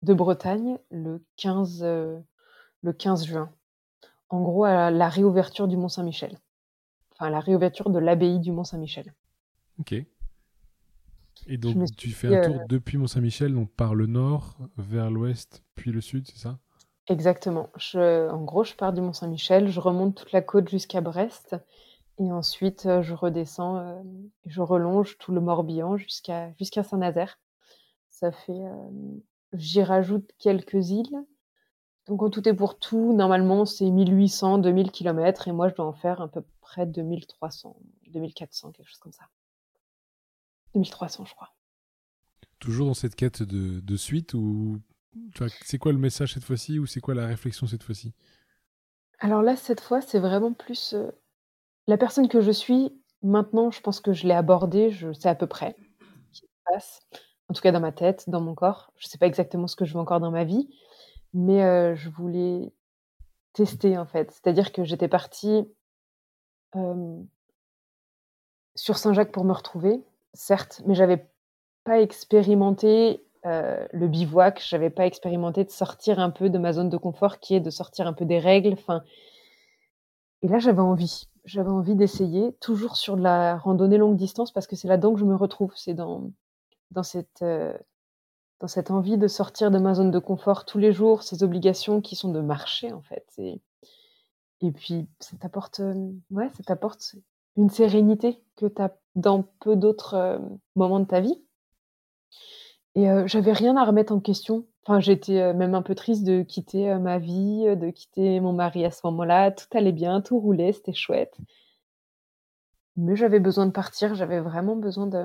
de 0.04 0.14
Bretagne 0.14 0.78
le 0.90 1.24
15, 1.38 1.84
le 1.84 2.94
15 2.94 3.26
juin. 3.26 3.52
En 4.30 4.42
gros, 4.42 4.64
à 4.64 4.90
la 4.90 5.10
réouverture 5.10 5.68
du 5.68 5.78
Mont-Saint-Michel. 5.78 6.38
Enfin, 7.14 7.30
la 7.30 7.40
réouverture 7.40 7.90
de 7.90 8.00
l'abbaye 8.00 8.40
du 8.40 8.52
Mont-Saint-Michel. 8.52 9.14
Ok. 9.80 9.94
Et 11.48 11.58
donc, 11.58 11.96
tu 11.96 12.10
fais 12.10 12.36
un 12.36 12.42
tour 12.42 12.62
depuis 12.68 12.98
Mont-Saint-Michel, 12.98 13.54
donc 13.54 13.72
par 13.72 13.96
le 13.96 14.06
nord, 14.06 14.58
vers 14.78 15.12
l'ouest, 15.12 15.64
puis 15.76 15.92
le 15.92 16.02
sud, 16.02 16.28
c'est 16.28 16.38
ça? 16.38 16.60
Exactement. 17.08 17.70
Je, 17.78 18.30
en 18.30 18.44
gros, 18.44 18.64
je 18.64 18.76
pars 18.76 18.94
du 18.94 19.02
Mont-Saint-Michel, 19.02 19.68
je 19.68 19.80
remonte 19.80 20.16
toute 20.16 20.32
la 20.32 20.42
côte 20.42 20.70
jusqu'à 20.70 21.02
Brest, 21.02 21.56
et 22.20 22.32
ensuite, 22.32 22.88
je 23.02 23.14
redescends, 23.14 24.04
je 24.46 24.62
relonge 24.62 25.18
tout 25.18 25.32
le 25.32 25.42
Morbihan 25.42 25.98
jusqu'à 25.98 26.54
jusqu'à 26.54 26.84
Saint-Nazaire. 26.84 27.40
Ça 28.10 28.32
fait, 28.32 28.62
j'y 29.54 29.82
rajoute 29.84 30.32
quelques 30.38 30.92
îles. 30.92 31.26
Donc 32.06 32.22
en 32.22 32.30
tout 32.30 32.48
et 32.48 32.54
pour 32.54 32.78
tout, 32.78 33.14
normalement, 33.14 33.66
c'est 33.66 33.86
1800-2000 33.86 34.92
km 34.92 35.48
et 35.48 35.52
moi, 35.52 35.70
je 35.70 35.76
dois 35.76 35.86
en 35.86 35.94
faire 35.94 36.22
à 36.22 36.28
peu 36.28 36.44
près 36.64 36.86
2300-2400, 36.86 38.72
quelque 38.72 38.88
chose 38.88 38.98
comme 39.00 39.12
ça. 39.12 39.26
2300, 40.74 41.26
je 41.26 41.34
crois. 41.36 41.54
Toujours 42.60 42.88
dans 42.88 42.94
cette 42.94 43.16
quête 43.16 43.44
de 43.44 43.80
de 43.80 43.96
suite 43.98 44.34
ou 44.34 44.82
c'est 45.64 45.78
quoi 45.78 45.92
le 45.92 46.00
message 46.00 46.34
cette 46.34 46.44
fois-ci 46.44 46.80
ou 46.80 46.88
c'est 46.88 47.02
quoi 47.02 47.14
la 47.14 47.28
réflexion 47.28 47.68
cette 47.68 47.84
fois-ci? 47.84 48.14
Alors 49.20 49.44
là, 49.44 49.56
cette 49.56 49.82
fois, 49.82 50.02
c'est 50.02 50.20
vraiment 50.20 50.54
plus, 50.54 50.96
la 51.88 51.98
personne 51.98 52.28
que 52.28 52.42
je 52.42 52.52
suis, 52.52 52.92
maintenant, 53.22 53.70
je 53.70 53.80
pense 53.82 54.00
que 54.00 54.14
je 54.14 54.28
l'ai 54.28 54.34
abordée, 54.34 54.90
je 54.90 55.14
sais 55.14 55.30
à 55.30 55.36
peu 55.36 55.46
près 55.46 55.76
ce 56.32 56.42
qui 56.42 56.48
se 56.48 56.62
passe. 56.66 57.02
En 57.50 57.54
tout 57.54 57.62
cas 57.62 57.72
dans 57.72 57.80
ma 57.80 57.92
tête, 57.92 58.28
dans 58.28 58.42
mon 58.42 58.56
corps. 58.56 58.92
Je 58.98 59.08
ne 59.08 59.10
sais 59.12 59.18
pas 59.20 59.28
exactement 59.28 59.68
ce 59.68 59.76
que 59.76 59.86
je 59.86 59.94
veux 59.94 60.00
encore 60.00 60.20
dans 60.20 60.32
ma 60.32 60.46
vie, 60.46 60.70
mais 61.34 61.96
je 61.96 62.10
voulais 62.10 62.74
tester, 63.54 63.98
en 63.98 64.08
fait. 64.08 64.32
C'est-à-dire 64.32 64.72
que 64.72 64.84
j'étais 64.84 65.10
partie, 65.10 65.64
sur 68.76 68.98
Saint-Jacques 68.98 69.32
pour 69.32 69.44
me 69.44 69.54
retrouver, 69.54 70.02
certes, 70.34 70.82
mais 70.86 70.96
j'avais 70.96 71.28
pas 71.84 72.02
expérimenté, 72.02 73.24
le 73.44 74.08
bivouac, 74.08 74.64
j'avais 74.66 74.90
pas 74.90 75.06
expérimenté 75.06 75.64
de 75.64 75.70
sortir 75.70 76.20
un 76.20 76.30
peu 76.30 76.50
de 76.50 76.58
ma 76.58 76.74
zone 76.74 76.90
de 76.90 76.98
confort 76.98 77.40
qui 77.40 77.56
est 77.56 77.60
de 77.60 77.70
sortir 77.70 78.08
un 78.08 78.14
peu 78.14 78.26
des 78.26 78.40
règles, 78.40 78.74
enfin 78.74 79.04
et 80.42 80.48
là 80.48 80.60
j'avais 80.60 80.82
envie 80.82 81.28
j'avais 81.46 81.70
envie 81.70 81.96
d'essayer, 81.96 82.54
toujours 82.54 82.96
sur 82.96 83.18
de 83.18 83.22
la 83.22 83.58
randonnée 83.58 83.98
longue 83.98 84.16
distance, 84.16 84.52
parce 84.52 84.68
que 84.68 84.76
c'est 84.76 84.88
là-dedans 84.88 85.14
que 85.14 85.20
je 85.20 85.26
me 85.26 85.36
retrouve. 85.36 85.74
C'est 85.76 85.94
dans, 85.94 86.32
dans, 86.92 87.04
cette, 87.04 87.44
dans 88.60 88.68
cette 88.68 88.92
envie 88.92 89.18
de 89.18 89.28
sortir 89.28 89.72
de 89.72 89.78
ma 89.78 89.94
zone 89.94 90.12
de 90.12 90.20
confort 90.20 90.66
tous 90.66 90.78
les 90.80 90.92
jours, 90.92 91.24
ces 91.24 91.44
obligations 91.44 92.02
qui 92.02 92.16
sont 92.16 92.32
de 92.32 92.42
marcher, 92.42 92.92
en 92.94 93.02
fait. 93.02 93.26
Et, 93.38 93.62
et 94.64 94.72
puis, 94.72 95.08
ça 95.20 95.36
t'apporte, 95.36 95.82
euh, 95.82 96.10
ouais, 96.32 96.50
ça 96.56 96.64
t'apporte 96.64 97.16
une 97.58 97.70
sérénité 97.70 98.42
que 98.56 98.66
tu 98.66 98.82
as 98.82 98.96
dans 99.16 99.44
peu 99.60 99.76
d'autres 99.76 100.14
euh, 100.14 100.40
moments 100.78 101.02
de 101.02 101.06
ta 101.06 101.20
vie. 101.20 101.44
Et 102.96 103.08
j'avais 103.26 103.54
rien 103.54 103.76
à 103.76 103.86
remettre 103.86 104.14
en 104.14 104.20
question. 104.20 104.68
Enfin, 104.84 105.00
j'étais 105.00 105.52
même 105.56 105.74
un 105.74 105.82
peu 105.82 105.96
triste 105.96 106.24
de 106.24 106.44
quitter 106.44 106.94
ma 107.00 107.18
vie, 107.18 107.76
de 107.76 107.90
quitter 107.90 108.40
mon 108.40 108.54
mari 108.54 108.86
à 108.86 108.92
ce 108.92 109.02
moment-là. 109.06 109.50
Tout 109.50 109.66
allait 109.76 109.92
bien, 109.92 110.22
tout 110.22 110.40
roulait, 110.40 110.74
c'était 110.74 110.94
chouette. 110.94 111.36
Mais 112.96 113.16
j'avais 113.16 113.40
besoin 113.40 113.66
de 113.66 113.72
partir, 113.72 114.14
j'avais 114.14 114.40
vraiment 114.40 114.76
besoin 114.76 115.08
de, 115.08 115.24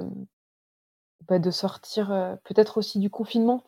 bah, 1.28 1.38
de 1.38 1.50
sortir, 1.50 2.38
peut-être 2.44 2.78
aussi 2.78 3.00
du 3.00 3.10
confinement, 3.10 3.62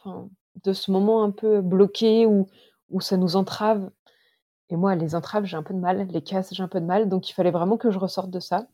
de 0.64 0.72
ce 0.72 0.90
moment 0.90 1.22
un 1.22 1.30
peu 1.30 1.60
bloqué 1.60 2.24
où, 2.24 2.46
où 2.88 3.02
ça 3.02 3.18
nous 3.18 3.36
entrave. 3.36 3.90
Et 4.70 4.76
moi, 4.76 4.94
les 4.94 5.14
entraves, 5.14 5.44
j'ai 5.44 5.56
un 5.56 5.62
peu 5.62 5.74
de 5.74 5.80
mal, 5.80 6.06
les 6.08 6.22
casses, 6.22 6.54
j'ai 6.54 6.62
un 6.62 6.68
peu 6.68 6.80
de 6.80 6.86
mal. 6.86 7.08
Donc, 7.08 7.28
il 7.28 7.32
fallait 7.32 7.50
vraiment 7.50 7.76
que 7.76 7.90
je 7.90 7.98
ressorte 7.98 8.30
de 8.30 8.40
ça 8.40 8.66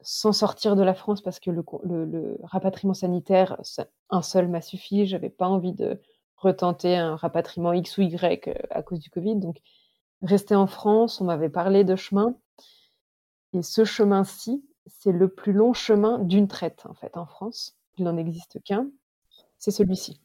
sans 0.00 0.32
sortir 0.32 0.76
de 0.76 0.82
la 0.82 0.94
France 0.94 1.22
parce 1.22 1.40
que 1.40 1.50
le, 1.50 2.36
rapatriement 2.42 2.94
sanitaire, 2.94 3.60
un 4.10 4.22
seul 4.22 4.48
m'a 4.48 4.60
suffi. 4.60 5.06
J'avais 5.06 5.30
pas 5.30 5.48
envie 5.48 5.72
de 5.72 6.00
retenter 6.36 6.96
un 6.96 7.16
rapatriement 7.16 7.72
X 7.72 7.98
ou 7.98 8.02
Y 8.02 8.48
euh, 8.48 8.54
à 8.70 8.82
cause 8.82 9.00
du 9.00 9.10
Covid. 9.10 9.36
Donc, 9.36 9.60
rester 10.22 10.54
en 10.54 10.66
France, 10.66 11.20
on 11.20 11.24
m'avait 11.24 11.48
parlé 11.48 11.84
de 11.84 11.96
chemin. 11.96 12.36
Et 13.54 13.62
ce 13.62 13.84
chemin-ci, 13.84 14.64
c'est 14.86 15.12
le 15.12 15.28
plus 15.28 15.52
long 15.52 15.72
chemin 15.72 16.18
d'une 16.18 16.48
traite, 16.48 16.84
en 16.86 16.94
fait, 16.94 17.16
en 17.16 17.26
France. 17.26 17.76
Il 17.96 18.04
n'en 18.04 18.16
existe 18.16 18.62
qu'un. 18.62 18.88
C'est 19.58 19.70
celui-ci. 19.70 20.20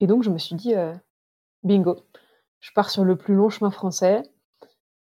Et 0.00 0.06
donc, 0.06 0.22
je 0.22 0.30
me 0.30 0.38
suis 0.38 0.56
dit, 0.56 0.74
euh, 0.74 0.94
bingo, 1.62 1.96
je 2.60 2.72
pars 2.72 2.90
sur 2.90 3.04
le 3.04 3.16
plus 3.16 3.34
long 3.34 3.48
chemin 3.48 3.70
français. 3.70 4.22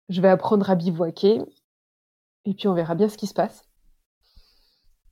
Je 0.08 0.20
vais 0.20 0.28
apprendre 0.28 0.70
à 0.70 0.74
bivouaquer 0.74 1.42
et 2.44 2.54
puis 2.54 2.68
on 2.68 2.74
verra 2.74 2.94
bien 2.94 3.08
ce 3.08 3.18
qui 3.18 3.26
se 3.26 3.34
passe. 3.34 3.64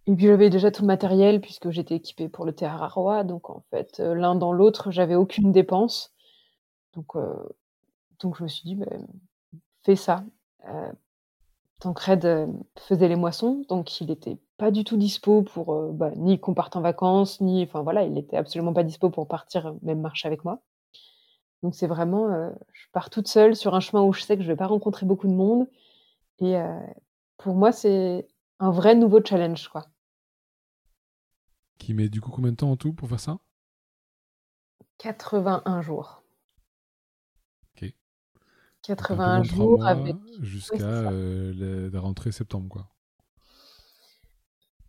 Et 0.06 0.14
puis 0.14 0.26
j'avais 0.26 0.50
déjà 0.50 0.70
tout 0.70 0.82
le 0.82 0.86
matériel 0.86 1.40
puisque 1.40 1.70
j'étais 1.70 1.96
équipée 1.96 2.28
pour 2.28 2.44
le 2.44 2.54
Roi. 2.88 3.24
donc 3.24 3.50
en 3.50 3.64
fait, 3.70 3.98
euh, 4.00 4.14
l'un 4.14 4.36
dans 4.36 4.52
l'autre, 4.52 4.90
j'avais 4.92 5.16
aucune 5.16 5.52
dépense. 5.52 6.14
Donc, 6.94 7.16
euh, 7.16 7.34
je 8.22 8.42
me 8.42 8.48
suis 8.48 8.62
dit, 8.64 8.76
bah, 8.76 8.86
fais 9.82 9.96
ça. 9.96 10.24
Euh, 10.68 10.92
Tancred 11.80 12.48
faisait 12.78 13.08
les 13.08 13.16
moissons, 13.16 13.64
donc 13.68 14.00
il 14.00 14.06
n'était 14.06 14.38
pas 14.56 14.70
du 14.70 14.84
tout 14.84 14.96
dispo 14.96 15.42
pour 15.42 15.92
bah, 15.92 16.10
ni 16.16 16.40
qu'on 16.40 16.54
parte 16.54 16.74
en 16.76 16.80
vacances, 16.80 17.40
ni 17.42 17.62
enfin 17.64 17.82
voilà, 17.82 18.04
il 18.04 18.14
n'était 18.14 18.38
absolument 18.38 18.72
pas 18.72 18.82
dispo 18.82 19.10
pour 19.10 19.28
partir 19.28 19.74
même 19.82 20.00
marcher 20.00 20.26
avec 20.26 20.44
moi. 20.44 20.62
Donc 21.62 21.74
c'est 21.74 21.86
vraiment, 21.86 22.28
je 22.72 22.86
pars 22.92 23.10
toute 23.10 23.28
seule 23.28 23.56
sur 23.56 23.74
un 23.74 23.80
chemin 23.80 24.02
où 24.02 24.12
je 24.12 24.22
sais 24.22 24.36
que 24.36 24.42
je 24.42 24.48
vais 24.48 24.56
pas 24.56 24.66
rencontrer 24.66 25.06
beaucoup 25.06 25.26
de 25.26 25.34
monde 25.34 25.66
et, 26.38 26.56
pour 27.36 27.54
moi, 27.54 27.72
c'est 27.72 28.26
un 28.58 28.70
vrai 28.70 28.94
nouveau 28.94 29.24
challenge, 29.24 29.68
quoi. 29.68 29.86
Qui 31.78 31.94
met 31.94 32.08
du 32.08 32.20
coup 32.20 32.30
combien 32.30 32.52
de 32.52 32.56
temps 32.56 32.70
en 32.70 32.76
tout 32.76 32.92
pour 32.92 33.08
faire 33.08 33.20
ça? 33.20 33.38
81 34.98 35.82
jours. 35.82 36.22
Ok. 37.70 37.92
81 38.82 39.42
jours 39.42 39.86
avec. 39.86 40.16
Jusqu'à 40.40 41.10
euh, 41.10 41.90
la 41.90 42.00
rentrée 42.00 42.32
septembre, 42.32 42.68
quoi. 42.68 42.88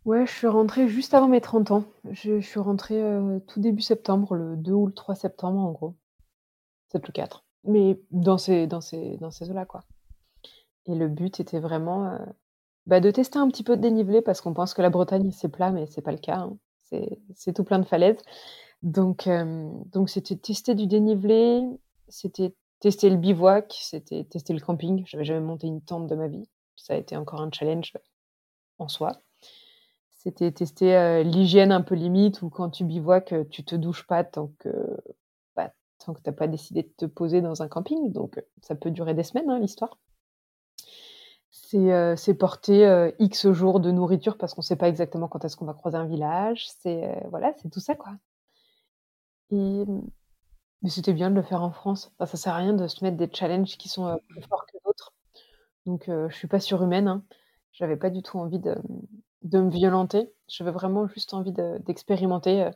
Ouais, 0.04 0.26
je 0.26 0.32
suis 0.32 0.46
rentrée 0.46 0.88
juste 0.88 1.12
avant 1.12 1.28
mes 1.28 1.42
30 1.42 1.70
ans. 1.70 1.84
Je, 2.10 2.40
suis 2.40 2.60
rentrée 2.60 3.02
euh, 3.02 3.40
tout 3.40 3.60
début 3.60 3.82
septembre, 3.82 4.34
le 4.34 4.56
2 4.56 4.72
ou 4.72 4.86
le 4.86 4.94
3 4.94 5.14
septembre 5.14 5.58
en 5.58 5.72
gros. 5.72 5.94
C'est 6.88 7.06
le 7.06 7.12
4. 7.12 7.44
mais 7.64 8.00
dans 8.10 8.38
ces 8.38 8.66
dans 8.66 8.80
ces 8.80 9.16
dans 9.18 9.30
ces 9.30 9.50
eaux-là, 9.50 9.64
quoi 9.66 9.84
et 10.86 10.94
le 10.94 11.08
but 11.08 11.40
était 11.40 11.60
vraiment, 11.60 12.06
heu, 12.14 12.18
bah, 12.86 13.00
de 13.00 13.10
tester 13.10 13.38
un 13.38 13.48
petit 13.48 13.62
peu 13.64 13.76
de 13.76 13.82
dénivelé 13.82 14.22
parce 14.22 14.40
qu'on 14.40 14.54
pense 14.54 14.74
que 14.74 14.82
la 14.82 14.90
Bretagne, 14.90 15.30
c'est 15.32 15.48
plat, 15.50 15.70
mais 15.70 15.86
c'est 15.86 16.02
pas 16.02 16.12
le 16.12 16.18
cas, 16.18 16.38
hein. 16.38 16.58
C'est 17.34 17.52
tout 17.54 17.64
plein 17.64 17.78
de 17.78 17.84
falaises. 17.84 18.22
Donc 18.82 19.26
hem, 19.26 19.82
donc 19.92 20.10
c'était 20.10 20.36
tester 20.36 20.74
du 20.74 20.86
dénivelé, 20.86 21.62
c'était 22.08 22.54
tester 22.80 23.10
le 23.10 23.16
bivouac, 23.16 23.76
c'était 23.80 24.24
tester 24.24 24.54
le 24.54 24.60
camping. 24.60 25.02
J'avais 25.06 25.24
jamais 25.24 25.40
monté 25.46 25.66
une 25.66 25.82
tente 25.82 26.06
de 26.06 26.14
ma 26.14 26.28
vie. 26.28 26.48
Ça 26.76 26.94
a 26.94 26.96
été 26.96 27.16
encore 27.16 27.42
un 27.42 27.50
challenge 27.52 27.92
en 28.78 28.88
soi. 28.88 29.20
C'était 30.10 30.52
tester, 30.52 30.94
heu, 30.96 31.22
l'hygiène 31.22 31.72
un 31.72 31.80
peu 31.82 31.94
limite 31.94 32.42
où 32.42 32.50
quand 32.50 32.70
tu 32.70 32.84
heu, 33.32 33.48
tu 33.50 33.64
te 33.64 33.74
douches 33.76 34.06
pas 34.06 34.24
tant 34.24 34.52
que, 34.58 34.68
que 36.14 36.22
tu 36.22 36.30
as 36.30 36.32
pas 36.32 36.48
décidé 36.48 36.82
de 36.82 36.92
te 36.96 37.06
poser 37.06 37.40
dans 37.40 37.62
un 37.62 37.68
camping, 37.68 38.12
donc 38.12 38.42
ça 38.62 38.74
peut 38.74 38.90
durer 38.90 39.14
des 39.14 39.22
semaines, 39.22 39.50
hein, 39.50 39.58
l'histoire. 39.58 39.98
C'est, 41.50 42.16
c'est 42.16 42.34
porter, 42.34 42.86
heu, 42.86 43.14
X 43.18 43.50
jours 43.52 43.80
de 43.80 43.90
nourriture 43.90 44.38
parce 44.38 44.54
qu'on 44.54 44.62
sait 44.62 44.76
pas 44.76 44.88
exactement 44.88 45.28
quand 45.28 45.44
est-ce 45.44 45.56
qu'on 45.56 45.64
va 45.64 45.74
croiser 45.74 45.96
un 45.96 46.06
village. 46.06 46.68
C'est, 46.68 47.04
heu, 47.04 47.28
voilà, 47.30 47.52
c'est 47.58 47.70
tout 47.70 47.80
ça, 47.80 47.94
quoi 47.94 48.12
mais 49.50 50.90
c'était 50.90 51.12
bien 51.12 51.30
de 51.30 51.34
le 51.34 51.42
faire 51.42 51.62
en 51.62 51.70
France. 51.70 52.12
Enfin, 52.18 52.26
ça 52.26 52.36
sert 52.36 52.52
à 52.52 52.58
rien 52.58 52.74
de 52.74 52.86
se 52.86 53.02
mettre 53.02 53.16
des 53.16 53.30
challenges 53.32 53.78
qui 53.78 53.88
sont, 53.88 54.20
plus 54.28 54.42
forts 54.42 54.66
que 54.66 54.76
d'autres. 54.84 55.14
Donc 55.86 56.04
je 56.06 56.34
suis 56.34 56.48
pas 56.48 56.60
surhumaine, 56.60 57.08
hein. 57.08 57.24
J'avais 57.72 57.96
pas 57.96 58.10
du 58.10 58.22
tout 58.22 58.38
envie 58.38 58.58
de, 58.58 58.76
de 59.42 59.58
me 59.60 59.70
violenter. 59.70 60.32
J'avais 60.48 60.70
vraiment 60.70 61.06
juste 61.06 61.32
envie 61.32 61.52
de 61.52 61.78
d'expérimenter, 61.86 62.70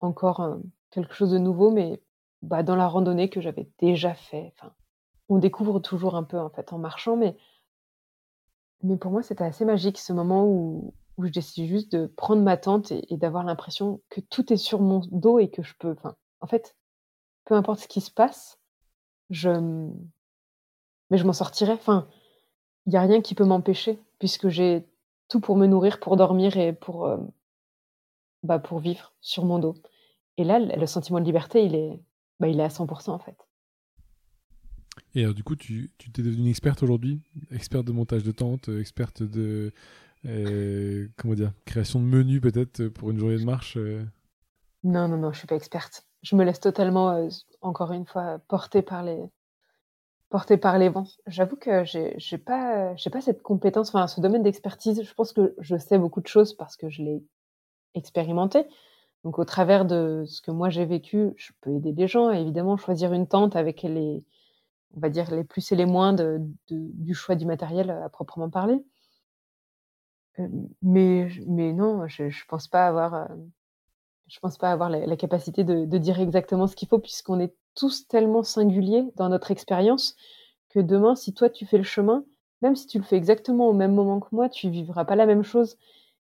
encore, 0.00 0.58
quelque 0.90 1.14
chose 1.14 1.30
de 1.30 1.38
nouveau, 1.38 1.70
mais 1.70 2.00
bah, 2.42 2.62
dans 2.62 2.76
la 2.76 2.88
randonnée 2.88 3.30
que 3.30 3.40
j'avais 3.40 3.70
déjà 3.78 4.14
fait. 4.14 4.52
Enfin, 4.56 4.72
on 5.28 5.38
découvre 5.38 5.80
toujours 5.80 6.16
un 6.16 6.24
peu, 6.24 6.38
en 6.38 6.50
fait, 6.50 6.72
en 6.72 6.78
marchant, 6.78 7.16
mais 7.16 7.36
mais 8.82 8.96
pour 8.96 9.10
moi, 9.10 9.22
c'était 9.22 9.44
assez 9.44 9.64
magique 9.64 9.98
ce 9.98 10.12
moment 10.12 10.46
où 10.46 10.94
où 11.16 11.26
je 11.26 11.32
décide 11.32 11.66
juste 11.66 11.90
de 11.92 12.06
prendre 12.06 12.42
ma 12.42 12.56
tente 12.56 12.92
et 12.92 13.16
d'avoir 13.16 13.42
l'impression 13.42 14.00
que 14.08 14.20
tout 14.20 14.52
est 14.52 14.56
sur 14.56 14.80
mon 14.80 15.00
dos 15.10 15.40
et 15.40 15.50
que 15.50 15.64
je 15.64 15.74
peux 15.78 15.90
enfin, 15.90 16.14
en 16.40 16.46
fait, 16.46 16.76
peu 17.44 17.54
importe 17.56 17.80
ce 17.80 17.88
qui 17.88 18.00
se 18.00 18.10
passe, 18.10 18.60
je, 19.30 19.50
mais 21.10 21.18
je 21.18 21.24
m'en 21.24 21.32
sortirai. 21.32 21.72
Enfin, 21.72 22.08
il 22.86 22.92
y 22.92 22.96
a 22.96 23.02
rien 23.02 23.20
qui 23.20 23.34
peut 23.34 23.44
m'empêcher 23.44 23.98
puisque 24.20 24.48
j'ai 24.48 24.86
tout 25.28 25.40
pour 25.40 25.56
me 25.56 25.66
nourrir, 25.66 25.98
pour 26.00 26.16
dormir 26.16 26.56
et 26.56 26.72
pour, 26.72 27.10
hem, 27.10 27.30
bah, 28.44 28.60
pour 28.60 28.78
vivre 28.78 29.12
sur 29.20 29.44
mon 29.44 29.58
dos 29.58 29.74
et 30.38 30.44
là, 30.44 30.60
le 30.60 30.86
sentiment 30.86 31.18
de 31.18 31.24
liberté, 31.24 31.64
il 31.64 31.74
est, 31.74 32.00
bah, 32.40 32.48
il 32.48 32.60
est 32.60 32.64
à 32.64 32.70
100% 32.70 33.14
en 33.14 33.18
fait. 33.18 33.36
Et 35.14 35.22
alors, 35.22 35.34
du 35.34 35.42
coup, 35.44 35.56
tu 35.56 35.90
t'es 36.12 36.22
devenue 36.22 36.50
experte 36.50 36.82
aujourd'hui? 36.82 37.20
Experte 37.50 37.86
de 37.86 37.92
montage 37.92 38.22
de 38.24 38.32
tente, 38.32 38.68
heu, 38.68 38.80
experte 38.80 39.22
de, 39.22 39.72
heu, 40.26 41.10
comment 41.16 41.34
dire? 41.34 41.52
Création 41.64 42.00
de 42.00 42.04
menus 42.04 42.40
peut-être, 42.40 42.80
heu, 42.80 42.90
pour 42.90 43.10
une 43.10 43.18
journée 43.18 43.38
de 43.38 43.44
marche? 43.44 43.78
Non, 44.84 45.08
non, 45.08 45.16
non, 45.16 45.32
je 45.32 45.38
suis 45.38 45.46
pas 45.46 45.56
experte. 45.56 46.04
Je 46.22 46.36
me 46.36 46.44
laisse 46.44 46.60
totalement, 46.60 47.28
encore 47.60 47.92
une 47.92 48.06
fois, 48.06 48.38
porter 48.48 48.82
par 48.82 49.02
les 49.02 49.22
porter 50.30 50.58
par 50.58 50.78
les 50.78 50.88
vents. 50.90 51.06
J'avoue 51.26 51.56
que 51.56 51.84
j'ai 51.84 52.38
pas, 52.38 52.94
j'ai 52.96 53.08
pas 53.10 53.20
cette 53.20 53.42
compétence, 53.42 53.88
enfin, 53.88 54.06
ce 54.06 54.20
domaine 54.20 54.42
d'expertise. 54.42 55.02
Je 55.02 55.14
pense 55.14 55.32
que 55.32 55.54
je 55.58 55.76
sais 55.78 55.98
beaucoup 55.98 56.20
de 56.20 56.26
choses 56.26 56.54
parce 56.54 56.76
que 56.76 56.90
je 56.90 57.02
l'ai 57.02 57.22
expérimenté. 57.94 58.66
Donc 59.28 59.38
au 59.38 59.44
travers 59.44 59.84
de 59.84 60.24
ce 60.26 60.40
que 60.40 60.50
moi 60.50 60.70
j'ai 60.70 60.86
vécu, 60.86 61.34
je 61.36 61.52
peux 61.60 61.70
aider 61.74 61.92
des 61.92 62.08
gens, 62.08 62.30
évidemment, 62.30 62.78
choisir 62.78 63.12
une 63.12 63.26
tente 63.26 63.56
avec 63.56 63.82
les 63.82 64.24
va 64.96 65.10
dire 65.10 65.30
les 65.30 65.44
plus 65.44 65.70
et 65.70 65.76
les 65.76 65.84
moins 65.84 66.16
du 66.70 67.14
choix 67.14 67.34
du 67.34 67.44
matériel, 67.44 67.90
à 67.90 68.08
proprement 68.08 68.48
parler. 68.48 68.82
Hem, 70.38 70.68
mais 70.80 71.28
mais 71.46 71.74
non, 71.74 72.08
je 72.08 72.30
je 72.30 72.44
pense 72.46 72.68
pas 72.68 72.86
avoir, 72.88 73.28
je 74.28 74.40
pense 74.40 74.56
pas 74.56 74.72
avoir 74.72 74.88
la 74.88 75.04
la 75.04 75.16
capacité 75.18 75.62
de 75.62 75.84
de 75.84 75.98
dire 75.98 76.18
exactement 76.20 76.66
ce 76.66 76.74
qu'il 76.74 76.88
faut 76.88 76.98
puisqu'on 76.98 77.38
est 77.38 77.54
tous 77.74 78.08
tellement 78.08 78.42
singuliers 78.42 79.04
dans 79.16 79.28
notre 79.28 79.50
expérience 79.50 80.16
que 80.70 80.80
demain, 80.80 81.16
si 81.16 81.34
toi 81.34 81.50
tu 81.50 81.66
fais 81.66 81.76
le 81.76 81.84
chemin, 81.84 82.24
même 82.62 82.76
si 82.76 82.86
tu 82.86 82.96
le 82.98 83.04
fais 83.04 83.16
exactement 83.16 83.68
au 83.68 83.74
même 83.74 83.94
moment 83.94 84.20
que 84.20 84.34
moi, 84.34 84.48
tu 84.48 84.70
vivras 84.70 85.04
pas 85.04 85.16
la 85.16 85.26
même 85.26 85.42
chose 85.42 85.76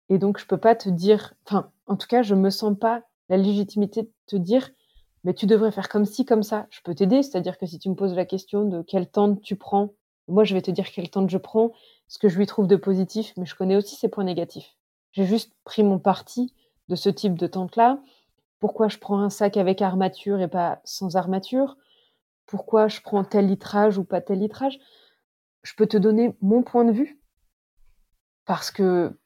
et 0.09 0.17
donc 0.17 0.37
je 0.37 0.45
peux 0.45 0.57
pas 0.57 0.75
te 0.75 0.89
dire 0.89 1.33
enfin, 1.45 1.71
en 1.87 1.95
tout 1.95 2.07
cas, 2.07 2.21
je 2.21 2.35
me 2.35 2.49
sens 2.49 2.77
pas 2.77 3.03
la 3.29 3.37
légitimité 3.37 4.03
de 4.03 4.11
te 4.27 4.35
dire: 4.35 4.69
«Mais 5.23 5.33
tu 5.33 5.45
devrais 5.45 5.71
faire 5.71 5.89
comme 5.89 6.05
ci, 6.05 6.25
comme 6.25 6.43
ça». 6.43 6.67
Je 6.69 6.81
peux 6.83 6.95
t'aider, 6.95 7.23
c'est-à-dire 7.23 7.57
que 7.57 7.65
si 7.65 7.79
tu 7.79 7.89
me 7.89 7.95
poses 7.95 8.15
la 8.15 8.25
question 8.25 8.65
de 8.65 8.81
quelle 8.81 9.09
tente 9.09 9.41
tu 9.41 9.55
prends, 9.55 9.93
moi 10.27 10.43
je 10.43 10.53
vais 10.53 10.61
te 10.61 10.71
dire 10.71 10.89
quelle 10.91 11.09
tente 11.09 11.29
je 11.29 11.37
prends, 11.37 11.71
ce 12.07 12.17
que 12.17 12.29
je 12.29 12.37
lui 12.37 12.45
trouve 12.45 12.67
de 12.67 12.75
positif, 12.75 13.33
mais 13.37 13.45
je 13.45 13.55
connais 13.55 13.75
aussi 13.75 13.95
ses 13.95 14.09
points 14.09 14.23
négatifs. 14.23 14.75
J'ai 15.11 15.25
juste 15.25 15.53
pris 15.63 15.83
mon 15.83 15.99
parti 15.99 16.53
de 16.89 16.95
ce 16.95 17.09
type 17.09 17.35
de 17.35 17.47
tente-là. 17.47 18.01
Pourquoi 18.59 18.87
je 18.87 18.97
prends 18.97 19.19
un 19.19 19.29
sac 19.29 19.57
avec 19.57 19.81
armature 19.81 20.39
et 20.39 20.47
pas 20.47 20.81
sans 20.83 21.15
armature? 21.15 21.77
Pourquoi 22.45 22.87
je 22.87 23.01
prends 23.01 23.23
tel 23.23 23.47
litrage 23.47 23.97
ou 23.97 24.03
pas 24.03 24.21
tel 24.21 24.39
litrage? 24.39 24.79
Je 25.63 25.73
peux 25.75 25.87
te 25.87 25.97
donner 25.97 26.35
mon 26.41 26.63
point 26.63 26.85
de 26.85 26.91
vue 26.91 27.21
parce 28.45 28.71
que 28.71 29.17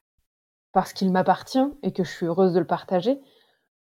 parce 0.75 0.93
qu'il 0.93 1.11
m'appartient 1.13 1.65
et 1.83 1.93
que 1.93 2.03
je 2.05 2.11
suis 2.11 2.27
heureuse 2.27 2.53
de 2.53 2.59
le 2.59 2.67
partager. 2.67 3.21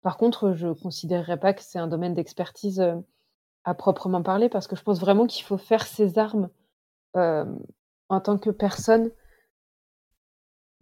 Par 0.03 0.17
contre, 0.17 0.53
je 0.53 0.69
considérerais 0.69 1.39
pas 1.39 1.53
que 1.53 1.63
c'est 1.63 1.79
un 1.79 1.87
domaine 1.87 2.13
d'expertise, 2.15 2.81
heu, 2.81 3.03
à 3.65 3.73
proprement 3.75 4.23
parler 4.23 4.49
parce 4.49 4.67
que 4.67 4.75
je 4.75 4.83
pense 4.83 4.99
vraiment 4.99 5.27
qu'il 5.27 5.45
faut 5.45 5.57
faire 5.57 5.87
ses 5.87 6.19
armes, 6.19 6.49
hem, 7.15 7.59
en 8.09 8.21
tant 8.21 8.37
que 8.37 8.51
personne 8.51 9.11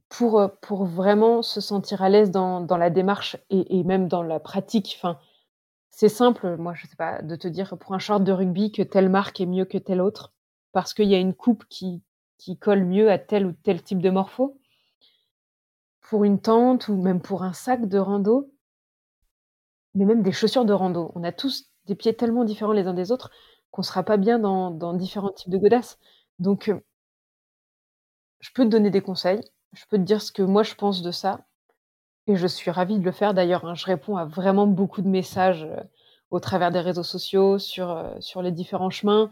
pour, 0.10 0.40
heu, 0.42 0.50
pour 0.62 0.86
vraiment 0.86 1.42
se 1.42 1.60
sentir 1.62 2.02
à 2.04 2.10
l'aise 2.10 2.32
dans 2.32 2.66
la 2.78 2.90
démarche 2.90 3.38
et 3.50 3.80
et 3.80 3.84
même 3.84 4.08
dans 4.08 4.24
la 4.24 4.40
pratique. 4.40 4.96
Enfin, 4.98 5.20
c'est 5.92 6.10
simple, 6.10 6.58
moi, 6.58 6.74
je 6.76 6.88
sais 6.88 6.98
pas, 6.98 7.22
de 7.24 7.36
te 7.38 7.48
dire 7.50 7.78
pour 7.80 7.94
un 7.96 8.00
short 8.00 8.24
de 8.24 8.32
rugby 8.34 8.72
que 8.72 8.84
telle 8.84 9.10
marque 9.10 9.42
est 9.42 9.48
mieux 9.48 9.66
que 9.66 9.80
telle 9.80 10.02
autre 10.02 10.34
parce 10.74 10.94
qu'il 10.96 11.10
y 11.10 11.16
a 11.16 11.20
une 11.20 11.36
coupe 11.36 11.66
qui 11.70 12.04
qui 12.40 12.58
colle 12.58 12.86
mieux 12.86 13.12
à 13.12 13.20
tel 13.20 13.46
ou 13.48 13.54
tel 13.54 13.84
type 13.84 14.02
de 14.02 14.12
morpho. 14.12 14.60
Pour 16.12 16.26
une 16.26 16.42
tente 16.42 16.90
ou 16.90 17.02
même 17.02 17.22
pour 17.22 17.44
un 17.44 17.54
sac 17.54 17.88
de 17.88 17.98
rando 17.98 18.52
mais 19.96 20.06
même 20.06 20.22
des 20.22 20.32
chaussures 20.32 20.66
de 20.66 20.74
rando. 20.74 21.12
On 21.16 21.24
a 21.24 21.32
tous 21.32 21.70
des 21.86 21.96
pieds 21.96 22.14
tellement 22.16 22.44
différents 22.44 22.74
les 22.74 22.88
uns 22.88 22.94
des 22.94 23.12
autres 23.12 23.32
qu'on 23.72 23.84
sera 23.84 24.04
pas 24.04 24.18
bien 24.18 24.40
dans 24.40 24.94
différents 24.94 25.32
types 25.32 25.50
de 25.50 25.58
godasses. 25.58 26.00
Donc 26.40 26.70
heu 26.70 26.82
je 28.42 28.50
peux 28.54 28.64
te 28.64 28.70
donner 28.70 28.90
des 28.90 29.02
conseils, 29.02 29.42
je 29.74 29.86
peux 29.90 29.98
te 29.98 30.04
dire 30.04 30.22
ce 30.22 30.32
que 30.32 30.42
moi 30.42 30.64
je 30.64 30.76
pense 30.76 31.02
de 31.02 31.12
ça 31.12 31.46
et 32.28 32.36
je 32.36 32.48
suis 32.48 32.72
ravie 32.72 33.00
de 33.00 33.06
le 33.06 33.12
faire 33.12 33.34
d'ailleurs, 33.34 33.66
hein. 33.66 33.76
Je 33.76 33.86
réponds 33.86 34.18
à 34.18 34.26
vraiment 34.26 34.68
beaucoup 34.68 35.02
de 35.02 35.08
messages, 35.08 35.66
heu, 35.66 35.78
au 36.32 36.40
travers 36.40 36.72
des 36.72 36.80
réseaux 36.80 37.04
sociaux, 37.04 37.60
sur, 37.60 38.16
sur 38.20 38.42
les 38.42 38.52
différents 38.52 38.90
chemins, 38.90 39.32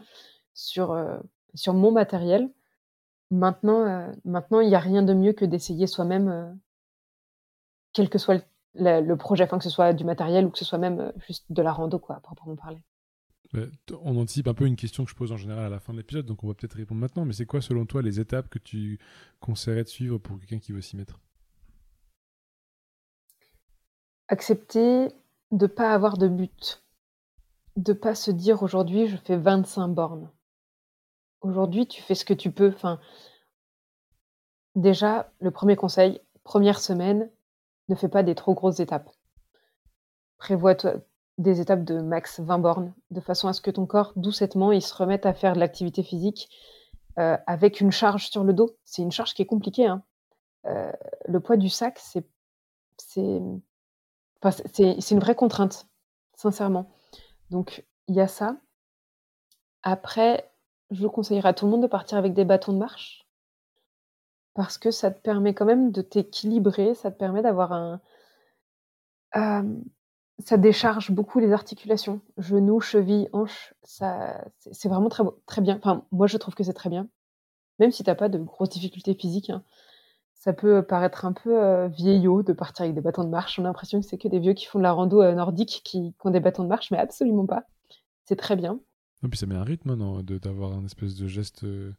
sur, 0.54 0.94
mon 1.68 1.92
matériel. 1.92 2.50
Maintenant, 3.30 4.12
maintenant 4.24 4.60
il 4.60 4.70
y 4.70 4.74
a 4.74 4.80
rien 4.80 5.02
de 5.02 5.14
mieux 5.14 5.32
que 5.32 5.44
d'essayer 5.44 5.86
soi-même, 5.86 6.58
quel 8.00 8.08
que 8.08 8.18
soit 8.18 8.42
le 8.74 9.14
projet, 9.16 9.44
enfin 9.44 9.58
que 9.58 9.64
ce 9.64 9.70
soit 9.70 9.92
du 9.92 10.04
matériel 10.04 10.46
ou 10.46 10.50
que 10.50 10.58
ce 10.58 10.64
soit 10.64 10.78
même, 10.78 11.00
heu, 11.00 11.12
juste 11.26 11.44
de 11.50 11.60
la 11.60 11.70
rando 11.70 11.98
quoi, 11.98 12.16
à 12.16 12.20
proprement 12.20 12.56
parler. 12.56 12.82
On 14.02 14.16
anticipe 14.16 14.46
un 14.48 14.54
peu 14.54 14.64
une 14.64 14.76
question 14.76 15.04
que 15.04 15.10
je 15.10 15.16
pose 15.16 15.32
en 15.32 15.36
général 15.36 15.64
à 15.64 15.68
la 15.68 15.80
fin 15.80 15.92
de 15.92 15.98
l'épisode, 15.98 16.24
donc 16.24 16.42
on 16.44 16.48
va 16.48 16.54
peut-être 16.54 16.76
répondre 16.76 17.00
maintenant, 17.00 17.26
mais 17.26 17.34
c'est 17.34 17.44
quoi 17.46 17.60
selon 17.60 17.84
toi 17.84 18.00
les 18.00 18.20
étapes 18.20 18.48
que 18.48 18.58
tu 18.58 18.98
conseillerais 19.40 19.82
de 19.82 19.88
suivre 19.88 20.16
pour 20.18 20.38
quelqu'un 20.38 20.60
qui 20.60 20.72
veut 20.72 20.80
s'y 20.80 20.96
mettre? 20.96 21.18
Accepter 24.28 25.12
de 25.50 25.66
pas 25.66 25.92
avoir 25.92 26.16
de 26.16 26.28
but. 26.28 26.82
De 27.76 27.92
pas 27.92 28.14
se 28.14 28.30
dire: 28.30 28.62
«Aujourd'hui, 28.62 29.08
je 29.08 29.16
fais 29.16 29.36
25 29.36 29.88
bornes». 29.88 30.30
Aujourd'hui, 31.40 31.86
tu 31.86 32.00
fais 32.02 32.14
ce 32.14 32.24
que 32.24 32.34
tu 32.34 32.52
peux, 32.52 32.72
enfin 32.72 33.00
déjà, 34.76 35.32
le 35.40 35.50
1er 35.50 35.74
conseil, 35.74 36.20
1re 36.44 36.78
semaine, 36.78 37.30
ne 37.90 37.94
fais 37.94 38.08
pas 38.08 38.22
des 38.22 38.34
trop 38.34 38.54
grosses 38.54 38.80
étapes. 38.80 39.10
Prévois-toi 40.38 40.94
des 41.38 41.60
étapes 41.60 41.84
de 41.84 42.00
max 42.00 42.40
20 42.40 42.58
bornes, 42.58 42.94
de 43.10 43.20
façon 43.20 43.48
à 43.48 43.52
ce 43.52 43.60
que 43.60 43.70
ton 43.70 43.86
corps, 43.86 44.12
doucettement, 44.16 44.72
il 44.72 44.82
se 44.82 44.94
remette 44.94 45.26
à 45.26 45.32
faire 45.32 45.54
de 45.54 45.60
l'activité 45.60 46.02
physique, 46.02 46.48
heu, 47.18 47.36
avec 47.46 47.80
une 47.80 47.90
charge 47.90 48.30
sur 48.30 48.44
le 48.44 48.52
dos. 48.52 48.76
C'est 48.84 49.02
une 49.02 49.12
charge 49.12 49.34
qui 49.34 49.42
est 49.42 49.46
compliquée, 49.46 49.86
hein. 49.86 50.02
Heu, 50.66 50.92
le 51.26 51.40
poids 51.40 51.56
du 51.56 51.70
sac, 51.70 51.98
c'est 51.98 52.24
enfin, 54.42 54.62
une 55.10 55.18
vraie 55.18 55.34
contrainte, 55.34 55.88
sincèrement. 56.34 56.90
Donc 57.50 57.84
il 58.06 58.14
y 58.14 58.20
a 58.20 58.28
ça. 58.28 58.56
Après, 59.82 60.52
je 60.90 61.06
conseillerais 61.06 61.50
à 61.50 61.54
tout 61.54 61.64
le 61.64 61.70
monde 61.70 61.82
de 61.82 61.86
partir 61.86 62.18
avec 62.18 62.34
des 62.34 62.44
bâtons 62.44 62.72
de 62.72 62.78
marche 62.78 63.19
parce 64.60 64.76
que 64.76 64.90
ça 64.90 65.10
te 65.10 65.18
permet 65.18 65.54
quand 65.54 65.64
même 65.64 65.90
de 65.90 66.02
t'équilibrer, 66.02 66.94
ça 66.94 67.10
te 67.10 67.16
permet 67.16 67.40
d'avoir 67.40 67.72
un 67.72 67.98
hem, 69.32 69.82
ça 70.38 70.58
décharge 70.58 71.12
beaucoup 71.12 71.38
les 71.38 71.50
articulations, 71.50 72.20
genoux, 72.36 72.78
chevilles, 72.78 73.30
hanches. 73.32 73.72
Ça, 73.84 74.44
c'est 74.58 74.90
vraiment 74.90 75.08
très, 75.08 75.22
très 75.46 75.62
bien. 75.62 75.78
Enfin, 75.78 76.04
moi, 76.12 76.26
je 76.26 76.36
trouve 76.36 76.54
que 76.54 76.62
c'est 76.62 76.74
très 76.74 76.90
bien. 76.90 77.08
Même 77.78 77.90
si 77.90 78.04
tu 78.04 78.10
n'as 78.10 78.14
pas 78.16 78.28
de 78.28 78.36
grosses 78.36 78.68
difficultés 78.68 79.14
physiques, 79.14 79.48
hein. 79.48 79.64
ça 80.34 80.52
peut 80.52 80.82
paraître 80.82 81.24
un 81.24 81.32
peu 81.32 81.58
euh, 81.58 81.88
vieillot 81.88 82.42
de 82.42 82.52
partir 82.52 82.82
avec 82.82 82.94
des 82.94 83.00
bâtons 83.00 83.24
de 83.24 83.30
marche. 83.30 83.58
On 83.58 83.64
a 83.64 83.68
l'impression 83.68 83.98
que 83.98 84.06
c'est 84.06 84.18
que 84.18 84.28
des 84.28 84.40
vieux 84.40 84.52
qui 84.52 84.66
font 84.66 84.78
de 84.78 84.82
la 84.84 84.92
rando 84.92 85.22
euh, 85.22 85.32
nordique 85.32 85.80
qui, 85.84 86.14
ont 86.22 86.30
des 86.30 86.40
bâtons 86.40 86.64
de 86.64 86.68
marche, 86.68 86.90
mais 86.90 86.98
absolument 86.98 87.46
pas. 87.46 87.64
C'est 88.26 88.36
très 88.36 88.56
bien. 88.56 88.78
Et 89.24 89.28
puis 89.28 89.38
ça 89.38 89.46
met 89.46 89.54
un 89.54 89.64
rythme, 89.64 89.94
non 89.94 90.20
D'avoir 90.20 90.74
un 90.74 90.84
espèce 90.84 91.16
de 91.16 91.26
geste 91.28 91.64
euh, 91.64 91.94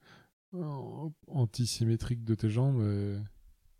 antisymétrique 1.27 2.23
de 2.23 2.35
tes 2.35 2.49
jambes. 2.49 2.81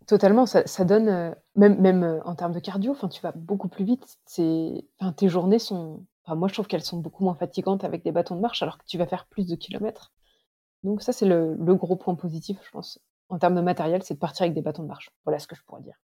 Totalement, 0.07 0.45
ça, 0.45 0.84
donne, 0.84 1.07
euh, 1.09 1.32
même, 1.55 1.80
même 1.80 2.03
euh, 2.03 2.24
en 2.26 2.36
termes 2.36 2.53
de 2.53 2.59
cardio, 2.59 2.95
tu 3.09 3.22
vas 3.22 3.32
beaucoup 3.34 3.67
plus 3.67 3.86
vite. 3.86 4.17
Tes 4.36 5.30
journées 5.30 5.59
sont, 5.59 6.05
moi 6.28 6.47
je 6.47 6.53
trouve 6.53 6.67
qu'elles 6.67 6.84
sont 6.84 6.97
beaucoup 6.97 7.24
moins 7.24 7.36
fatigantes 7.36 7.84
avec 7.84 8.03
des 8.03 8.11
bâtons 8.11 8.36
de 8.36 8.41
marche 8.41 8.63
alors 8.63 8.78
que 8.78 8.84
tu 8.86 8.97
vas 8.97 9.05
faire 9.05 9.28
plus 9.28 9.47
de 9.47 9.55
kilomètres. 9.55 10.11
Donc 10.84 11.03
ça, 11.03 11.13
c'est 11.13 11.28
le, 11.28 11.55
gros 11.76 11.95
point 11.95 12.15
positif, 12.15 12.57
je 12.65 12.72
pense, 12.72 12.99
en 13.30 13.38
termes 13.38 13.55
de 13.55 13.61
matériel, 13.61 14.01
c'est 14.03 14.15
de 14.15 14.19
partir 14.19 14.43
avec 14.43 14.55
des 14.55 14.61
bâtons 14.61 14.84
de 14.84 14.88
marche. 14.88 15.11
Voilà 15.24 15.38
ce 15.38 15.47
que 15.47 15.55
je 15.55 15.63
pourrais 15.63 15.84
dire. 15.84 15.99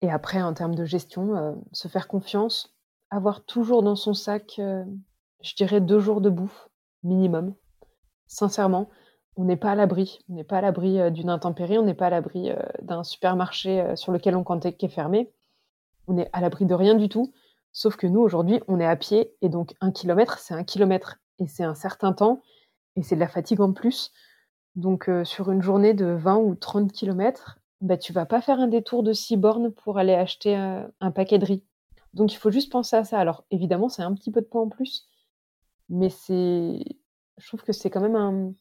Et 0.00 0.10
après, 0.10 0.42
en 0.42 0.54
termes 0.54 0.74
de 0.74 0.84
gestion, 0.84 1.36
euh, 1.36 1.52
se 1.72 1.88
faire 1.88 2.08
confiance, 2.08 2.74
avoir 3.10 3.44
toujours 3.44 3.82
dans 3.82 3.96
son 3.96 4.14
sac, 4.14 4.54
je 4.58 5.54
dirais 5.54 5.80
deux 5.80 6.00
jours 6.00 6.20
de 6.20 6.30
bouffe 6.30 6.68
minimum. 7.04 7.54
Sincèrement, 8.26 8.88
on 9.36 9.44
n'est 9.44 9.56
pas 9.56 9.72
à 9.72 9.74
l'abri. 9.74 10.18
On 10.28 10.34
n'est 10.34 10.44
pas 10.44 10.58
à 10.58 10.60
l'abri 10.60 10.98
euh, 10.98 11.10
d'une 11.10 11.30
intempérie, 11.30 11.78
on 11.78 11.84
n'est 11.84 11.94
pas 11.94 12.06
à 12.06 12.10
l'abri 12.10 12.50
euh, 12.50 12.56
d'un 12.82 13.04
supermarché 13.04 13.80
euh, 13.80 13.96
sur 13.96 14.12
lequel 14.12 14.34
on 14.34 14.44
comptait 14.44 14.72
qui 14.72 14.86
est 14.86 14.90
fermé. 14.90 15.30
On 16.08 16.16
est 16.18 16.30
à 16.32 16.40
l'abri 16.40 16.64
de 16.64 16.74
rien 16.74 16.94
du 16.94 17.08
tout. 17.08 17.32
Sauf 17.72 17.96
que 17.96 18.06
nous, 18.06 18.20
aujourd'hui, 18.20 18.60
on 18.68 18.80
est 18.80 18.86
à 18.86 18.96
pied 18.96 19.34
et 19.42 19.48
donc 19.48 19.74
un 19.80 19.92
kilomètre, 19.92 20.38
c'est 20.38 20.54
un 20.54 20.64
kilomètre 20.64 21.18
et 21.38 21.46
c'est 21.46 21.64
un 21.64 21.74
certain 21.74 22.14
temps 22.14 22.40
et 22.96 23.02
c'est 23.02 23.16
de 23.16 23.20
la 23.20 23.28
fatigue 23.28 23.60
en 23.60 23.72
plus. 23.72 24.12
Donc 24.76 25.10
sur 25.24 25.50
une 25.50 25.62
journée 25.62 25.92
de 25.92 26.06
20 26.06 26.36
ou 26.36 26.54
30 26.54 26.90
kilomètres, 26.90 27.58
bah, 27.82 27.98
tu 27.98 28.14
vas 28.14 28.24
pas 28.24 28.40
faire 28.40 28.60
un 28.60 28.66
détour 28.66 29.02
de 29.02 29.12
6 29.12 29.36
bornes 29.36 29.72
pour 29.72 29.98
aller 29.98 30.14
acheter 30.14 30.54
un 30.54 31.10
paquet 31.10 31.38
de 31.38 31.44
riz. 31.44 31.64
Donc 32.14 32.32
il 32.32 32.36
faut 32.36 32.50
juste 32.50 32.72
penser 32.72 32.96
à 32.96 33.04
ça. 33.04 33.18
Alors 33.18 33.44
évidemment, 33.50 33.90
c'est 33.90 34.02
un 34.02 34.14
petit 34.14 34.30
peu 34.30 34.40
de 34.40 34.46
poids 34.46 34.62
en 34.62 34.68
plus, 34.68 35.06
mais 35.90 36.08
c'est, 36.08 36.82
je 37.36 37.46
trouve 37.46 37.62
que 37.62 37.72
c'est 37.72 37.90
quand 37.90 38.00
même 38.00 38.16
un, 38.16 38.54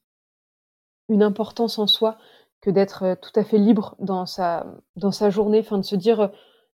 une 1.10 1.24
importance 1.24 1.80
en 1.80 1.88
soi 1.88 2.18
que 2.62 2.70
d'être 2.70 3.04
euh, 3.04 3.16
tout 3.16 3.38
à 3.40 3.44
fait 3.44 3.58
libre 3.58 3.96
dans 4.00 4.26
sa, 4.26 4.66
dans 4.96 5.12
sa 5.12 5.30
journée, 5.30 5.60
enfin 5.60 5.78
de 5.78 5.84
se 5.84 5.96
dire 5.96 6.20
euh, 6.22 6.28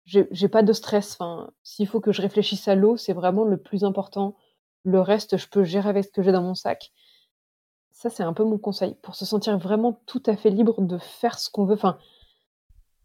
j'ai 0.05 0.49
pas 0.49 0.63
de 0.63 0.73
stress, 0.73 1.19
s'il 1.63 1.87
faut 1.87 2.01
que 2.01 2.13
je 2.13 2.23
réfléchisse 2.23 2.67
à 2.67 2.75
l'eau, 2.75 2.97
c'est 2.97 3.13
vraiment 3.13 3.45
le 3.45 3.59
plus 3.59 3.85
important. 3.85 4.37
Le 4.85 5.01
reste, 5.01 5.37
je 5.37 5.49
peux 5.49 5.65
gérer 5.65 5.91
avec 5.91 6.07
ce 6.07 6.11
que 6.11 6.23
j'ai 6.23 6.33
dans 6.33 6.43
mon 6.43 6.55
sac. 6.55 6.93
Ça, 7.91 8.09
c'est 8.09 8.23
un 8.23 8.33
peu 8.33 8.45
mon 8.45 8.57
conseil 8.57 8.95
pour 9.03 9.15
se 9.17 9.27
sentir 9.27 9.59
vraiment 9.59 10.01
tout 10.07 10.23
à 10.25 10.35
fait 10.35 10.49
libre 10.49 10.81
de 10.81 10.97
faire 10.97 11.39
ce 11.39 11.51
qu'on 11.51 11.67
veut, 11.67 11.75
enfin 11.75 11.99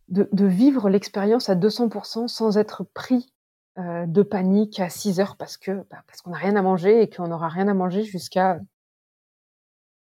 de, 0.08 0.30
de 0.32 0.46
vivre 0.46 0.90
l'expérience 0.90 1.50
à 1.50 1.56
200% 1.56 2.28
sans 2.28 2.58
être 2.58 2.84
pris 2.94 3.34
euh, 3.80 4.06
de 4.06 4.22
panique 4.22 4.80
à 4.80 4.90
6 4.90 5.20
heures 5.20 5.36
parce 5.36 5.58
que 5.58 5.72
bah, 5.72 6.04
parce 6.06 6.22
qu'on 6.22 6.30
n'a 6.30 6.38
rien 6.38 6.56
à 6.56 6.62
manger 6.62 7.02
et 7.02 7.10
qu'on 7.10 7.28
n'aura 7.28 7.50
rien 7.50 7.68
à 7.68 7.74
manger 7.74 8.04
jusqu'à 8.04 8.60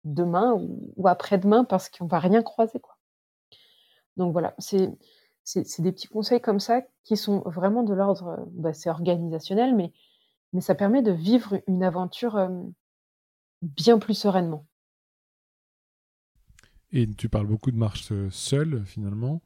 demain 0.05 0.55
ou, 0.55 1.09
après-demain 1.09 1.65
parce 1.65 1.89
qu'on 1.89 2.07
va 2.07 2.19
rien 2.19 2.43
croiser. 2.43 2.81
Quoi. 2.81 2.97
Donc 4.17 4.33
voilà, 4.33 4.55
c'est, 4.59 4.89
des 5.79 5.93
petits 5.93 6.09
conseils 6.09 6.41
comme 6.41 6.61
ça 6.61 6.83
qui 7.05 7.17
sont 7.17 7.41
vraiment 7.41 7.83
de 7.83 7.95
l'ordre, 7.95 8.47
bah, 8.53 8.73
c'est 8.73 8.91
organisationnel, 8.91 9.75
mais, 9.75 9.93
mais 10.53 10.61
ça 10.61 10.75
permet 10.75 11.03
de 11.03 11.13
vivre 11.13 11.61
une 11.67 11.83
aventure 11.83 12.49
bien 13.63 13.99
plus 13.99 14.15
sereinement. 14.15 14.67
Et 16.93 17.07
tu 17.07 17.29
parles 17.29 17.47
beaucoup 17.47 17.71
de 17.71 17.77
marche 17.77 18.13
seule 18.31 18.85
finalement. 18.85 19.43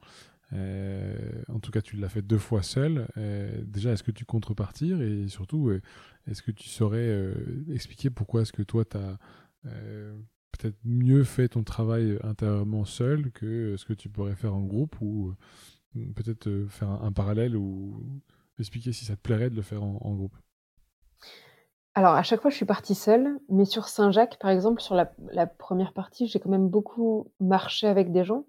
Euh, 0.53 1.43
en 1.49 1.59
tout 1.59 1.71
cas, 1.71 1.81
tu 1.81 1.97
l'as 1.97 2.09
fait 2.09 2.21
deux 2.21 2.37
fois 2.37 2.63
seul. 2.63 3.07
Euh, 3.17 3.63
déjà, 3.65 3.91
est-ce 3.91 4.03
que 4.03 4.11
tu 4.11 4.25
comptes 4.25 4.45
repartir 4.45 5.01
Et 5.01 5.27
surtout, 5.27 5.69
euh, 5.69 5.81
est-ce 6.27 6.41
que 6.41 6.51
tu 6.51 6.69
saurais 6.69 7.33
expliquer 7.71 8.09
pourquoi 8.09 8.41
est-ce 8.41 8.53
que 8.53 8.63
toi, 8.63 8.85
tu 8.85 8.97
as 8.97 9.17
peut-être 10.57 10.77
mieux 10.83 11.23
fait 11.23 11.49
ton 11.49 11.63
travail 11.63 12.17
intérieurement 12.23 12.85
seul 12.85 13.31
que 13.31 13.75
ce 13.77 13.85
que 13.85 13.93
tu 13.93 14.09
pourrais 14.09 14.35
faire 14.35 14.55
en 14.55 14.61
groupe 14.61 14.95
ou 15.01 15.33
euh, 15.95 16.05
peut-être 16.15 16.47
euh, 16.47 16.67
faire 16.67 16.89
un, 16.89 17.11
parallèle 17.11 17.55
ou 17.55 18.21
expliquer 18.59 18.91
si 18.91 19.05
ça 19.05 19.15
te 19.15 19.21
plairait 19.21 19.49
de 19.49 19.55
le 19.55 19.61
faire 19.61 19.83
en, 19.83 20.13
groupe 20.15 20.35
alors, 21.97 22.13
à 22.13 22.23
chaque 22.23 22.41
fois, 22.41 22.51
je 22.51 22.57
suis 22.57 22.65
partie 22.65 22.93
seule, 22.93 23.39
mais 23.47 23.63
sur 23.63 23.87
Saint-Jacques, 23.87 24.37
par 24.37 24.51
exemple, 24.51 24.81
sur 24.81 24.95
la, 24.95 25.05
première 25.47 25.93
partie, 25.93 26.27
j'ai 26.27 26.41
quand 26.41 26.49
même 26.49 26.67
beaucoup 26.67 27.31
marché 27.39 27.87
avec 27.87 28.11
des 28.11 28.25
gens. 28.25 28.43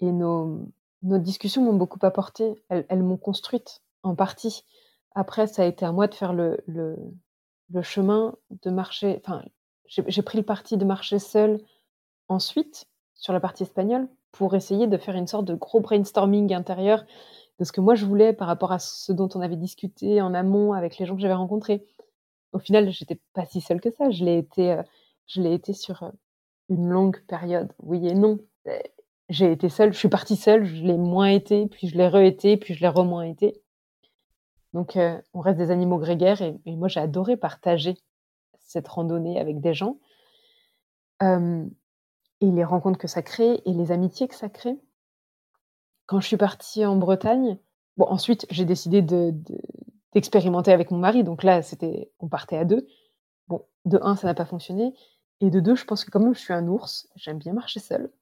Et 0.00 0.12
nos, 0.12 0.68
nos 1.02 1.16
discussions 1.16 1.64
m'ont 1.64 1.72
beaucoup 1.72 1.98
apporté. 2.02 2.54
Elles, 2.68 3.02
m'ont 3.02 3.16
construite 3.16 3.80
en 4.02 4.14
partie. 4.14 4.66
Après, 5.14 5.46
ça 5.46 5.62
a 5.62 5.64
été 5.64 5.86
à 5.86 5.92
moi 5.92 6.06
de 6.06 6.14
faire 6.14 6.34
le, 6.34 6.58
le, 6.66 6.98
le 7.70 7.80
chemin, 7.80 8.36
de 8.50 8.70
marcher, 8.70 9.22
enfin, 9.24 9.42
j'ai 9.90 10.22
pris 10.22 10.38
le 10.38 10.44
parti 10.44 10.76
de 10.76 10.84
marcher 10.84 11.18
seul 11.18 11.60
ensuite 12.28 12.86
sur 13.14 13.32
la 13.32 13.40
partie 13.40 13.64
espagnole 13.64 14.08
pour 14.32 14.54
essayer 14.54 14.86
de 14.86 14.96
faire 14.96 15.16
une 15.16 15.26
sorte 15.26 15.44
de 15.44 15.54
gros 15.54 15.80
brainstorming 15.80 16.54
intérieur 16.54 17.04
de 17.58 17.64
ce 17.64 17.72
que 17.72 17.80
moi 17.80 17.96
je 17.96 18.06
voulais 18.06 18.32
par 18.32 18.46
rapport 18.46 18.72
à 18.72 18.78
ce 18.78 19.12
dont 19.12 19.28
on 19.34 19.40
avait 19.40 19.56
discuté 19.56 20.22
en 20.22 20.32
amont 20.32 20.72
avec 20.72 20.98
les 20.98 21.06
gens 21.06 21.16
que 21.16 21.20
j'avais 21.20 21.34
rencontrés. 21.34 21.84
Au 22.52 22.58
final, 22.58 22.90
j'étais 22.90 23.20
pas 23.34 23.44
si 23.44 23.60
seule 23.60 23.80
que 23.80 23.90
ça. 23.90 24.10
Je 24.10 24.24
l'ai 24.24 24.38
été, 24.38 24.72
euh, 24.72 25.44
été 25.44 25.72
sur 25.72 26.02
euh, 26.04 26.10
une 26.68 26.88
longue 26.88 27.20
période. 27.26 27.72
Oui 27.80 28.06
et 28.08 28.14
non. 28.14 28.38
Euh, 28.66 28.78
j'ai 29.28 29.52
été 29.52 29.68
seule, 29.68 29.92
je 29.92 29.98
suis 29.98 30.08
partie 30.08 30.36
seule, 30.36 30.64
je 30.64 30.82
l'ai 30.82 30.96
moins 30.96 31.28
été, 31.28 31.66
puis 31.66 31.88
je 31.88 31.96
l'ai 31.96 32.08
re-été, 32.08 32.56
puis 32.56 32.74
je 32.74 32.80
l'ai 32.80 32.88
re-moins 32.88 33.24
été. 33.24 33.62
Donc, 34.72 34.96
on 35.34 35.40
reste 35.40 35.58
des 35.58 35.72
animaux 35.72 35.98
grégaires 35.98 36.42
et 36.42 36.60
moi 36.76 36.86
j'ai 36.86 37.00
adoré 37.00 37.36
partager 37.36 37.96
cette 38.70 38.86
randonnée 38.86 39.40
avec 39.40 39.60
des 39.60 39.74
gens. 39.74 39.98
et 41.22 42.50
les 42.50 42.64
rencontres 42.64 42.98
que 42.98 43.08
ça 43.08 43.22
crée 43.22 43.60
et 43.66 43.72
les 43.72 43.92
amitiés 43.92 44.28
que 44.28 44.34
ça 44.34 44.48
crée. 44.48 44.78
Quand 46.06 46.20
je 46.20 46.26
suis 46.26 46.36
partie 46.36 46.86
en 46.86 46.96
Bretagne, 46.96 47.58
bon, 47.96 48.06
ensuite 48.06 48.46
j'ai 48.50 48.64
décidé 48.64 49.02
d'expérimenter 50.12 50.72
avec 50.72 50.90
mon 50.90 50.98
mari. 50.98 51.24
Donc 51.24 51.42
là, 51.42 51.62
c'était, 51.62 52.10
on 52.20 52.28
partait 52.28 52.56
à 52.56 52.64
deux. 52.64 52.86
Bon, 53.48 53.66
de 53.84 53.98
un, 54.02 54.16
ça 54.16 54.28
n'a 54.28 54.34
pas 54.34 54.46
fonctionné. 54.46 54.94
Et 55.40 55.50
de 55.50 55.60
deux, 55.60 55.74
je 55.74 55.84
pense 55.84 56.04
que 56.04 56.10
comme 56.10 56.32
je 56.32 56.38
suis 56.38 56.54
un 56.54 56.66
ours, 56.68 57.08
j'aime 57.16 57.38
bien 57.38 57.52
marcher 57.52 57.80
seule. 57.80 58.12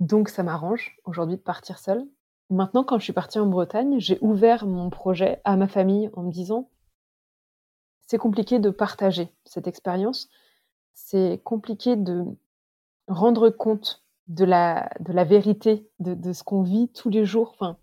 Donc 0.00 0.28
ça 0.30 0.42
m'arrange 0.42 0.96
aujourd'hui 1.04 1.36
de 1.36 1.42
partir 1.42 1.78
seule. 1.78 2.06
Maintenant, 2.48 2.84
quand 2.84 2.98
je 2.98 3.04
suis 3.04 3.12
partie 3.12 3.38
en 3.38 3.46
Bretagne, 3.46 3.98
j'ai 3.98 4.18
ouvert 4.20 4.66
mon 4.66 4.88
projet 4.88 5.40
à 5.44 5.56
ma 5.56 5.68
famille 5.68 6.10
en 6.14 6.22
me 6.22 6.30
disant 6.30 6.70
c'est 8.06 8.18
compliqué 8.18 8.58
de 8.58 8.70
partager 8.70 9.32
cette 9.44 9.66
expérience. 9.66 10.28
C'est 10.94 11.40
compliqué 11.44 11.96
de 11.96 12.24
rendre 13.08 13.50
compte 13.50 14.02
de 14.28 14.44
la, 14.44 14.90
de 15.00 15.12
la 15.12 15.24
vérité, 15.24 15.88
de, 16.00 16.32
ce 16.32 16.42
qu'on 16.42 16.62
vit 16.62 16.88
tous 16.88 17.10
les 17.10 17.24
jours. 17.24 17.52
Enfin, 17.54 17.78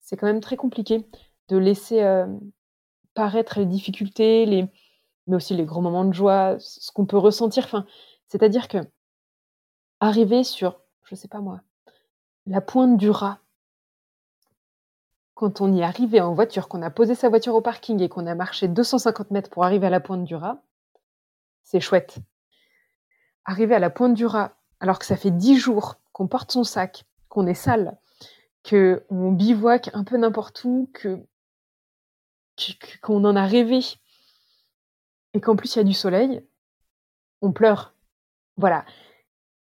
c'est 0.00 0.16
quand 0.16 0.26
même 0.26 0.40
très 0.40 0.56
compliqué 0.56 1.06
de 1.48 1.56
laisser 1.56 2.02
euh, 2.02 2.26
paraître 3.14 3.58
les 3.58 3.66
difficultés, 3.66 4.46
les, 4.46 4.66
mais 5.26 5.36
aussi 5.36 5.54
les 5.54 5.64
grands 5.64 5.82
moments 5.82 6.04
de 6.04 6.14
joie, 6.14 6.56
ce 6.58 6.92
qu'on 6.92 7.06
peut 7.06 7.18
ressentir. 7.18 7.64
Enfin, 7.64 7.86
c'est-à-dire 8.28 8.68
que 8.68 8.78
arriver 10.00 10.44
sur, 10.44 10.80
je 11.04 11.14
sais 11.14 11.28
pas 11.28 11.40
moi, 11.40 11.60
la 12.46 12.60
pointe 12.60 12.96
du 12.96 13.10
rat 13.10 13.40
quand 15.38 15.60
on 15.60 15.72
y 15.72 15.84
arrivé 15.84 16.20
en 16.20 16.34
voiture, 16.34 16.66
qu'on 16.66 16.82
a 16.82 16.90
posé 16.90 17.14
sa 17.14 17.28
voiture 17.28 17.54
au 17.54 17.60
parking 17.60 18.02
et 18.02 18.08
qu'on 18.08 18.26
a 18.26 18.34
marché 18.34 18.66
250 18.66 19.30
mètres 19.30 19.50
pour 19.50 19.64
arriver 19.64 19.86
à 19.86 19.90
la 19.90 20.00
pointe 20.00 20.24
du 20.24 20.34
rat, 20.34 20.60
c'est 21.62 21.78
chouette. 21.78 22.18
Arriver 23.44 23.76
à 23.76 23.78
la 23.78 23.88
pointe 23.88 24.14
du 24.14 24.26
rat, 24.26 24.56
alors 24.80 24.98
que 24.98 25.06
ça 25.06 25.16
fait 25.16 25.30
10 25.30 25.56
jours 25.56 25.94
qu'on 26.12 26.26
porte 26.26 26.50
son 26.50 26.64
sac, 26.64 27.04
qu'on 27.28 27.46
est 27.46 27.54
sale, 27.54 27.96
qu'on 28.68 29.30
bivouaque 29.30 29.90
un 29.92 30.02
peu 30.02 30.16
n'importe 30.16 30.64
où, 30.64 30.90
que 30.92 31.24
qu'on 33.00 33.24
en 33.24 33.36
a 33.36 33.46
rêvé, 33.46 33.78
et 35.34 35.40
qu'en 35.40 35.54
plus 35.54 35.76
il 35.76 35.78
y 35.78 35.82
a 35.82 35.84
du 35.84 35.94
soleil, 35.94 36.44
on 37.42 37.52
pleure. 37.52 37.94
Voilà. 38.56 38.84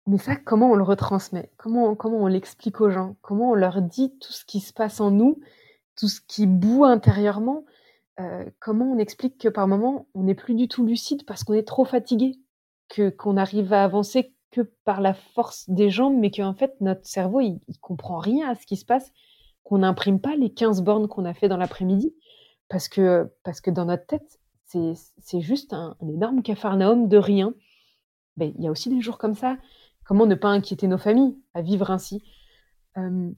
Mais 0.09 0.17
ça, 0.17 0.35
comment 0.35 0.71
on 0.71 0.75
le 0.75 0.83
retransmet? 0.83 1.51
Comment, 1.57 1.95
comment 1.95 2.17
on 2.17 2.27
l'explique 2.27 2.81
aux 2.81 2.89
gens? 2.89 3.15
Comment 3.21 3.51
on 3.51 3.55
leur 3.55 3.81
dit 3.81 4.17
tout 4.19 4.33
ce 4.33 4.43
qui 4.43 4.59
se 4.59 4.73
passe 4.73 4.99
en 4.99 5.11
nous 5.11 5.39
tout 5.99 6.07
ce 6.07 6.21
qui 6.25 6.47
boue 6.47 6.85
intérieurement, 6.85 7.65
euh, 8.21 8.45
comment 8.59 8.85
on 8.85 8.97
explique 8.97 9.37
que 9.37 9.49
par 9.49 9.67
moment, 9.67 10.07
on 10.13 10.23
n'est 10.23 10.35
plus 10.35 10.55
du 10.55 10.69
tout 10.69 10.85
lucide 10.85 11.25
parce 11.25 11.43
qu'on 11.43 11.53
est 11.53 11.67
trop 11.67 11.83
fatigué, 11.83 12.39
que 12.87 13.09
qu'on 13.09 13.35
arrive 13.35 13.73
à 13.73 13.83
avancer 13.83 14.33
que 14.51 14.61
par 14.85 15.01
la 15.01 15.13
force 15.13 15.69
des 15.69 15.89
jambes, 15.89 16.17
mais 16.17 16.31
qu'en 16.31 16.53
fait, 16.53 16.73
notre 16.79 17.05
cerveau, 17.05 17.41
il, 17.41 17.59
comprend 17.81 18.17
rien 18.17 18.49
à 18.49 18.55
ce 18.55 18.65
qui 18.65 18.77
se 18.77 18.85
passe, 18.85 19.11
qu'on 19.63 19.79
n'imprime 19.79 20.21
pas 20.21 20.35
les 20.35 20.51
15 20.51 20.81
bornes 20.81 21.07
qu'on 21.07 21.25
a 21.25 21.33
fait 21.33 21.49
dans 21.49 21.57
l'après-midi, 21.57 22.15
parce 22.69 22.87
que 22.87 23.29
parce 23.43 23.59
que 23.59 23.69
dans 23.69 23.85
notre 23.85 24.05
tête, 24.05 24.39
c'est 24.65 25.41
juste 25.41 25.73
un 25.73 25.97
énorme 26.01 26.43
capharnaüm 26.43 27.09
de 27.09 27.17
rien. 27.17 27.53
Beh, 28.37 28.53
il 28.57 28.63
y 28.63 28.67
a 28.67 28.71
aussi 28.71 28.89
des 28.89 29.01
jours 29.01 29.17
comme 29.17 29.35
ça. 29.35 29.57
Comment 30.09 30.25
ne 30.25 30.33
pas 30.33 30.47
inquiéter 30.47 30.87
nos 30.87 30.97
familles 30.97 31.37
à 31.53 31.61
vivre 31.61 31.91
ainsi? 31.91 32.23
Hem 32.95 33.35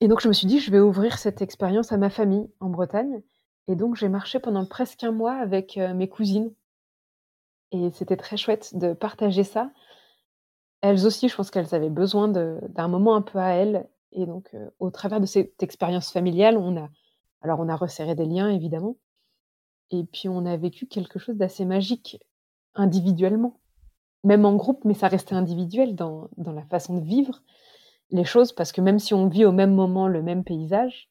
et 0.00 0.06
donc 0.06 0.20
je 0.20 0.28
me 0.28 0.32
suis 0.32 0.46
dit: 0.46 0.60
«Je 0.60 0.70
vais 0.70 0.78
ouvrir 0.78 1.18
cette 1.18 1.42
expérience 1.42 1.90
à 1.90 1.96
ma 1.96 2.08
famille 2.08 2.48
en 2.60 2.68
Bretagne» 2.68 3.20
et 3.66 3.74
donc 3.74 3.96
j'ai 3.96 4.08
marché 4.08 4.38
pendant 4.38 4.64
presque 4.64 5.02
un 5.02 5.10
mois 5.10 5.32
avec, 5.34 5.76
heu, 5.76 5.94
mes 5.94 6.08
cousines 6.08 6.52
et 7.72 7.90
c'était 7.92 8.16
très 8.16 8.36
chouette 8.36 8.76
de 8.76 8.92
partager 8.92 9.42
ça. 9.42 9.72
Elles 10.82 11.04
aussi, 11.04 11.28
je 11.28 11.34
pense 11.34 11.50
qu'elles 11.50 11.74
avaient 11.74 11.90
besoin 11.90 12.28
d'un 12.28 12.88
moment 12.88 13.16
un 13.16 13.22
peu 13.22 13.40
à 13.40 13.50
elles 13.54 13.88
et 14.12 14.24
donc 14.24 14.54
heu, 14.54 14.70
au 14.78 14.90
travers 14.92 15.20
de 15.20 15.26
cette 15.26 15.60
expérience 15.64 16.12
familiale, 16.12 16.56
on 16.56 16.76
a 16.76 16.88
alors 17.42 17.58
on 17.58 17.68
a 17.68 17.74
resserré 17.74 18.14
des 18.14 18.24
liens 18.26 18.50
évidemment 18.50 18.96
et 19.90 20.04
puis 20.04 20.28
on 20.28 20.46
a 20.46 20.56
vécu 20.56 20.86
quelque 20.86 21.18
chose 21.18 21.36
d'assez 21.36 21.64
magique 21.64 22.18
individuellement. 22.76 23.58
Même 24.24 24.44
en 24.44 24.56
groupe, 24.56 24.84
mais 24.84 24.94
ça 24.94 25.08
restait 25.08 25.34
individuel 25.34 25.94
dans 25.94 26.28
dans 26.36 26.52
la 26.52 26.64
façon 26.64 26.98
de 26.98 27.04
vivre 27.04 27.42
les 28.10 28.24
choses 28.24 28.52
parce 28.52 28.72
que 28.72 28.80
même 28.80 28.98
si 28.98 29.14
on 29.14 29.28
vit 29.28 29.44
au 29.44 29.52
même 29.52 29.74
moment 29.74 30.08
le 30.08 30.22
même 30.22 30.44
paysage, 30.44 31.10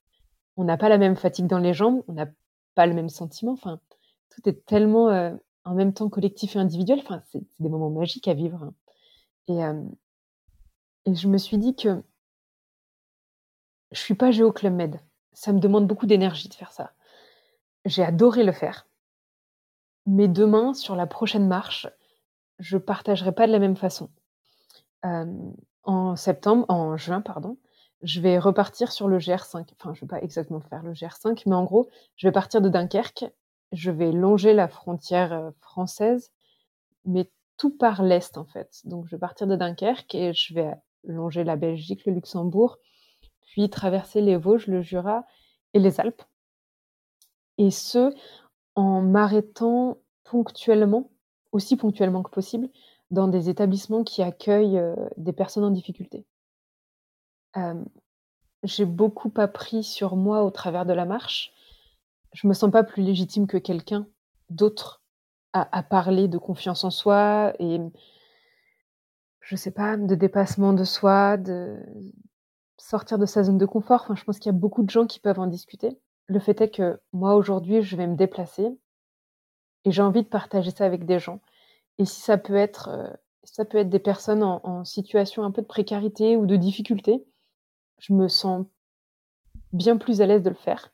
on 0.57 0.63
n'a 0.63 0.77
pas 0.77 0.89
la 0.89 0.97
même 0.97 1.15
fatigue 1.15 1.47
dans 1.47 1.59
les 1.59 1.73
jambes, 1.73 2.03
on 2.07 2.13
n'a 2.13 2.27
pas 2.75 2.85
le 2.87 2.93
même 2.93 3.09
sentiment, 3.09 3.53
enfin, 3.53 3.79
tout 4.29 4.47
est 4.49 4.65
tellement, 4.65 5.09
heu, 5.11 5.39
en 5.65 5.75
même 5.75 5.93
temps 5.93 6.09
collectif 6.09 6.55
et 6.55 6.59
individuel, 6.59 6.99
enfin, 6.99 7.21
c'est 7.31 7.43
des 7.59 7.69
moments 7.69 7.89
magiques 7.89 8.27
à 8.27 8.33
vivre, 8.33 8.63
hein 8.63 8.73
et 9.47 9.57
hem 9.57 9.91
et 11.05 11.15
je 11.15 11.27
me 11.27 11.37
suis 11.37 11.57
dit 11.57 11.75
que 11.75 12.03
je 13.91 13.99
suis 13.99 14.15
pas 14.15 14.31
géo 14.31 14.51
Club 14.51 14.73
Med. 14.73 14.99
Ça 15.31 15.53
me 15.53 15.59
demande 15.59 15.87
beaucoup 15.87 16.05
d'énergie 16.05 16.49
de 16.49 16.53
faire 16.53 16.73
ça. 16.73 16.91
J'ai 17.85 18.03
adoré 18.03 18.43
le 18.43 18.51
faire. 18.51 18.87
Mais 20.05 20.27
demain, 20.27 20.73
sur 20.73 20.95
la 20.95 21.07
prochaine 21.07 21.47
marche, 21.47 21.87
je 22.59 22.77
partagerai 22.77 23.31
pas 23.31 23.47
de 23.47 23.51
la 23.51 23.59
même 23.59 23.75
façon. 23.75 24.09
Hem, 25.03 25.53
en 25.83 26.15
septembre 26.15 26.65
en 26.69 26.97
juin, 26.97 27.21
pardon, 27.21 27.57
je 28.03 28.21
vais 28.21 28.39
repartir 28.39 28.91
sur 28.91 29.07
le 29.07 29.19
GR5. 29.19 29.65
Enfin, 29.79 29.93
je 29.93 30.01
vais 30.01 30.07
pas 30.07 30.21
exactement 30.21 30.61
faire 30.61 30.83
le 30.83 30.93
GR5, 30.93 31.43
mais 31.45 31.55
en 31.55 31.63
gros, 31.63 31.89
je 32.15 32.27
vais 32.27 32.31
partir 32.31 32.61
de 32.61 32.69
Dunkerque, 32.69 33.25
je 33.71 33.91
vais 33.91 34.11
longer 34.11 34.53
la 34.53 34.67
frontière, 34.67 35.33
heu, 35.33 35.53
française, 35.61 36.31
mais 37.05 37.31
tout 37.57 37.75
par 37.75 38.03
l'est, 38.03 38.37
en 38.37 38.45
fait. 38.45 38.81
Donc 38.85 39.05
je 39.07 39.15
vais 39.15 39.19
partir 39.19 39.47
de 39.47 39.55
Dunkerque 39.55 40.15
et 40.15 40.33
je 40.33 40.53
vais 40.53 40.73
longer 41.03 41.43
la 41.43 41.55
Belgique, 41.55 42.05
le 42.05 42.13
Luxembourg, 42.13 42.77
puis 43.43 43.69
traverser 43.69 44.21
les 44.21 44.37
Vosges, 44.37 44.67
le 44.67 44.81
Jura 44.81 45.25
et 45.73 45.79
les 45.79 45.99
Alpes 45.99 46.23
et 47.57 47.71
ce, 47.71 48.13
en 48.75 49.01
m'arrêtant 49.01 49.97
ponctuellement, 50.23 51.09
aussi 51.57 51.75
ponctuellement 51.75 52.23
que 52.23 52.31
possible, 52.31 52.69
dans 53.11 53.27
des 53.27 53.49
établissements 53.49 54.03
qui 54.03 54.23
accueillent, 54.23 54.79
heu, 54.79 54.95
des 55.17 55.33
personnes 55.33 55.65
en 55.65 55.71
difficulté. 55.71 56.25
Hem, 57.55 57.85
j'ai 58.63 58.85
beaucoup 58.85 59.31
appris 59.37 59.83
sur 59.83 60.15
moi 60.15 60.43
au 60.43 60.51
travers 60.51 60.85
de 60.85 60.93
la 60.93 61.05
marche. 61.05 61.51
Je 62.33 62.47
me 62.47 62.53
sens 62.53 62.71
pas 62.71 62.83
plus 62.83 63.03
légitime 63.03 63.47
que 63.47 63.57
quelqu'un 63.57 64.07
d'autre 64.49 65.01
à 65.53 65.67
à 65.77 65.83
parler 65.83 66.27
de 66.27 66.37
confiance 66.37 66.83
en 66.83 66.91
soi 66.91 67.53
et 67.59 67.79
je 69.41 69.55
sais 69.55 69.71
pas, 69.71 69.95
de 69.95 70.13
dépassement 70.13 70.73
de 70.73 70.83
soi, 70.83 71.37
de 71.37 71.77
sortir 72.77 73.17
de 73.17 73.25
sa 73.25 73.43
zone 73.43 73.57
de 73.57 73.65
confort. 73.65 74.13
Je 74.13 74.23
pense 74.25 74.39
qu'il 74.39 74.51
y 74.51 74.55
a 74.55 74.59
beaucoup 74.59 74.83
de 74.83 74.89
gens 74.89 75.07
qui 75.07 75.21
peuvent 75.21 75.39
en 75.39 75.47
discuter. 75.47 75.97
Le 76.27 76.39
fait 76.39 76.59
est 76.59 76.69
que 76.69 76.99
moi, 77.13 77.35
aujourd'hui, 77.35 77.81
je 77.81 77.95
vais 77.95 78.07
me 78.07 78.17
déplacer 78.17 78.77
et 79.85 79.91
j'ai 79.91 80.01
envie 80.01 80.23
de 80.23 80.27
partager 80.27 80.71
ça 80.71 80.85
avec 80.85 81.05
des 81.05 81.19
gens 81.19 81.39
et 81.99 82.05
si 82.05 82.21
ça 82.21 82.37
peut 82.37 82.55
être, 82.55 82.89
heu, 82.89 83.17
ça 83.43 83.65
peut 83.65 83.79
être 83.79 83.89
des 83.89 83.99
personnes 83.99 84.43
en 84.43 84.85
situation 84.85 85.43
un 85.43 85.51
peu 85.51 85.61
de 85.63 85.67
précarité 85.67 86.37
ou 86.37 86.45
de 86.47 86.55
difficulté, 86.57 87.25
je 87.99 88.13
me 88.13 88.27
sens 88.29 88.65
bien 89.73 89.97
plus 89.97 90.21
à 90.21 90.25
l'aise 90.25 90.43
de 90.43 90.49
le 90.49 90.55
faire. 90.55 90.91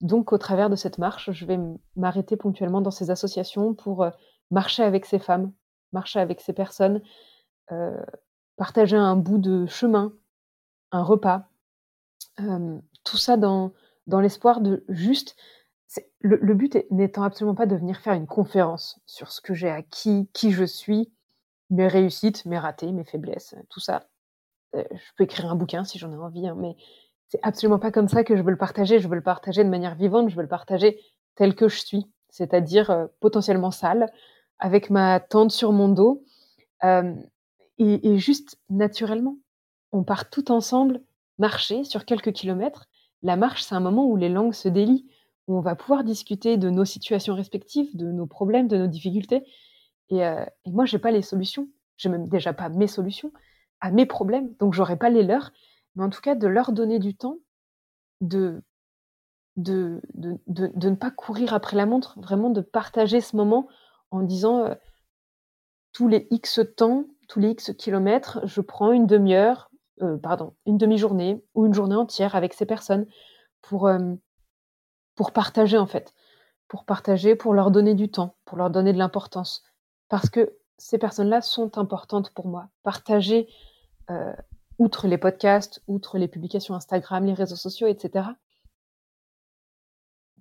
Donc 0.00 0.32
au 0.32 0.38
travers 0.38 0.70
de 0.70 0.76
cette 0.76 0.98
marche, 0.98 1.30
je 1.32 1.46
vais 1.46 1.58
m'arrêter 1.96 2.36
ponctuellement 2.36 2.80
dans 2.82 2.92
ces 2.92 3.10
associations 3.10 3.74
pour, 3.74 4.04
heu, 4.04 4.12
marcher 4.50 4.82
avec 4.84 5.06
ces 5.06 5.18
femmes, 5.20 5.52
marcher 5.92 6.20
avec 6.20 6.40
ces 6.40 6.52
personnes, 6.52 7.02
heu, 7.72 7.96
partager 8.56 8.96
un 8.96 9.16
bout 9.16 9.38
de 9.38 9.66
chemin, 9.66 10.14
un 10.92 11.02
repas. 11.02 11.48
Tout 13.04 13.16
ça 13.16 13.36
dans 13.36 13.72
dans 14.06 14.20
l'espoir 14.20 14.60
de 14.60 14.84
juste 14.88 15.36
le 16.20 16.54
but 16.54 16.78
n'étant 16.90 17.22
absolument 17.22 17.54
pas 17.54 17.66
de 17.66 17.76
venir 17.76 17.98
faire 17.98 18.14
une 18.14 18.26
conférence 18.26 19.00
sur 19.06 19.30
ce 19.30 19.40
que 19.40 19.54
j'ai 19.54 19.70
acquis, 19.70 20.28
qui 20.32 20.52
je 20.52 20.64
suis, 20.64 21.12
mes 21.70 21.88
réussites, 21.88 22.44
mes 22.46 22.58
ratés, 22.58 22.92
mes 22.92 23.04
faiblesses, 23.04 23.54
tout 23.70 23.80
ça. 23.80 24.08
Heu, 24.76 24.84
je 24.92 25.12
peux 25.16 25.24
écrire 25.24 25.50
un 25.50 25.56
bouquin 25.56 25.84
si 25.84 25.98
j'en 25.98 26.12
ai 26.12 26.16
envie, 26.16 26.46
hein, 26.48 26.56
mais 26.58 26.76
c'est 27.28 27.40
absolument 27.42 27.78
pas 27.78 27.92
comme 27.92 28.08
ça 28.08 28.24
que 28.24 28.36
je 28.36 28.42
veux 28.42 28.50
le 28.50 28.58
partager. 28.58 28.98
Je 29.00 29.08
veux 29.08 29.16
le 29.16 29.22
partager 29.22 29.64
de 29.64 29.70
manière 29.70 29.94
vivante, 29.94 30.30
je 30.30 30.36
veux 30.36 30.42
le 30.42 30.48
partager 30.48 31.00
tel 31.36 31.54
que 31.54 31.68
je 31.68 31.78
suis, 31.78 32.06
c'est-à-dire, 32.30 32.90
heu, 32.90 33.10
potentiellement 33.20 33.70
sale, 33.70 34.06
avec 34.58 34.90
ma 34.90 35.20
tente 35.20 35.50
sur 35.52 35.72
mon 35.72 35.88
dos, 35.88 36.24
hem 36.82 37.22
et 37.78 38.18
juste 38.18 38.58
naturellement. 38.70 39.36
On 39.92 40.04
part 40.04 40.30
toutes 40.30 40.50
ensemble 40.50 41.00
marcher 41.38 41.84
sur 41.84 42.04
quelques 42.04 42.32
kilomètres. 42.32 42.86
La 43.22 43.36
marche, 43.36 43.64
c'est 43.64 43.74
un 43.74 43.80
moment 43.80 44.06
où 44.06 44.16
les 44.16 44.28
langues 44.28 44.52
se 44.54 44.68
délient, 44.68 45.06
on 45.48 45.60
va 45.60 45.76
pouvoir 45.76 46.04
discuter 46.04 46.56
de 46.56 46.70
nos 46.70 46.84
situations 46.86 47.34
respectives, 47.34 47.96
de 47.96 48.06
nos 48.12 48.26
problèmes, 48.26 48.68
de 48.68 48.76
nos 48.78 48.86
difficultés 48.88 49.44
et 50.10 50.24
heu 50.24 50.36
et 50.66 50.70
moi, 50.72 50.84
j'ai 50.86 50.98
pas 51.00 51.10
les 51.12 51.22
solutions. 51.22 51.68
J'ai 51.98 52.08
même 52.10 52.28
déjà 52.28 52.52
pas 52.54 52.68
mes 52.70 52.88
solutions 52.88 53.32
à 53.82 53.90
mes 53.92 54.06
problèmes, 54.06 54.54
donc 54.60 54.74
j'aurai 54.74 54.96
pas 54.98 55.10
les 55.10 55.22
leurs, 55.24 55.52
mais 55.96 56.04
en 56.04 56.10
tout 56.10 56.20
cas 56.22 56.34
de 56.36 56.46
leur 56.48 56.72
donner 56.72 56.98
du 57.00 57.16
temps, 57.16 57.38
de 58.22 58.62
ne 59.58 60.94
pas 60.96 61.10
courir 61.12 61.54
après 61.54 61.76
la 61.76 61.86
montre, 61.86 62.18
vraiment 62.20 62.50
de 62.50 62.60
partager 62.62 63.20
ce 63.22 63.36
moment 63.36 63.68
en 64.12 64.22
disant, 64.22 64.66
heu: 64.68 64.76
«Tous 65.94 66.08
les 66.08 66.28
X 66.32 66.60
temps, 66.76 67.06
tous 67.28 67.40
les 67.40 67.50
X 67.52 67.72
kilomètres, 67.78 68.40
je 68.46 68.60
prends 68.62 68.92
une 68.92 69.06
1/2 69.06 69.34
heure, 69.34 69.70
heu, 70.02 70.18
pardon, 70.22 70.54
une 70.66 70.78
1/2 70.78 70.98
journée 70.98 71.44
ou 71.54 71.66
une 71.66 71.74
journée 71.74 71.96
entière 71.96 72.34
avec 72.36 72.54
ces 72.54 72.66
personnes» 72.66 73.06
pour, 73.62 73.90
hem, 73.90 74.18
pour 75.14 75.32
partager, 75.32 75.78
en 75.78 75.86
fait. 75.86 76.14
Pour 76.68 76.84
partager, 76.84 77.36
pour 77.36 77.54
leur 77.54 77.70
donner 77.70 77.94
du 77.94 78.10
temps, 78.10 78.36
pour 78.44 78.58
leur 78.58 78.70
donner 78.70 78.92
de 78.92 78.98
l'importance. 78.98 79.62
Parce 80.08 80.30
que 80.30 80.56
ces 80.78 80.98
personnes-là 80.98 81.40
sont 81.42 81.78
importantes 81.78 82.30
pour 82.30 82.46
moi. 82.46 82.68
Partager, 82.82 83.48
heu, 84.10 84.34
outre 84.78 85.06
les 85.06 85.18
podcasts, 85.18 85.82
outre 85.86 86.18
les 86.18 86.28
publications 86.28 86.74
Instagram, 86.74 87.24
les 87.26 87.34
réseaux 87.34 87.56
sociaux 87.56 87.86
et 87.86 87.96
cetera 87.98 88.34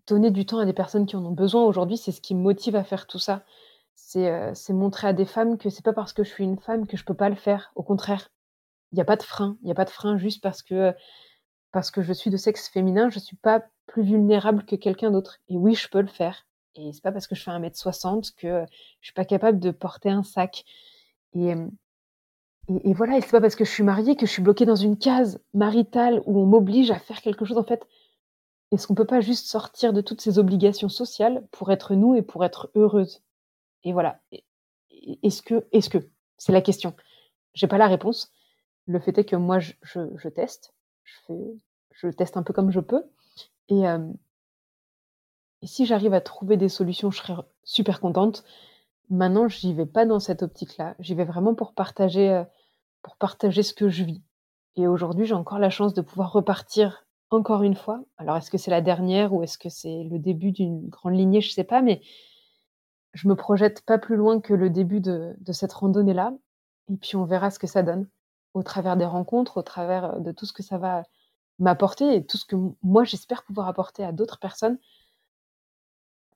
donner 0.08 0.32
du 0.32 0.46
temps 0.46 0.60
à 0.60 0.66
des 0.66 0.74
personnes 0.74 1.06
qui 1.06 1.16
en 1.16 1.26
ont 1.26 1.32
besoin 1.32 1.64
aujourd'hui, 1.64 1.98
c'est 1.98 2.12
ce 2.12 2.22
qui 2.22 2.36
me 2.36 2.42
motive 2.42 2.76
à 2.76 2.84
faire 2.84 3.08
tout 3.08 3.20
ça. 3.20 3.44
C'est, 3.96 4.30
heu, 4.30 4.52
c'est 4.54 4.74
montrer 4.74 5.08
à 5.08 5.14
des 5.14 5.26
femmes 5.26 5.58
que 5.58 5.70
c'est 5.70 5.84
pas 5.84 5.94
parce 5.94 6.14
que 6.14 6.24
je 6.24 6.30
suis 6.30 6.44
une 6.44 6.60
femme 6.60 6.88
que 6.88 6.98
je 6.98 7.06
peux 7.06 7.14
pas 7.14 7.30
le 7.30 7.36
faire. 7.36 7.72
Au 7.76 7.84
contraire, 7.84 8.30
il 8.92 8.98
y 8.98 9.02
a 9.02 9.06
pas 9.06 9.16
de 9.16 9.24
frein. 9.24 9.58
Il 9.62 9.70
y 9.70 9.72
a 9.72 9.76
pas 9.76 9.86
de 9.86 9.90
frein 9.90 10.18
juste 10.18 10.42
parce 10.42 10.62
que, 10.62 10.94
parce 11.72 11.92
que 11.92 12.02
je 12.02 12.14
suis 12.14 12.30
de 12.30 12.38
sexe 12.38 12.70
féminin, 12.70 13.10
je 13.10 13.20
suis 13.20 13.38
pas 13.38 13.64
plus 13.88 14.04
vulnérable 14.04 14.66
que 14.66 14.76
quelqu'un 14.76 15.12
d'autre 15.12 15.40
et 15.50 15.58
oui, 15.58 15.76
je 15.76 15.90
peux 15.90 16.02
le 16.02 16.08
faire 16.08 16.46
et 16.76 16.92
c'est 16.94 17.04
pas 17.04 17.12
parce 17.12 17.28
que 17.28 17.36
je 17.36 17.44
fais 17.44 17.52
1 17.52 17.62
m 17.62 17.70
60 17.74 18.34
que, 18.36 18.48
heu, 18.48 18.66
je 19.02 19.08
suis 19.08 19.14
pas 19.14 19.26
capable 19.26 19.60
de 19.60 19.72
porter 19.72 20.10
un 20.10 20.24
sac 20.24 20.66
et 21.34 21.48
hem 21.48 21.72
et 22.70 22.92
et 22.92 22.94
voilà 22.94 23.18
et 23.18 23.22
c'est 23.22 23.32
pas 23.32 23.42
parce 23.42 23.56
que 23.56 23.66
je 23.66 23.72
suis 23.72 23.84
mariée 23.84 24.16
que 24.16 24.26
je 24.26 24.32
suis 24.32 24.42
bloquée 24.44 24.66
dans 24.66 24.76
une 24.76 24.98
case 24.98 25.42
maritale 25.54 26.22
où 26.26 26.40
on 26.40 26.46
m'oblige 26.46 26.92
à 26.92 27.00
faire 27.00 27.22
quelque 27.22 27.46
chose, 27.46 27.58
en 27.58 27.64
fait. 27.64 27.88
Est-ce 28.72 28.88
qu'on 28.88 28.96
peut 28.96 29.06
pas 29.06 29.22
juste 29.22 29.48
sortir 29.48 29.94
de 29.94 30.02
toutes 30.02 30.22
ces 30.22 30.40
obligations 30.40 30.90
sociales 30.90 31.46
pour 31.52 31.72
être 31.72 31.96
nous 31.96 32.16
et 32.16 32.22
pour 32.24 32.46
être 32.46 32.72
heureuses? 32.76 33.22
Et 33.84 33.94
voilà. 33.94 34.20
Est-ce 35.24 35.42
que 35.42 35.66
est-ce 35.72 35.90
que? 35.90 36.00
C'est 36.38 36.52
la 36.54 36.62
question. 36.62 36.96
J'ai 37.54 37.68
pas 37.68 37.78
la 37.78 37.88
réponse. 37.88 38.32
Le 38.88 39.00
fait 39.00 39.18
est 39.18 39.26
que 39.26 39.36
moi 39.38 39.60
je 39.60 39.74
je 39.84 40.02
je 40.18 40.30
teste. 40.30 40.74
Je 41.04 41.14
fais 41.28 41.56
je 41.94 42.08
teste 42.10 42.38
un 42.38 42.44
peu 42.44 42.54
comme 42.54 42.72
je 42.72 42.80
peux 42.82 43.04
et 43.70 43.84
si 45.64 45.86
j'arrive 45.86 46.14
à 46.14 46.22
trouver 46.22 46.58
des 46.58 46.70
solutions, 46.70 47.12
je 47.12 47.20
serai 47.20 47.34
super 47.64 48.00
contente. 48.00 48.44
Maintenant, 49.10 49.48
j'y 49.48 49.74
vais 49.74 49.86
pas 49.86 50.06
dans 50.06 50.20
cette 50.20 50.44
optique-là. 50.44 50.96
J'y 51.00 51.16
vais 51.16 51.26
vraiment 51.26 51.56
pour 51.56 51.74
partager, 51.74 52.44
pour 53.02 53.16
partager 53.18 53.64
ce 53.64 53.74
que 53.74 53.90
je 53.90 54.04
vis 54.04 54.22
et 54.76 54.88
aujourd'hui, 54.88 55.26
j'ai 55.26 55.36
encore 55.36 55.60
la 55.60 55.70
chance 55.70 55.94
de 55.94 56.02
pouvoir 56.02 56.32
repartir 56.32 57.06
encore 57.30 57.64
une 57.64 57.76
fois. 57.76 58.04
Alors 58.18 58.38
est-ce 58.38 58.50
que 58.50 58.58
c'est 58.58 58.72
la 58.72 58.82
dernière 58.82 59.34
ou 59.34 59.44
est-ce 59.44 59.58
que 59.58 59.70
c'est 59.70 60.04
le 60.04 60.20
début 60.20 60.52
d'une 60.52 60.90
grande 60.90 61.16
lignée? 61.16 61.42
Je 61.42 61.52
sais 61.52 61.64
pas, 61.64 61.82
mais 61.82 62.02
je 63.14 63.28
me 63.28 63.36
projette 63.36 63.86
pas 63.86 64.00
plus 64.00 64.16
loin 64.16 64.40
que 64.40 64.54
le 64.54 64.70
début 64.70 65.00
de 65.00 65.36
cette 65.52 65.74
randonnée-là 65.74 66.34
et 66.92 66.98
puis 66.98 67.16
on 67.16 67.26
verra 67.26 67.52
ce 67.52 67.60
que 67.60 67.68
ça 67.68 67.84
donne. 67.84 68.08
Au 68.54 68.64
travers 68.64 68.98
des 68.98 69.06
rencontres, 69.06 69.58
au 69.58 69.62
travers, 69.62 70.20
de 70.20 70.32
tout 70.32 70.46
ce 70.46 70.54
que 70.54 70.64
ça 70.64 70.78
va 70.78 71.04
m'apporter 71.60 72.16
et 72.16 72.26
tout 72.26 72.38
ce 72.38 72.46
que 72.46 72.56
moi 72.82 73.04
j'espère 73.04 73.44
pouvoir 73.44 73.68
apporter 73.68 74.04
à 74.04 74.12
d'autres 74.12 74.40
personnes. 74.40 74.78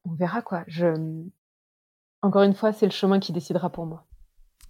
on 0.06 0.14
verra 0.14 0.42
quoi. 0.42 0.64
Je... 0.68 1.24
Encore 2.22 2.44
une 2.44 2.56
fois, 2.56 2.74
c'est 2.74 2.86
le 2.86 2.92
chemin 2.92 3.20
qui 3.20 3.32
décidera 3.32 3.70
pour 3.72 3.86
moi. 3.86 4.06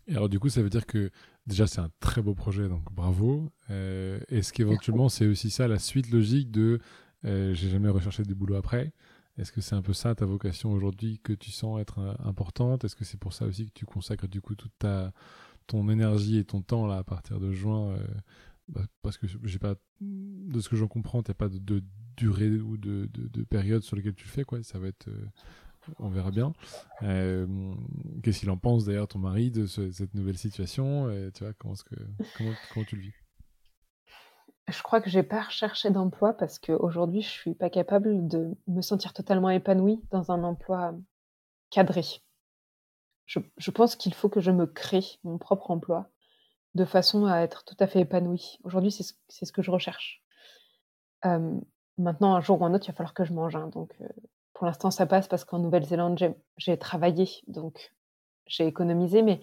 Et 0.08 0.16
alors 0.16 0.30
du 0.30 0.40
coup, 0.40 0.50
ça 0.50 0.62
veut 0.62 0.70
dire 0.70 0.86
que 0.86 1.12
déjà 1.46 1.68
c'est 1.68 1.80
un 1.80 1.92
très 2.00 2.22
beau 2.22 2.34
projet, 2.34 2.70
donc 2.70 2.84
bravo. 2.92 3.50
Euh, 3.70 4.20
Est-ce 4.30 4.54
qu'éventuellement 4.54 5.10
c'est 5.10 5.28
aussi 5.28 5.50
ça 5.50 5.68
la 5.68 5.80
suite 5.80 6.12
logique 6.12 6.52
de 6.52 6.80
euh, 7.26 7.54
j'ai 7.54 7.70
jamais 7.70 7.90
recherché 7.90 8.24
du 8.24 8.36
boulot 8.36 8.56
après? 8.56 8.94
Est-ce 9.38 9.52
que 9.52 9.62
c'est 9.62 9.76
un 9.76 9.82
peu 9.82 9.94
ça 9.94 10.16
ta 10.16 10.26
vocation 10.26 10.72
aujourd'hui 10.72 11.20
que 11.24 11.34
tu 11.34 11.52
sens 11.52 11.80
être 11.80 12.00
euh, 12.00 12.14
importante? 12.26 12.84
Est-ce 12.84 12.96
que 12.96 13.06
c'est 13.06 13.20
pour 13.20 13.34
ça 13.34 13.46
aussi 13.46 13.68
que 13.68 13.74
tu 13.74 13.86
consacres 13.86 14.28
du 14.28 14.42
coup 14.42 14.56
toute 14.56 14.72
ta 14.80 15.12
ton 15.68 15.90
énergie 15.90 16.38
et 16.38 16.46
ton 16.46 16.62
temps 16.62 16.88
là 16.88 16.98
à 16.98 17.04
partir 17.04 17.40
de 17.40 17.52
juin 17.52 17.90
euh, 17.90 18.08
bah, 18.68 18.82
Parce 19.02 19.18
que 19.18 19.28
j'ai 19.44 19.60
pas 19.60 19.76
de 20.02 20.60
ce 20.60 20.70
que 20.70 20.76
j'en 20.76 20.88
comprends, 20.88 21.24
t'as 21.24 21.34
pas 21.34 21.50
de, 21.50 21.84
durée 22.16 22.50
ou 22.60 22.78
de, 22.78 23.10
de, 23.14 23.44
période 23.44 23.84
sur 23.84 23.96
laquelle 23.96 24.16
tu 24.16 24.26
le 24.26 24.32
fais 24.32 24.44
quoi. 24.44 24.64
Ça 24.64 24.80
va 24.80 24.88
être 24.88 25.10
on 26.00 26.10
verra 26.10 26.32
bien. 26.32 26.54
Euh, 27.04 27.48
qu'est-ce 28.24 28.40
qu'il 28.40 28.50
en 28.50 28.58
pense 28.58 28.86
d'ailleurs, 28.86 29.08
ton 29.08 29.20
mari, 29.20 29.52
de 29.52 29.66
cette 29.66 30.14
nouvelle 30.14 30.38
situation? 30.38 31.10
Tu 31.34 31.44
vois, 31.44 31.54
comment, 31.54 31.76
tu 32.86 32.96
le 32.96 33.02
vis? 33.02 33.14
Je 34.68 34.84
crois 34.84 35.00
que 35.00 35.10
j'ai 35.10 35.24
pas 35.24 35.44
recherché 35.44 35.92
d'emploi 35.92 36.34
parce 36.34 36.60
qu'aujourd'hui, 36.60 37.22
je 37.22 37.30
suis 37.30 37.56
pas 37.56 37.70
capable 37.70 38.28
de 38.28 38.54
me 38.68 38.82
sentir 38.82 39.14
totalement 39.14 39.50
épanouie 39.50 40.02
dans 40.12 40.32
un 40.32 40.44
emploi 40.44 40.94
cadré. 41.70 42.04
Je, 43.26 43.72
pense 43.72 43.96
qu'il 43.96 44.14
faut 44.14 44.30
que 44.30 44.40
je 44.40 44.52
me 44.52 44.66
crée 44.66 45.04
mon 45.24 45.38
propre 45.38 45.72
emploi 45.72 46.10
de 46.78 46.86
façon 46.86 47.26
à 47.26 47.40
être 47.40 47.66
tout 47.66 47.76
à 47.80 47.88
fait 47.88 48.02
épanouie. 48.02 48.60
Aujourd'hui, 48.64 48.92
c'est 48.92 49.04
ce, 49.04 49.52
que 49.52 49.62
je 49.62 49.72
recherche. 49.72 50.24
Euh, 51.26 51.60
maintenant, 51.98 52.36
un 52.36 52.42
jour 52.42 52.62
ou 52.62 52.66
un 52.66 52.74
autre, 52.74 52.86
il 52.86 52.92
va 52.92 52.96
falloir 52.96 53.16
que 53.16 53.26
je 53.26 53.34
mange. 53.34 53.56
Hein, 53.56 53.68
donc, 53.74 53.96
euh, 54.00 54.08
pour 54.54 54.68
l'instant, 54.68 54.92
ça 54.92 55.08
passe 55.08 55.28
parce 55.28 55.44
qu'en 55.44 55.60
Nouvelle-Zélande, 55.60 56.36
j'ai 56.58 56.78
travaillé, 56.78 57.28
donc 57.48 57.94
j'ai 58.46 58.68
économisé. 58.68 59.24
Mais 59.24 59.42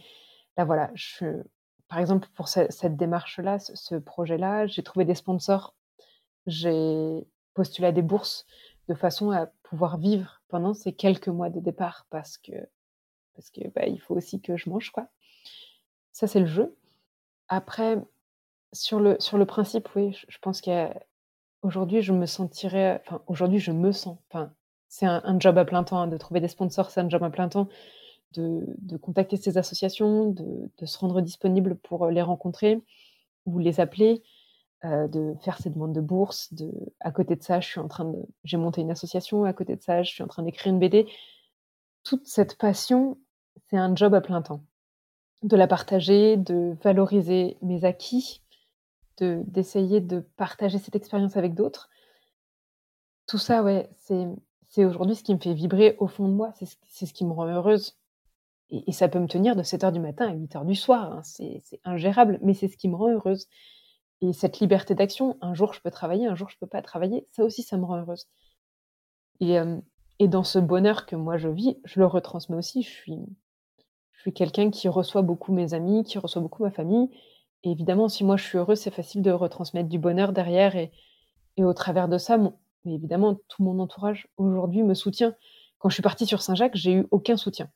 là, 0.57 0.65
voilà, 0.65 0.91
je, 0.95 1.43
par 1.89 1.99
exemple, 1.99 2.29
pour 2.35 2.49
cette 2.49 2.97
démarche-là, 2.97 3.59
ce, 3.59 3.97
projet-là, 3.97 4.67
j'ai 4.67 4.85
trouvé 4.85 5.05
des 5.05 5.17
sponsors, 5.17 5.75
j'ai 6.47 7.27
postulé 7.53 7.89
à 7.89 7.93
des 7.93 8.03
bourses 8.03 8.47
de 8.89 8.95
façon 8.95 9.33
à 9.33 9.47
pouvoir 9.65 9.99
vivre 9.99 10.41
pendant 10.49 10.73
ces 10.73 10.93
quelques 10.93 11.29
mois 11.29 11.51
de 11.51 11.59
départ 11.59 12.07
parce 12.11 12.39
que, 12.39 12.53
parce 13.35 13.51
que 13.51 13.67
bah, 13.75 13.87
il 13.87 14.01
faut 14.01 14.15
aussi 14.15 14.41
que 14.41 14.57
je 14.57 14.71
mange, 14.71 14.91
quoi. 14.91 15.09
Ça, 16.13 16.29
c'est 16.29 16.41
le 16.41 16.47
jeu. 16.47 16.77
Après, 17.49 17.99
sur 18.73 19.01
le, 19.01 19.17
sur 19.21 19.39
le 19.39 19.47
principe, 19.47 19.89
oui, 19.97 20.13
je, 20.29 20.39
pense 20.41 20.61
qu'aujourd'hui, 20.61 22.03
je 22.03 22.13
me 22.13 22.27
sentirais, 22.27 23.03
enfin, 23.07 23.23
aujourd'hui, 23.27 23.59
je 23.59 23.73
me 23.73 23.93
sens, 23.93 24.19
enfin, 24.31 24.53
c'est 24.89 25.07
un, 25.07 25.41
job 25.41 25.59
à 25.59 25.65
plein 25.65 25.83
temps. 25.83 25.99
Hein, 26.03 26.07
de 26.07 26.17
trouver 26.17 26.41
des 26.41 26.49
sponsors, 26.49 26.91
c'est 26.91 27.01
un 27.01 27.09
job 27.09 27.23
à 27.25 27.31
plein 27.31 27.49
temps. 27.49 27.69
De, 28.33 28.97
contacter 28.99 29.37
ces 29.37 29.59
associations, 29.59 30.31
de, 30.31 30.87
se 30.87 30.99
rendre 30.99 31.21
disponible 31.21 31.77
pour 31.77 32.07
les 32.09 32.23
rencontrer 32.23 32.81
ou 33.47 33.59
les 33.59 33.81
appeler, 33.81 34.23
euh, 34.85 35.09
de 35.09 35.35
faire 35.41 35.59
ces 35.59 35.71
demandes 35.71 35.95
de 35.95 36.01
bourse. 36.01 36.53
De, 36.55 36.71
à 37.01 37.11
côté 37.11 37.37
de 37.37 37.43
ça, 37.43 37.61
je 37.61 37.69
suis 37.69 37.81
en 37.81 37.89
train 37.89 38.05
de, 38.05 38.19
j'ai 38.45 38.57
monté 38.57 38.83
une 38.83 38.91
association. 38.91 39.45
À 39.45 39.53
côté 39.53 39.77
de 39.77 39.83
ça, 39.83 40.03
je 40.03 40.11
suis 40.13 40.23
en 40.23 40.29
train 40.29 40.43
d'écrire 40.45 40.73
une 40.73 40.79
BD. 40.79 41.07
Toute 42.05 42.27
cette 42.27 42.57
passion, 42.57 43.19
c'est 43.69 43.77
un 43.77 43.95
job 43.97 44.15
à 44.15 44.21
plein 44.21 44.43
temps. 44.43 44.63
De 45.45 45.57
la 45.57 45.67
partager, 45.67 46.37
de 46.37 46.77
valoriser 46.83 47.59
mes 47.63 47.85
acquis, 47.85 48.43
de 49.19 49.43
d'essayer 49.47 50.01
de 50.01 50.21
partager 50.37 50.79
cette 50.79 50.97
expérience 50.97 51.37
avec 51.37 51.55
d'autres. 51.55 51.91
Tout 53.27 53.39
ça, 53.39 53.63
ouais, 53.63 53.89
c'est 53.97 54.85
aujourd'hui 54.85 55.15
ce 55.15 55.23
qui 55.23 55.35
me 55.35 55.39
fait 55.39 55.55
vibrer 55.55 55.97
au 55.99 56.09
fond 56.09 56.29
de 56.29 56.35
moi, 56.35 56.53
c'est 56.59 57.07
ce, 57.07 57.13
qui 57.13 57.25
me 57.25 57.33
rend 57.33 57.47
heureuse. 57.47 57.97
Et, 58.71 58.93
ça 58.93 59.09
peut 59.09 59.21
me 59.21 59.29
tenir 59.29 59.55
de 59.55 59.63
7h 59.63 59.93
du 59.93 60.01
matin 60.01 60.27
à 60.27 60.35
8h 60.35 60.67
du 60.67 60.75
soir, 60.75 61.13
hein. 61.13 61.23
c'est 61.23 61.63
ingérable, 61.85 62.39
mais 62.43 62.55
c'est 62.55 62.69
ce 62.69 62.77
qui 62.77 62.89
me 62.89 62.97
rend 62.97 63.11
heureuse. 63.11 63.47
Et 64.23 64.33
cette 64.33 64.61
liberté 64.61 64.95
d'action, 64.95 65.37
un 65.43 65.55
jour 65.55 65.75
je 65.75 65.81
peux 65.83 65.91
travailler, 65.91 66.27
un 66.27 66.35
jour 66.35 66.49
je 66.49 66.57
peux 66.59 66.67
pas 66.67 66.83
travailler, 66.83 67.29
ça 67.33 67.45
aussi 67.45 67.63
ça 67.63 67.77
me 67.77 67.85
rend 67.85 67.99
heureuse. 67.99 68.27
Et, 69.41 69.59
euh, 69.59 69.79
et 70.19 70.29
dans 70.29 70.45
ce 70.45 70.59
bonheur 70.59 71.07
que 71.07 71.17
moi 71.17 71.37
je 71.37 71.49
vis, 71.49 71.77
je 71.85 72.01
le 72.01 72.07
retransmets 72.07 72.57
aussi. 72.57 72.83
Je 72.83 72.91
suis, 72.91 73.19
suis 74.25 74.33
quelqu'un 74.33 74.71
qui 74.71 74.89
reçoit 74.89 75.23
beaucoup 75.23 75.53
mes 75.53 75.75
amis, 75.75 76.03
qui 76.05 76.19
reçoit 76.19 76.41
beaucoup 76.41 76.63
ma 76.63 76.71
famille. 76.71 77.11
Et 77.63 77.71
évidemment, 77.71 78.09
si 78.09 78.25
moi 78.25 78.37
je 78.37 78.45
suis 78.45 78.59
heureuse, 78.59 78.81
c'est 78.81 78.91
facile 78.91 79.23
de 79.23 79.31
retransmettre 79.31 79.89
du 79.89 79.99
bonheur 79.99 80.33
derrière. 80.33 80.77
Et, 80.77 80.93
au 81.59 81.73
travers 81.73 82.09
de 82.09 82.19
ça, 82.19 82.37
mais 82.37 82.95
évidemment, 82.95 83.37
tout 83.49 83.63
mon 83.63 83.79
entourage 83.79 84.27
aujourd'hui 84.37 84.83
me 84.83 84.95
soutient. 84.95 85.35
Quand 85.79 85.89
je 85.89 85.95
suis 85.95 86.03
partie 86.03 86.27
sur 86.27 86.43
Saint-Jacques, 86.43 86.75
j'ai 86.75 86.93
eu 86.95 87.07
aucun 87.11 87.37
soutien. 87.37 87.71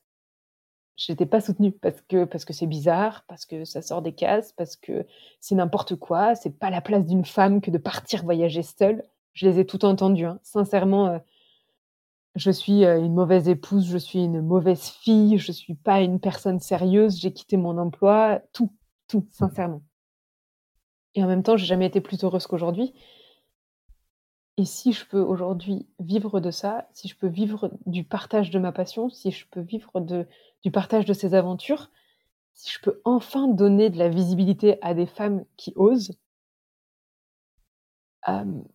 Je 0.97 1.13
n'étais 1.13 1.27
pas 1.27 1.41
soutenue 1.41 1.71
parce 1.71 2.01
que 2.03 2.25
parce 2.25 2.45
que 2.45 2.53
c'est 2.53 2.67
bizarre, 2.67 3.25
parce 3.29 3.47
que 3.47 3.65
ça 3.65 3.83
sort 3.83 4.03
des 4.03 4.15
cases, 4.15 4.53
parce 4.53 4.75
que 4.77 5.07
c'est 5.41 5.55
n'importe 5.55 5.95
quoi. 5.95 6.35
C'est 6.35 6.59
pas 6.59 6.71
la 6.71 6.81
place 6.81 7.07
d'une 7.07 7.25
femme 7.25 7.61
que 7.61 7.71
de 7.71 7.79
partir 7.79 8.25
voyager 8.25 8.63
seule. 8.63 9.05
Je 9.35 9.47
les 9.47 9.61
ai 9.61 9.67
toutes 9.67 9.85
entendues. 9.85 10.27
Hein. 10.27 10.41
Sincèrement, 10.43 11.07
euh, 11.07 11.19
je 12.39 12.51
suis 12.51 12.85
euh, 12.85 12.99
une 12.99 13.15
mauvaise 13.15 13.49
épouse, 13.49 13.87
je 13.87 13.99
suis 13.99 14.25
une 14.25 14.41
mauvaise 14.41 14.89
fille, 14.89 15.39
je 15.39 15.53
suis 15.53 15.75
pas 15.75 16.01
une 16.01 16.21
personne 16.21 16.61
sérieuse. 16.61 17.19
J'ai 17.19 17.33
quitté 17.33 17.57
mon 17.57 17.79
emploi, 17.79 18.41
tout, 18.53 18.73
tout, 19.09 19.27
sincèrement. 19.31 19.83
Et 21.15 21.25
en 21.25 21.27
même 21.27 21.43
temps, 21.43 21.57
j'ai 21.57 21.67
jamais 21.67 21.87
été 21.87 22.01
plus 22.01 22.23
heureuse 22.23 22.47
qu'aujourd'hui. 22.47 22.95
Et 24.57 24.65
si 24.65 24.93
je 24.93 25.07
peux 25.07 25.21
aujourd'hui 25.21 25.87
vivre 25.99 26.41
de 26.41 26.51
ça, 26.51 26.89
si 26.93 27.09
je 27.09 27.17
peux 27.17 27.29
vivre 27.29 27.71
du 27.87 28.05
partage 28.05 28.51
de 28.51 28.59
ma 28.59 28.73
passion, 28.73 29.09
si 29.09 29.31
je 29.31 29.47
peux 29.51 29.61
vivre 29.61 30.01
du 30.01 30.71
partage 30.71 31.05
de 31.05 31.13
ces 31.13 31.35
aventures, 31.35 31.91
si 32.55 32.73
je 32.73 32.81
peux 32.81 33.01
enfin 33.05 33.47
donner 33.47 33.91
de 33.91 33.99
la 33.99 34.09
visibilité 34.09 34.83
à 34.83 34.95
des 34.95 35.07
femmes 35.07 35.45
qui 35.57 35.73
osent, 35.77 36.19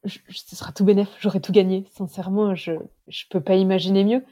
ce 0.06 0.56
sera 0.56 0.72
tout 0.72 0.86
bénef, 0.86 1.10
j'aurai 1.20 1.41
tout 1.41 1.51
gagné. 1.51 1.86
Sincèrement, 1.91 2.56
je 2.56 2.72
ne 2.74 3.30
peux 3.30 3.41
pas 3.41 3.56
imaginer 3.56 4.04
mieux. 4.04 4.26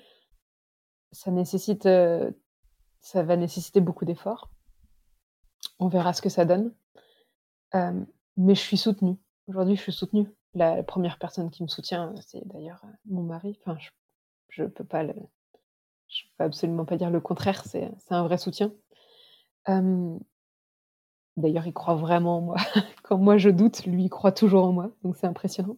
Ça 1.12 1.32
nécessite, 1.32 1.86
euh, 1.86 2.32
ça 3.02 3.24
va 3.24 3.36
nécessiter 3.36 3.82
beaucoup 3.82 4.06
d'efforts. 4.06 4.50
On 5.80 5.88
verra 5.88 6.14
ce 6.14 6.22
que 6.22 6.30
ça 6.30 6.46
donne. 6.46 6.74
mais 7.74 8.56
je 8.56 8.62
suis 8.62 8.78
soutenue. 8.78 9.18
Aujourd'hui, 9.48 9.76
je 9.76 9.82
suis 9.82 9.92
soutenue. 9.92 10.28
La 10.54 10.84
première 10.84 11.18
personne 11.18 11.50
qui 11.50 11.64
me 11.64 11.68
soutient, 11.68 12.14
c'est 12.22 12.46
d'ailleurs, 12.48 12.82
euh, 12.84 12.94
mon 13.06 13.24
mari. 13.24 13.58
Enfin, 13.62 13.78
je 14.50 14.64
ne 14.64 14.68
peux 14.68 14.84
pas 14.84 15.04
je 16.12 16.24
peux 16.38 16.44
absolument 16.44 16.86
pas 16.86 16.98
dire 16.98 17.10
le 17.10 17.22
contraire, 17.22 17.64
c'est 17.66 17.90
un 18.10 18.24
vrai 18.24 18.38
soutien. 18.38 18.74
D'ailleurs, 21.38 21.68
il 21.68 21.74
croit 21.74 21.96
vraiment 21.96 22.38
en 22.38 22.42
moi. 22.42 22.58
Quand 23.04 23.18
moi 23.18 23.38
je 23.38 23.50
doute, 23.50 23.86
lui, 23.86 24.06
il 24.06 24.10
croit 24.10 24.32
toujours 24.32 24.66
en 24.66 24.74
moi, 24.74 24.92
donc 25.04 25.16
c'est 25.18 25.28
impressionnant. 25.28 25.78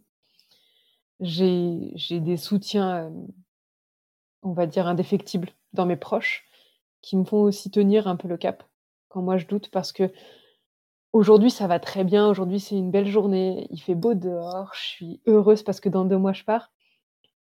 J'ai 1.20 2.20
des 2.20 2.38
soutiens, 2.38 3.12
on 4.42 4.52
va 4.54 4.66
dire 4.66 4.88
indéfectibles 4.88 5.50
dans 5.74 5.86
mes 5.86 5.96
proches, 5.96 6.46
qui 7.02 7.16
me 7.18 7.24
font 7.24 7.42
aussi 7.42 7.72
tenir 7.72 8.08
un 8.08 8.16
peu 8.16 8.28
le 8.28 8.38
cap 8.38 8.64
quand 9.10 9.22
moi 9.22 9.38
je 9.38 9.46
doute 9.46 9.70
parce 9.70 9.92
que 9.92 10.12
Aujourd'hui, 11.14 11.52
ça 11.52 11.68
va 11.68 11.80
très 11.80 12.04
bien. 12.04 12.28
Aujourd'hui, 12.28 12.60
c'est 12.60 12.76
une 12.76 12.90
belle 12.90 13.06
journée. 13.06 13.68
Il 13.70 13.80
fait 13.80 13.94
beau 13.94 14.16
dehors. 14.16 14.72
Je 14.74 14.82
suis 14.82 15.22
heureuse 15.28 15.62
parce 15.62 15.80
que 15.80 15.88
dans 15.88 16.06
deux 16.06 16.18
mois, 16.18 16.34
je 16.34 16.44
pars. 16.44 16.72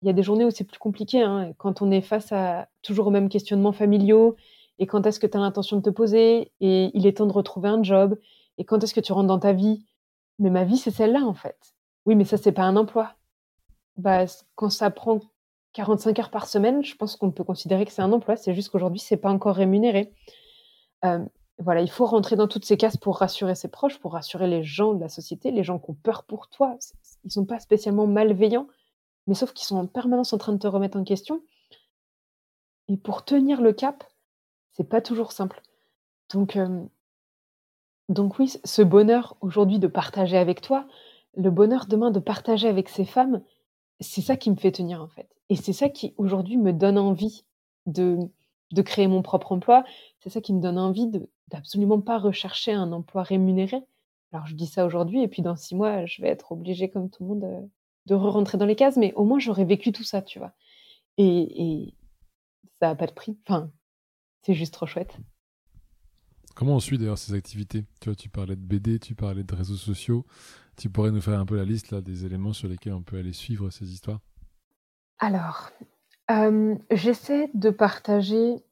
Il 0.00 0.06
y 0.06 0.10
a 0.10 0.14
des 0.14 0.22
journées 0.22 0.46
où 0.46 0.50
c'est 0.50 0.64
plus 0.64 0.78
compliqué. 0.78 1.20
Hein, 1.20 1.52
quand 1.58 1.82
on 1.82 1.90
est 1.90 2.00
face 2.00 2.32
à 2.32 2.68
toujours 2.80 3.08
aux 3.08 3.10
mêmes 3.10 3.28
questionnements 3.28 3.72
familiaux. 3.72 4.36
Et 4.78 4.86
quand 4.86 5.06
est-ce 5.06 5.20
que 5.20 5.26
tu 5.26 5.36
as 5.36 5.40
l'intention 5.40 5.76
de 5.76 5.82
te 5.82 5.90
poser? 5.90 6.52
Et 6.60 6.90
il 6.94 7.06
est 7.06 7.18
temps 7.18 7.26
de 7.26 7.32
retrouver 7.32 7.68
un 7.68 7.82
job. 7.82 8.18
Et 8.58 8.64
quand 8.64 8.82
est-ce 8.82 8.94
que 8.94 9.00
tu 9.00 9.12
rentres 9.12 9.28
dans 9.28 9.38
ta 9.38 9.52
vie? 9.52 9.84
Mais 10.38 10.50
ma 10.50 10.64
vie, 10.64 10.76
c'est 10.76 10.90
celle-là, 10.90 11.24
en 11.24 11.34
fait. 11.34 11.74
Oui, 12.06 12.14
mais 12.14 12.24
ça, 12.24 12.36
c'est 12.36 12.52
pas 12.52 12.62
un 12.62 12.76
emploi. 12.76 13.14
Bah, 13.96 14.24
quand 14.54 14.70
ça 14.70 14.90
prend 14.90 15.20
45 15.72 16.18
heures 16.18 16.30
par 16.30 16.46
semaine, 16.46 16.84
je 16.84 16.94
pense 16.94 17.16
qu'on 17.16 17.30
peut 17.30 17.44
considérer 17.44 17.84
que 17.84 17.92
c'est 17.92 18.02
un 18.02 18.12
emploi. 18.12 18.36
C'est 18.36 18.54
juste 18.54 18.70
qu'aujourd'hui, 18.70 19.00
c'est 19.00 19.16
pas 19.16 19.30
encore 19.30 19.56
rémunéré. 19.56 20.12
Euh, 21.04 21.24
voilà, 21.58 21.80
il 21.80 21.90
faut 21.90 22.06
rentrer 22.06 22.36
dans 22.36 22.46
toutes 22.46 22.64
ces 22.64 22.76
cases 22.76 22.96
pour 22.96 23.18
rassurer 23.18 23.56
ses 23.56 23.68
proches, 23.68 23.98
pour 23.98 24.12
rassurer 24.12 24.46
les 24.46 24.62
gens 24.62 24.94
de 24.94 25.00
la 25.00 25.08
société, 25.08 25.50
les 25.50 25.64
gens 25.64 25.78
qui 25.78 25.90
ont 25.90 25.94
peur 25.94 26.22
pour 26.24 26.48
toi. 26.48 26.76
Ils 27.24 27.32
sont 27.32 27.44
pas 27.44 27.58
spécialement 27.58 28.06
malveillants, 28.06 28.68
mais 29.26 29.34
sauf 29.34 29.52
qu'ils 29.52 29.66
sont 29.66 29.76
en 29.76 29.86
permanence 29.86 30.32
en 30.32 30.38
train 30.38 30.52
de 30.52 30.58
te 30.58 30.68
remettre 30.68 30.96
en 30.96 31.04
question. 31.04 31.42
Et 32.88 32.96
pour 32.96 33.24
tenir 33.24 33.60
le 33.60 33.72
cap, 33.72 34.04
c'est 34.78 34.88
pas 34.88 35.02
toujours 35.02 35.32
simple. 35.32 35.60
Donc, 36.32 36.56
euh, 36.56 36.84
donc 38.08 38.38
oui, 38.38 38.54
ce 38.64 38.82
bonheur 38.82 39.36
aujourd'hui 39.40 39.78
de 39.78 39.88
partager 39.88 40.38
avec 40.38 40.60
toi, 40.60 40.86
le 41.36 41.50
bonheur 41.50 41.86
demain 41.86 42.10
de 42.10 42.20
partager 42.20 42.68
avec 42.68 42.88
ces 42.88 43.04
femmes, 43.04 43.42
c'est 44.00 44.20
ça 44.20 44.36
qui 44.36 44.50
me 44.50 44.56
fait 44.56 44.72
tenir 44.72 45.02
en 45.02 45.08
fait. 45.08 45.28
Et 45.48 45.56
c'est 45.56 45.72
ça 45.72 45.88
qui 45.88 46.14
aujourd'hui 46.16 46.56
me 46.56 46.72
donne 46.72 46.98
envie 46.98 47.44
de, 47.86 48.18
de 48.70 48.82
créer 48.82 49.08
mon 49.08 49.22
propre 49.22 49.52
emploi. 49.52 49.84
C'est 50.20 50.30
ça 50.30 50.40
qui 50.40 50.52
me 50.52 50.60
donne 50.60 50.78
envie 50.78 51.10
d'absolument 51.48 52.00
pas 52.00 52.18
rechercher 52.18 52.72
un 52.72 52.92
emploi 52.92 53.22
rémunéré. 53.22 53.82
Alors 54.32 54.46
je 54.46 54.54
dis 54.54 54.66
ça 54.66 54.86
aujourd'hui 54.86 55.22
et 55.22 55.28
puis 55.28 55.42
dans 55.42 55.56
six 55.56 55.74
mois, 55.74 56.06
je 56.06 56.22
vais 56.22 56.28
être 56.28 56.52
obligée 56.52 56.90
comme 56.90 57.10
tout 57.10 57.22
le 57.24 57.28
monde 57.28 57.44
euh, 57.44 57.60
de 58.06 58.14
re-rentrer 58.14 58.58
dans 58.58 58.66
les 58.66 58.76
cases, 58.76 58.96
mais 58.96 59.12
au 59.14 59.24
moins 59.24 59.38
j'aurais 59.38 59.64
vécu 59.64 59.90
tout 59.90 60.04
ça, 60.04 60.22
tu 60.22 60.38
vois. 60.38 60.52
et, 61.16 61.94
ça 62.80 62.88
n'a 62.88 62.94
pas 62.94 63.06
de 63.06 63.12
prix. 63.12 63.36
Enfin, 63.44 63.72
c'est 64.42 64.54
juste 64.54 64.74
trop 64.74 64.86
chouette. 64.86 65.18
Comment 66.54 66.74
on 66.74 66.80
suit 66.80 66.98
d'ailleurs 66.98 67.18
ces 67.18 67.34
activités? 67.34 67.84
Tu 68.00 68.08
vois, 68.08 68.16
tu 68.16 68.28
parlais 68.28 68.56
de 68.56 68.60
BD, 68.60 68.98
tu 68.98 69.14
parlais 69.14 69.44
de 69.44 69.54
réseaux 69.54 69.76
sociaux. 69.76 70.26
Tu 70.76 70.90
pourrais 70.90 71.12
nous 71.12 71.20
faire 71.20 71.38
un 71.38 71.46
peu 71.46 71.56
la 71.56 71.64
liste 71.64 71.92
là, 71.92 72.00
des 72.00 72.24
éléments 72.24 72.52
sur 72.52 72.68
lesquels 72.68 72.94
on 72.94 73.02
peut 73.02 73.18
aller 73.18 73.32
suivre 73.32 73.70
ces 73.70 73.92
histoires? 73.92 74.20
Alors, 75.20 75.70
j'essaie 76.90 77.50
de 77.54 77.70
partager 77.70 78.64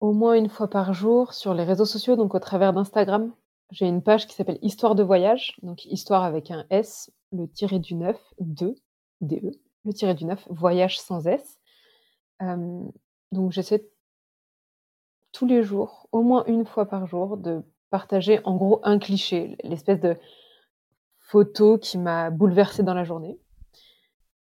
au 0.00 0.12
moins 0.12 0.34
une 0.34 0.48
fois 0.48 0.68
par 0.68 0.94
jour 0.94 1.32
sur 1.32 1.54
les 1.54 1.64
réseaux 1.64 1.84
sociaux, 1.84 2.16
donc 2.16 2.34
au 2.34 2.40
travers 2.40 2.72
d'Instagram. 2.72 3.32
J'ai 3.70 3.86
une 3.86 4.02
page 4.02 4.26
qui 4.26 4.34
s'appelle 4.34 4.58
Histoire 4.62 4.94
de 4.94 5.02
voyage, 5.02 5.56
donc 5.62 5.84
histoire 5.86 6.24
avec 6.24 6.50
un 6.50 6.66
S, 6.70 7.10
le 7.32 7.48
tiré 7.48 7.78
du 7.78 7.94
9, 7.94 8.16
2, 8.40 8.74
DE, 9.22 9.50
le 9.84 9.92
tiré 9.92 10.14
du 10.14 10.24
9, 10.24 10.46
voyage 10.50 11.00
sans 11.00 11.26
S. 11.26 11.58
donc 12.40 13.52
j'essaie 13.52 13.88
tous 15.32 15.46
les 15.46 15.62
jours, 15.62 16.08
au 16.12 16.22
moins 16.22 16.44
une 16.46 16.64
fois 16.64 16.86
par 16.86 17.06
jour, 17.06 17.36
de 17.36 17.62
partager 17.90 18.40
en 18.44 18.56
gros 18.56 18.80
un 18.84 18.98
cliché, 18.98 19.56
l'espèce 19.64 20.00
de 20.00 20.16
photo 21.18 21.78
qui 21.78 21.98
m'a 21.98 22.30
bouleversée 22.30 22.82
dans 22.82 22.94
la 22.94 23.04
journée. 23.04 23.38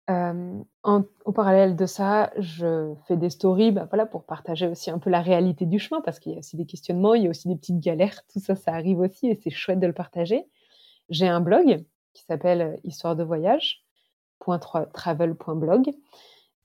en, 0.09 1.05
au 1.25 1.33
parallèle 1.33 1.77
de 1.77 1.87
ça, 1.87 2.33
je 2.37 2.95
fais 3.07 3.17
des 3.17 3.31
stories 3.31 3.71
bah, 3.71 3.87
voilà, 3.89 4.07
pour 4.07 4.25
partager 4.25 4.67
aussi 4.67 4.91
un 4.91 4.99
peu 4.99 5.11
la 5.11 5.21
réalité 5.21 5.67
du 5.67 5.79
chemin, 5.79 6.01
parce 6.01 6.19
qu'il 6.19 6.33
y 6.33 6.35
a 6.35 6.39
aussi 6.39 6.57
des 6.57 6.67
questionnements, 6.67 7.15
il 7.15 7.23
y 7.25 7.27
a 7.27 7.31
aussi 7.31 7.49
des 7.49 7.57
petites 7.57 7.81
galères, 7.81 8.23
tout 8.33 8.41
ça, 8.41 8.57
ça 8.57 8.73
arrive 8.73 8.99
aussi 8.99 9.29
et 9.29 9.37
c'est 9.37 9.51
chouette 9.51 9.79
de 9.79 9.87
le 9.87 9.93
partager. 9.93 10.47
J'ai 11.11 11.29
un 11.29 11.41
blog 11.41 11.85
qui 12.13 12.25
s'appelle 12.25 12.81
Histoire 12.85 13.17
de 13.17 13.25
voyage, 13.25 13.85
travel.blog. 14.93 15.91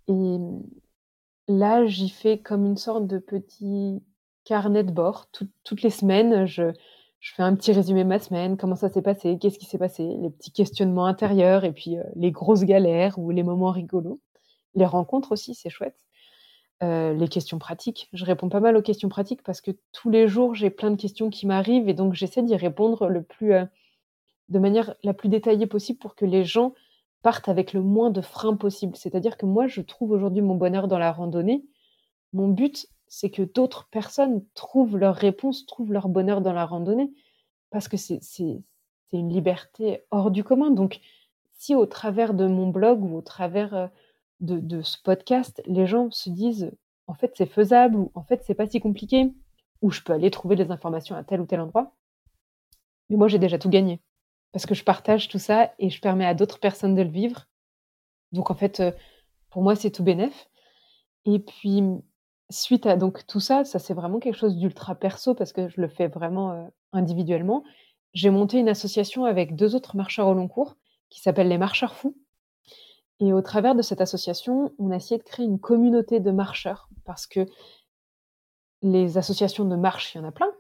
Et 0.07 0.37
là, 1.47 1.85
j'y 1.85 2.09
fais 2.09 2.39
comme 2.39 2.65
une 2.65 2.77
sorte 2.77 3.07
de 3.07 3.17
petit 3.17 4.01
carnet 4.43 4.83
de 4.83 4.91
bord. 4.91 5.27
toutes 5.31 5.81
les 5.81 5.89
semaines, 5.89 6.45
je, 6.45 6.71
fais 7.19 7.43
un 7.43 7.55
petit 7.55 7.73
résumé 7.73 8.03
de 8.03 8.09
ma 8.09 8.19
semaine, 8.19 8.57
comment 8.57 8.75
ça 8.75 8.89
s'est 8.89 9.01
passé, 9.01 9.37
qu'est-ce 9.39 9.57
qui 9.57 9.65
s'est 9.65 9.79
passé, 9.79 10.03
les 10.21 10.29
petits 10.29 10.51
questionnements 10.51 11.05
intérieurs 11.05 11.63
et 11.63 11.71
puis 11.71 11.97
euh, 11.97 12.03
les 12.15 12.31
grosses 12.31 12.63
galères 12.63 13.17
ou 13.17 13.31
les 13.31 13.43
moments 13.43 13.71
rigolos. 13.71 14.19
Les 14.75 14.85
rencontres 14.85 15.31
aussi, 15.31 15.55
c'est 15.55 15.69
chouette. 15.69 16.05
Euh, 16.83 17.13
les 17.13 17.29
questions 17.29 17.57
pratiques. 17.57 18.09
Je 18.11 18.25
réponds 18.25 18.49
pas 18.49 18.59
mal 18.59 18.75
aux 18.75 18.81
questions 18.81 19.07
pratiques 19.07 19.43
parce 19.43 19.61
que 19.61 19.71
tous 19.93 20.09
les 20.09 20.27
jours, 20.27 20.55
j'ai 20.55 20.69
plein 20.69 20.91
de 20.91 20.97
questions 20.97 21.29
qui 21.29 21.47
m'arrivent 21.47 21.87
et 21.87 21.93
donc 21.93 22.13
j'essaie 22.13 22.43
d'y 22.43 22.55
répondre 22.55 23.07
le 23.07 23.23
plus, 23.23 23.53
euh, 23.53 23.65
de 24.49 24.59
manière 24.59 24.93
la 25.01 25.13
plus 25.13 25.29
détaillée 25.29 25.67
possible 25.67 25.99
pour 25.99 26.15
que 26.15 26.25
les 26.25 26.43
gens 26.43 26.73
partent 27.25 27.49
avec 27.49 27.73
le 27.73 27.81
moins 27.81 28.11
de 28.11 28.21
freins 28.21 28.55
possible. 28.55 28.95
C'est-à-dire 28.95 29.35
que 29.35 29.47
moi, 29.47 29.65
je 29.65 29.81
trouve 29.81 30.11
aujourd'hui 30.11 30.43
mon 30.43 30.53
bonheur 30.53 30.87
dans 30.87 30.99
la 30.99 31.11
randonnée. 31.11 31.65
Mon 32.33 32.49
but, 32.49 32.85
c'est 33.07 33.31
que 33.31 33.41
d'autres 33.41 33.87
personnes 33.89 34.45
trouvent 34.53 34.95
leur 34.95 35.15
réponse, 35.15 35.65
trouvent 35.65 35.91
leur 35.91 36.07
bonheur 36.07 36.41
dans 36.41 36.53
la 36.53 36.67
randonnée, 36.67 37.11
parce 37.71 37.87
que 37.87 37.97
c'est 37.97 38.19
une 39.11 39.29
liberté 39.29 40.03
hors 40.11 40.29
du 40.29 40.43
commun. 40.43 40.69
Donc, 40.69 40.99
si 41.49 41.73
au 41.73 41.87
travers 41.87 42.35
de 42.35 42.45
mon 42.45 42.67
blog 42.67 43.03
ou 43.03 43.17
au 43.17 43.21
travers 43.23 43.73
euh, 43.73 43.87
de, 44.39 44.59
de 44.59 44.83
ce 44.83 44.97
podcast, 45.03 45.63
les 45.65 45.87
gens 45.87 46.11
se 46.11 46.29
disent, 46.29 46.73
en 47.07 47.15
fait, 47.15 47.31
c'est 47.35 47.47
faisable, 47.47 47.95
ou 47.95 48.11
en 48.13 48.21
fait, 48.21 48.43
c'est 48.45 48.53
pas 48.53 48.69
si 48.69 48.79
compliqué, 48.79 49.33
ou 49.81 49.89
je 49.89 50.01
peux 50.01 50.13
aller 50.13 50.29
trouver 50.29 50.55
des 50.55 50.69
informations 50.69 51.15
à 51.15 51.23
tel 51.23 51.41
ou 51.41 51.47
tel 51.47 51.59
endroit, 51.59 51.95
mais 53.09 53.17
moi, 53.17 53.27
j'ai 53.27 53.39
déjà 53.39 53.57
tout 53.57 53.69
gagné 53.69 53.99
parce 54.55 54.65
que 54.65 54.73
je 54.73 54.85
partage 54.85 55.27
tout 55.27 55.37
ça 55.37 55.73
et 55.79 55.89
je 55.89 55.99
permets 55.99 56.25
à 56.25 56.33
d'autres 56.33 56.61
personnes 56.61 56.95
de 56.95 57.01
le 57.01 57.09
vivre. 57.09 57.49
Donc 58.31 58.51
en 58.51 58.55
fait, 58.55 58.79
euh, 58.79 58.93
pour 59.49 59.61
moi, 59.61 59.75
c'est 59.75 59.91
tout 59.91 60.01
bénef. 60.01 60.47
Et 61.25 61.39
puis, 61.39 61.83
suite 62.49 62.85
à 62.85 62.95
donc 62.95 63.27
tout 63.27 63.41
ça, 63.41 63.65
ça 63.65 63.79
c'est 63.79 63.93
vraiment 63.93 64.17
quelque 64.17 64.37
chose 64.37 64.55
d'ultra 64.55 64.95
perso 64.95 65.35
parce 65.35 65.51
que 65.51 65.67
je 65.67 65.81
le 65.81 65.89
fais 65.89 66.07
vraiment 66.07 66.51
euh, 66.53 66.67
individuellement. 66.93 67.65
J'ai 68.13 68.29
monté 68.29 68.57
une 68.57 68.69
association 68.69 69.25
avec 69.25 69.57
deux 69.57 69.75
autres 69.75 69.97
marcheurs 69.97 70.29
au 70.29 70.33
long 70.33 70.47
cours 70.47 70.77
qui 71.09 71.19
s'appelle 71.19 71.49
les 71.49 71.57
Marcheurs 71.57 71.93
Fous. 71.93 72.15
Et 73.19 73.33
au 73.33 73.41
travers 73.41 73.75
de 73.75 73.81
cette 73.81 73.99
association, 73.99 74.71
on 74.79 74.89
a 74.91 74.95
essayé 74.95 75.17
de 75.17 75.23
créer 75.23 75.45
une 75.45 75.59
communauté 75.59 76.21
de 76.21 76.31
marcheurs 76.31 76.87
parce 77.03 77.27
que 77.27 77.45
les 78.83 79.17
associations 79.17 79.65
de 79.65 79.75
marche, 79.75 80.15
il 80.15 80.19
y 80.19 80.21
en 80.21 80.27
a 80.29 80.31
plein, 80.31 80.53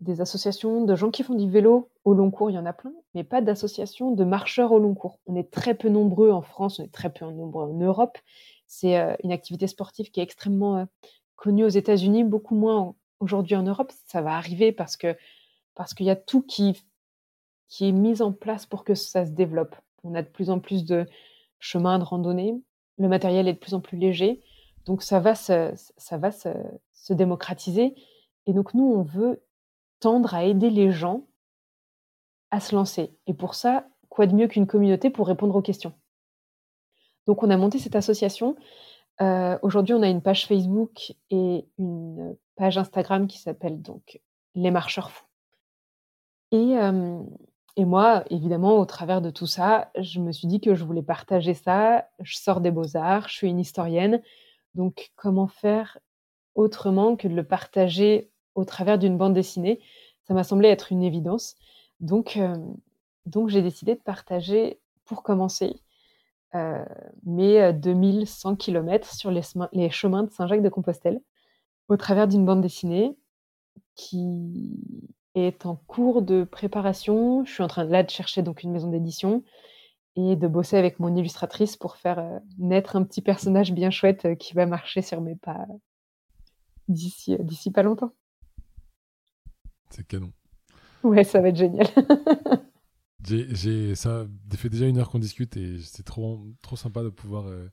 des 0.00 0.22
associations 0.22 0.84
de 0.84 0.96
gens 0.96 1.10
qui 1.10 1.22
font 1.22 1.34
du 1.34 1.50
vélo 1.50 1.90
au 2.04 2.14
long 2.14 2.30
cours, 2.30 2.50
il 2.50 2.54
y 2.54 2.58
en 2.58 2.66
a 2.66 2.72
plein, 2.72 2.92
mais 3.14 3.22
pas 3.22 3.42
d'associations 3.42 4.12
de 4.12 4.24
marcheurs 4.24 4.72
au 4.72 4.78
long 4.78 4.94
cours. 4.94 5.18
On 5.26 5.36
est 5.36 5.50
très 5.50 5.74
peu 5.74 5.88
nombreux 5.88 6.30
en 6.30 6.42
France, 6.42 6.80
on 6.80 6.84
est 6.84 6.92
très 6.92 7.12
peu 7.12 7.26
nombreux 7.26 7.64
en 7.64 7.74
Europe. 7.74 8.16
C'est 8.66 8.98
euh, 8.98 9.14
une 9.22 9.32
activité 9.32 9.66
sportive 9.66 10.10
qui 10.10 10.20
est 10.20 10.22
extrêmement 10.22 10.78
euh, 10.78 10.84
connue 11.36 11.64
aux 11.64 11.68
États-Unis, 11.68 12.24
beaucoup 12.24 12.54
moins 12.54 12.94
aujourd'hui 13.20 13.56
en 13.56 13.62
Europe. 13.62 13.92
Ça 14.06 14.22
va 14.22 14.34
arriver 14.34 14.72
parce 14.72 14.96
que 14.96 15.16
parce 15.74 15.94
qu'il 15.94 16.06
y 16.06 16.10
a 16.10 16.16
tout 16.16 16.42
qui 16.42 16.82
qui 17.68 17.86
est 17.86 17.92
mis 17.92 18.22
en 18.22 18.32
place 18.32 18.66
pour 18.66 18.84
que 18.84 18.94
ça 18.94 19.26
se 19.26 19.30
développe. 19.30 19.76
On 20.02 20.14
a 20.14 20.22
de 20.22 20.28
plus 20.28 20.50
en 20.50 20.58
plus 20.58 20.84
de 20.84 21.06
chemins 21.58 21.98
de 21.98 22.04
randonnée, 22.04 22.54
le 22.98 23.08
matériel 23.08 23.46
est 23.48 23.52
de 23.52 23.58
plus 23.58 23.74
en 23.74 23.80
plus 23.80 23.98
léger, 23.98 24.40
donc 24.86 25.02
ça 25.02 25.20
va 25.20 25.34
ça 25.34 25.72
va 26.12 26.30
se 26.30 27.12
démocratiser. 27.12 27.94
Et 28.46 28.54
donc 28.54 28.72
nous, 28.74 28.84
on 28.84 29.02
veut 29.02 29.42
tendre 30.00 30.34
à 30.34 30.44
aider 30.44 30.70
les 30.70 30.90
gens 30.90 31.26
à 32.50 32.60
se 32.60 32.74
lancer. 32.74 33.16
Et 33.26 33.34
pour 33.34 33.54
ça, 33.54 33.86
quoi 34.08 34.26
de 34.26 34.34
mieux 34.34 34.48
qu'une 34.48 34.66
communauté 34.66 35.10
pour 35.10 35.26
répondre 35.26 35.54
aux 35.54 35.62
questions? 35.62 35.92
Donc 37.26 37.42
on 37.42 37.50
a 37.50 37.56
monté 37.56 37.78
cette 37.78 37.96
association. 37.96 38.56
Euh, 39.20 39.58
aujourd'hui, 39.62 39.94
on 39.94 40.02
a 40.02 40.08
une 40.08 40.22
page 40.22 40.46
Facebook 40.46 41.12
et 41.30 41.66
une 41.78 42.36
page 42.56 42.78
Instagram 42.78 43.26
qui 43.26 43.38
s'appelle 43.38 43.80
donc 43.82 44.20
Les 44.54 44.70
Marcheurs 44.70 45.10
Fous. 45.10 45.26
Et, 46.52 46.76
euh, 46.78 47.22
et, 47.76 47.84
moi, 47.84 48.24
évidemment, 48.30 48.78
au 48.78 48.84
travers 48.86 49.20
de 49.20 49.30
tout 49.30 49.46
ça, 49.46 49.90
je 49.96 50.18
me 50.18 50.32
suis 50.32 50.48
dit 50.48 50.60
que 50.60 50.74
je 50.74 50.84
voulais 50.84 51.02
partager 51.02 51.54
ça. 51.54 52.08
Je 52.20 52.36
sors 52.36 52.60
des 52.60 52.70
beaux-arts, 52.70 53.28
je 53.28 53.34
suis 53.34 53.48
une 53.48 53.60
historienne. 53.60 54.22
Donc 54.74 55.12
comment 55.14 55.46
faire 55.46 55.98
autrement 56.54 57.16
que 57.16 57.28
de 57.28 57.34
le 57.34 57.44
partager 57.44 58.29
au 58.54 58.64
travers 58.64 58.98
d'une 58.98 59.16
bande 59.16 59.34
dessinée. 59.34 59.80
Ça 60.26 60.34
m'a 60.34 60.44
semblé 60.44 60.68
être 60.68 60.92
une 60.92 61.02
évidence. 61.02 61.56
Donc, 62.00 62.36
euh, 62.36 62.56
donc 63.26 63.48
j'ai 63.48 63.62
décidé 63.62 63.94
de 63.94 64.00
partager, 64.00 64.80
pour 65.04 65.22
commencer, 65.22 65.80
euh, 66.54 66.84
mes 67.24 67.72
2100 67.72 68.52
euh, 68.52 68.56
km 68.56 69.14
sur 69.14 69.30
les, 69.30 69.42
chemins 69.90 70.24
de 70.24 70.30
Saint-Jacques-de-Compostelle, 70.30 71.20
au 71.88 71.96
travers 71.96 72.26
d'une 72.28 72.44
bande 72.44 72.60
dessinée 72.60 73.16
qui 73.94 74.78
est 75.34 75.66
en 75.66 75.76
cours 75.76 76.22
de 76.22 76.44
préparation. 76.44 77.44
Je 77.44 77.52
suis 77.52 77.62
en 77.62 77.68
train 77.68 77.84
là 77.84 78.02
de 78.02 78.10
chercher 78.10 78.42
donc 78.42 78.62
une 78.62 78.72
maison 78.72 78.88
d'édition 78.88 79.44
et 80.16 80.36
de 80.36 80.48
bosser 80.48 80.76
avec 80.76 80.98
mon 80.98 81.14
illustratrice 81.14 81.76
pour 81.76 81.96
faire 81.96 82.40
naître 82.58 82.96
un 82.96 83.04
petit 83.04 83.22
personnage 83.22 83.72
bien 83.72 83.90
chouette 83.90 84.36
qui 84.38 84.54
va 84.54 84.66
marcher 84.66 85.02
sur 85.02 85.20
mes 85.20 85.36
pas 85.36 85.66
d'ici 86.88 87.70
pas 87.72 87.82
longtemps. 87.82 88.12
C'est 89.90 90.06
canon. 90.06 90.32
Ouais, 91.02 91.24
ça 91.24 91.40
va 91.40 91.48
être 91.48 91.56
génial. 91.56 91.86
j'ai, 93.24 93.94
ça 93.94 94.26
fait 94.56 94.68
déjà 94.68 94.86
une 94.86 94.98
heure 94.98 95.10
qu'on 95.10 95.18
discute 95.18 95.56
et 95.56 95.78
c'est 95.80 96.04
trop, 96.04 96.46
trop 96.62 96.76
sympa 96.76 97.02
de 97.02 97.08
pouvoir 97.08 97.46
euh, 97.46 97.68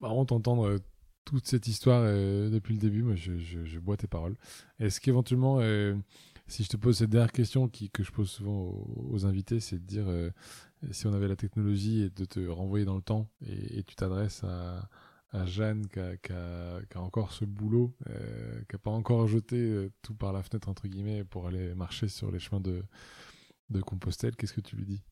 vraiment 0.00 0.24
t'entendre 0.24 0.66
euh, 0.66 0.78
toute 1.24 1.46
cette 1.46 1.66
histoire 1.66 2.02
euh, 2.04 2.50
depuis 2.50 2.74
le 2.74 2.80
début. 2.80 3.02
Moi, 3.02 3.14
je, 3.14 3.38
je, 3.38 3.78
bois 3.78 3.96
tes 3.96 4.06
paroles. 4.06 4.36
Est-ce 4.78 5.00
qu'éventuellement, 5.00 5.60
si 6.46 6.64
je 6.64 6.68
te 6.68 6.76
pose 6.76 6.98
cette 6.98 7.10
dernière 7.10 7.32
question 7.32 7.68
qui, 7.68 7.90
que 7.90 8.02
je 8.02 8.10
pose 8.10 8.30
souvent 8.30 8.74
aux, 9.10 9.26
invités, 9.26 9.60
c'est 9.60 9.76
de 9.76 9.86
dire 9.86 10.06
si 10.90 11.06
on 11.06 11.12
avait 11.12 11.28
la 11.28 11.36
technologie 11.36 12.02
et 12.02 12.10
de 12.10 12.24
te 12.24 12.46
renvoyer 12.48 12.84
dans 12.84 12.96
le 12.96 13.02
temps 13.02 13.28
et 13.46 13.82
tu 13.84 13.94
t'adresses 13.94 14.42
à 14.44 14.88
à 15.32 15.46
Jeanne 15.46 15.86
qui 15.88 16.00
a, 16.32 16.80
encore 16.96 17.32
ce 17.32 17.44
boulot, 17.44 17.94
euh, 18.08 18.60
qui 18.68 18.74
n'a 18.74 18.78
pas 18.78 18.90
encore 18.90 19.26
jeté 19.26 19.56
euh, 19.56 19.92
tout 20.02 20.14
par 20.14 20.32
la 20.32 20.42
fenêtre, 20.42 20.68
entre 20.68 20.88
guillemets, 20.88 21.24
pour 21.24 21.46
aller 21.46 21.74
marcher 21.74 22.08
sur 22.08 22.30
les 22.30 22.38
chemins 22.38 22.60
de, 22.60 22.84
Compostelle, 23.82 24.34
qu'est-ce 24.34 24.52
que 24.52 24.60
tu 24.60 24.74
lui 24.74 24.84
dis? 24.84 25.02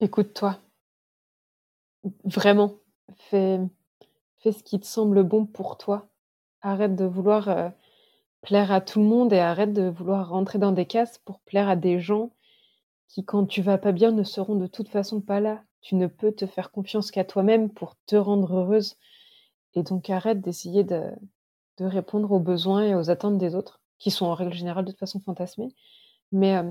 Écoute-toi. 0.00 0.60
Vraiment. 2.24 2.76
Fais, 3.16 3.58
ce 4.44 4.62
qui 4.62 4.78
te 4.78 4.86
semble 4.86 5.24
bon 5.24 5.46
pour 5.46 5.76
toi. 5.76 6.08
Arrête 6.60 6.94
de 6.94 7.04
vouloir 7.04 7.48
euh, 7.48 7.68
plaire 8.42 8.70
à 8.70 8.80
tout 8.80 9.00
le 9.00 9.06
monde 9.06 9.32
et 9.32 9.40
arrête 9.40 9.72
de 9.72 9.88
vouloir 9.88 10.28
rentrer 10.28 10.60
dans 10.60 10.70
des 10.70 10.86
cases 10.86 11.18
pour 11.18 11.40
plaire 11.40 11.68
à 11.68 11.74
des 11.74 11.98
gens 11.98 12.30
qui, 13.08 13.24
quand 13.24 13.46
tu 13.46 13.60
vas 13.60 13.78
pas 13.78 13.92
bien, 13.92 14.12
ne 14.12 14.22
seront 14.22 14.54
de 14.54 14.68
toute 14.68 14.88
façon 14.88 15.20
pas 15.20 15.40
là 15.40 15.64
tu 15.82 15.96
ne 15.96 16.06
peux 16.06 16.32
te 16.32 16.46
faire 16.46 16.70
confiance 16.70 17.10
qu'à 17.10 17.24
toi-même 17.24 17.68
pour 17.70 17.96
te 18.06 18.16
rendre 18.16 18.54
heureuse. 18.54 18.96
Et 19.74 19.82
donc 19.82 20.08
arrête 20.10 20.40
d'essayer 20.40 20.84
de, 20.84 21.12
répondre 21.80 22.30
aux 22.30 22.38
besoins 22.38 22.84
et 22.84 22.94
aux 22.94 23.10
attentes 23.10 23.38
des 23.38 23.56
autres, 23.56 23.80
qui 23.98 24.12
sont 24.12 24.26
en 24.26 24.34
règle 24.34 24.54
générale 24.54 24.84
de 24.84 24.92
toute 24.92 25.00
façon 25.00 25.18
fantasmés. 25.20 25.74
Mais, 26.30 26.56
euh, 26.56 26.70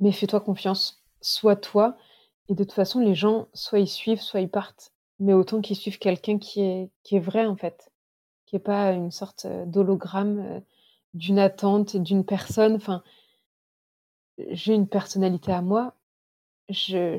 mais 0.00 0.10
fais-toi 0.10 0.40
confiance. 0.40 1.04
Sois 1.20 1.54
toi 1.54 1.96
Et 2.48 2.54
de 2.54 2.64
toute 2.64 2.72
façon, 2.72 2.98
les 2.98 3.14
gens, 3.14 3.46
soit 3.54 3.78
ils 3.78 3.88
suivent, 3.88 4.20
soit 4.20 4.40
ils 4.40 4.50
partent. 4.50 4.92
Mais 5.20 5.34
autant 5.34 5.60
qu'ils 5.60 5.76
suivent 5.76 6.00
quelqu'un 6.00 6.38
qui 6.38 6.62
est, 6.62 6.90
qui 7.04 7.14
est 7.14 7.20
vrai, 7.20 7.46
en 7.46 7.56
fait. 7.56 7.92
Qui 8.46 8.56
est 8.56 8.58
pas 8.58 8.90
une 8.90 9.12
sorte 9.12 9.46
d'hologramme 9.66 10.62
d'une 11.14 11.38
attente 11.38 11.96
d'une 11.96 12.24
personne. 12.24 12.74
Enfin, 12.74 13.04
j'ai 14.50 14.74
une 14.74 14.88
personnalité 14.88 15.52
à 15.52 15.62
moi. 15.62 15.94
Je, 16.68 17.18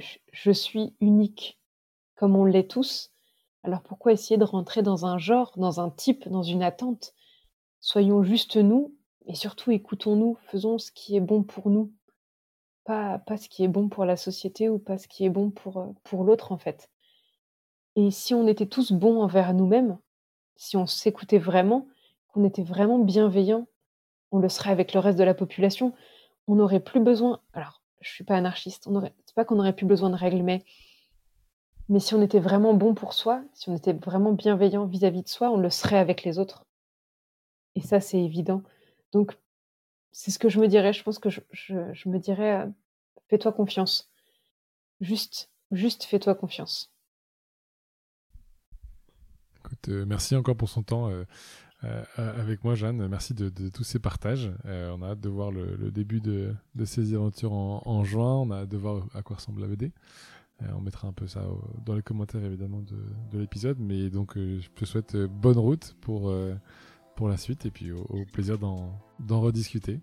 suis 0.52 0.96
unique, 1.00 1.60
comme 2.16 2.36
on 2.36 2.46
l'est 2.46 2.70
tous. 2.70 3.12
Alors 3.64 3.82
pourquoi 3.82 4.12
essayer 4.12 4.38
de 4.38 4.44
rentrer 4.44 4.82
dans 4.82 5.06
un 5.06 5.18
genre, 5.18 5.54
dans 5.58 5.80
un 5.80 5.90
type, 5.90 6.28
dans 6.28 6.44
une 6.44 6.64
attente? 6.64 7.14
Soyons 7.80 8.24
juste 8.24 8.58
nous 8.58 8.96
et 9.26 9.36
surtout 9.36 9.72
écoutons-nous, 9.72 10.38
faisons 10.48 10.78
ce 10.78 10.92
qui 10.92 11.16
est 11.16 11.22
bon 11.22 11.44
pour 11.44 11.70
nous. 11.70 11.94
Pas, 12.84 13.20
pas 13.20 13.38
ce 13.38 13.48
qui 13.48 13.64
est 13.64 13.70
bon 13.70 13.88
pour 13.88 14.06
la 14.06 14.18
société 14.18 14.68
ou 14.70 14.80
pas 14.80 14.98
ce 14.98 15.08
qui 15.08 15.24
est 15.24 15.30
bon 15.30 15.52
pour, 15.52 15.94
pour 16.04 16.24
l'autre 16.24 16.52
en 16.52 16.58
fait. 16.58 16.90
Et 17.96 18.12
si 18.12 18.34
on 18.34 18.48
était 18.48 18.66
tous 18.66 18.92
bons 18.92 19.22
envers 19.22 19.54
nous-mêmes, 19.54 19.98
si 20.56 20.78
on 20.78 20.88
s'écoutait 20.88 21.38
vraiment, 21.38 21.88
qu'on 22.28 22.44
était 22.44 22.64
vraiment 22.64 23.00
bienveillants, 23.00 23.68
on 24.32 24.40
le 24.40 24.50
serait 24.50 24.72
avec 24.72 24.94
le 24.94 25.00
reste 25.00 25.18
de 25.18 25.24
la 25.24 25.36
population. 25.36 25.94
On 26.48 26.56
n'aurait 26.56 26.80
plus 26.80 27.00
besoin. 27.00 27.40
Alors, 27.54 27.84
je 28.02 28.10
suis 28.10 28.24
pas 28.24 28.36
anarchiste. 28.36 28.88
On 28.88 28.96
aurait. 28.96 29.14
Pas 29.36 29.46
qu'on 29.46 29.56
n'aurait 29.56 29.76
plus 29.76 29.86
besoin 29.86 30.10
de 30.10 30.16
règles, 30.16 30.44
mais 30.44 30.64
mais 31.90 32.00
si 32.00 32.14
on 32.14 32.22
était 32.22 32.40
vraiment 32.40 32.74
bon 32.74 32.94
pour 32.94 33.14
soi, 33.14 33.44
si 33.54 33.70
on 33.70 33.76
était 33.76 33.94
vraiment 33.94 34.32
bienveillant 34.32 34.86
vis-à-vis 34.86 35.24
de 35.24 35.28
soi, 35.28 35.52
on 35.52 35.58
le 35.58 35.70
serait 35.70 35.98
avec 35.98 36.24
les 36.24 36.40
autres. 36.40 36.66
Et 37.76 37.82
ça, 37.82 38.00
c'est 38.00 38.20
évident. 38.20 38.64
Donc, 39.12 39.38
c'est 40.12 40.32
ce 40.32 40.40
que 40.40 40.50
je 40.50 40.60
me 40.60 40.68
dirais. 40.68 40.94
Je 40.94 41.04
pense 41.04 41.20
que 41.20 41.30
je, 41.30 41.42
je, 41.52 42.10
me 42.10 42.20
dirais, 42.20 42.62
euh, 42.62 42.68
fais-toi 43.28 43.52
confiance. 43.52 44.12
Juste, 45.02 45.50
juste 45.72 46.04
fais-toi 46.04 46.36
confiance. 46.36 46.94
Écoute, 49.60 49.90
euh, 49.90 50.06
merci 50.06 50.36
encore 50.36 50.56
pour 50.56 50.70
son 50.70 50.84
temps. 50.84 51.10
Euh, 51.10 51.26
avec 52.18 52.64
moi, 52.64 52.76
Jeanne. 52.76 53.08
Merci 53.08 53.34
de, 53.34 53.50
tous 53.70 53.84
ces 53.84 54.00
partages. 54.00 54.52
on 54.66 55.02
a 55.02 55.10
hâte 55.10 55.20
de 55.20 55.30
voir 55.30 55.52
le, 55.52 55.92
début 55.92 56.22
de, 56.22 56.56
ces 56.86 57.14
aventures 57.14 57.54
en, 57.54 57.82
en, 57.86 58.04
juin. 58.04 58.36
On 58.36 58.52
a 58.52 58.62
hâte 58.62 58.70
de 58.70 58.78
voir 58.78 59.06
à 59.14 59.22
quoi 59.22 59.38
ressemble 59.38 59.62
la 59.62 59.68
BD. 59.68 59.92
Euh, 60.62 60.68
on 60.76 60.82
mettra 60.82 61.08
un 61.08 61.14
peu 61.14 61.28
ça 61.28 61.42
dans 61.86 61.96
les 61.96 62.02
commentaires 62.02 62.44
évidemment 62.44 62.82
de, 63.32 63.40
l'épisode. 63.40 63.78
Mais 63.80 64.10
donc 64.10 64.38
euh, 64.38 64.60
je 64.60 64.70
te 64.70 64.86
souhaite 64.86 65.16
euh, 65.16 65.28
bonne 65.28 65.58
route 65.58 65.96
pour, 66.02 66.34
pour 67.16 67.30
la 67.30 67.38
suite 67.38 67.66
et 67.66 67.72
puis 67.72 67.92
au, 67.92 68.26
plaisir 68.32 68.58
d'en 68.58 69.42
rediscuter. 69.42 70.00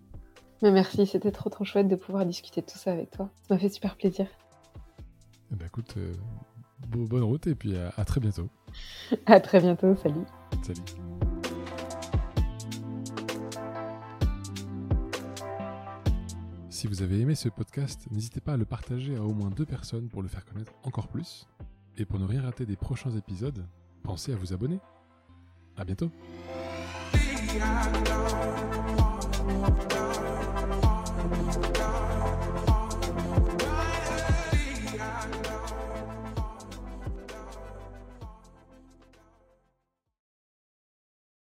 Mais 0.61 0.71
merci, 0.71 1.07
c'était 1.07 1.31
trop 1.31 1.49
trop 1.49 1.63
chouette 1.63 1.87
de 1.87 1.95
pouvoir 1.95 2.25
discuter 2.25 2.61
de 2.61 2.67
tout 2.67 2.77
ça 2.77 2.91
avec 2.91 3.09
toi. 3.09 3.29
Ça 3.47 3.55
m'a 3.55 3.59
fait 3.59 3.69
super 3.69 3.95
plaisir. 3.95 4.27
Eh 5.51 5.55
ben, 5.55 5.65
écoute, 5.65 5.95
bonne 6.87 7.23
route 7.23 7.47
et 7.47 7.55
puis 7.55 7.75
à, 7.75 7.91
à 7.97 8.05
très 8.05 8.19
bientôt. 8.19 8.49
à 9.25 9.39
très 9.39 9.59
bientôt, 9.59 9.95
salut. 9.95 10.25
Salut. 10.61 10.81
Si 16.81 16.87
vous 16.87 17.03
avez 17.03 17.19
aimé 17.19 17.35
ce 17.35 17.47
podcast, 17.47 18.07
n'hésitez 18.09 18.41
pas 18.41 18.53
à 18.53 18.57
le 18.57 18.65
partager 18.65 19.15
à 19.15 19.21
au 19.21 19.35
moins 19.35 19.51
deux 19.51 19.67
personnes 19.67 20.07
pour 20.07 20.23
le 20.23 20.27
faire 20.27 20.43
connaître 20.43 20.73
encore 20.81 21.09
plus. 21.09 21.47
Et 21.95 22.05
pour 22.05 22.17
ne 22.17 22.25
rien 22.25 22.41
rater 22.41 22.65
des 22.65 22.75
prochains 22.75 23.11
épisodes, 23.11 23.67
pensez 24.01 24.33
à 24.33 24.35
vous 24.35 24.51
abonner. 24.51 24.79
À 25.77 25.85
bientôt. 25.85 26.09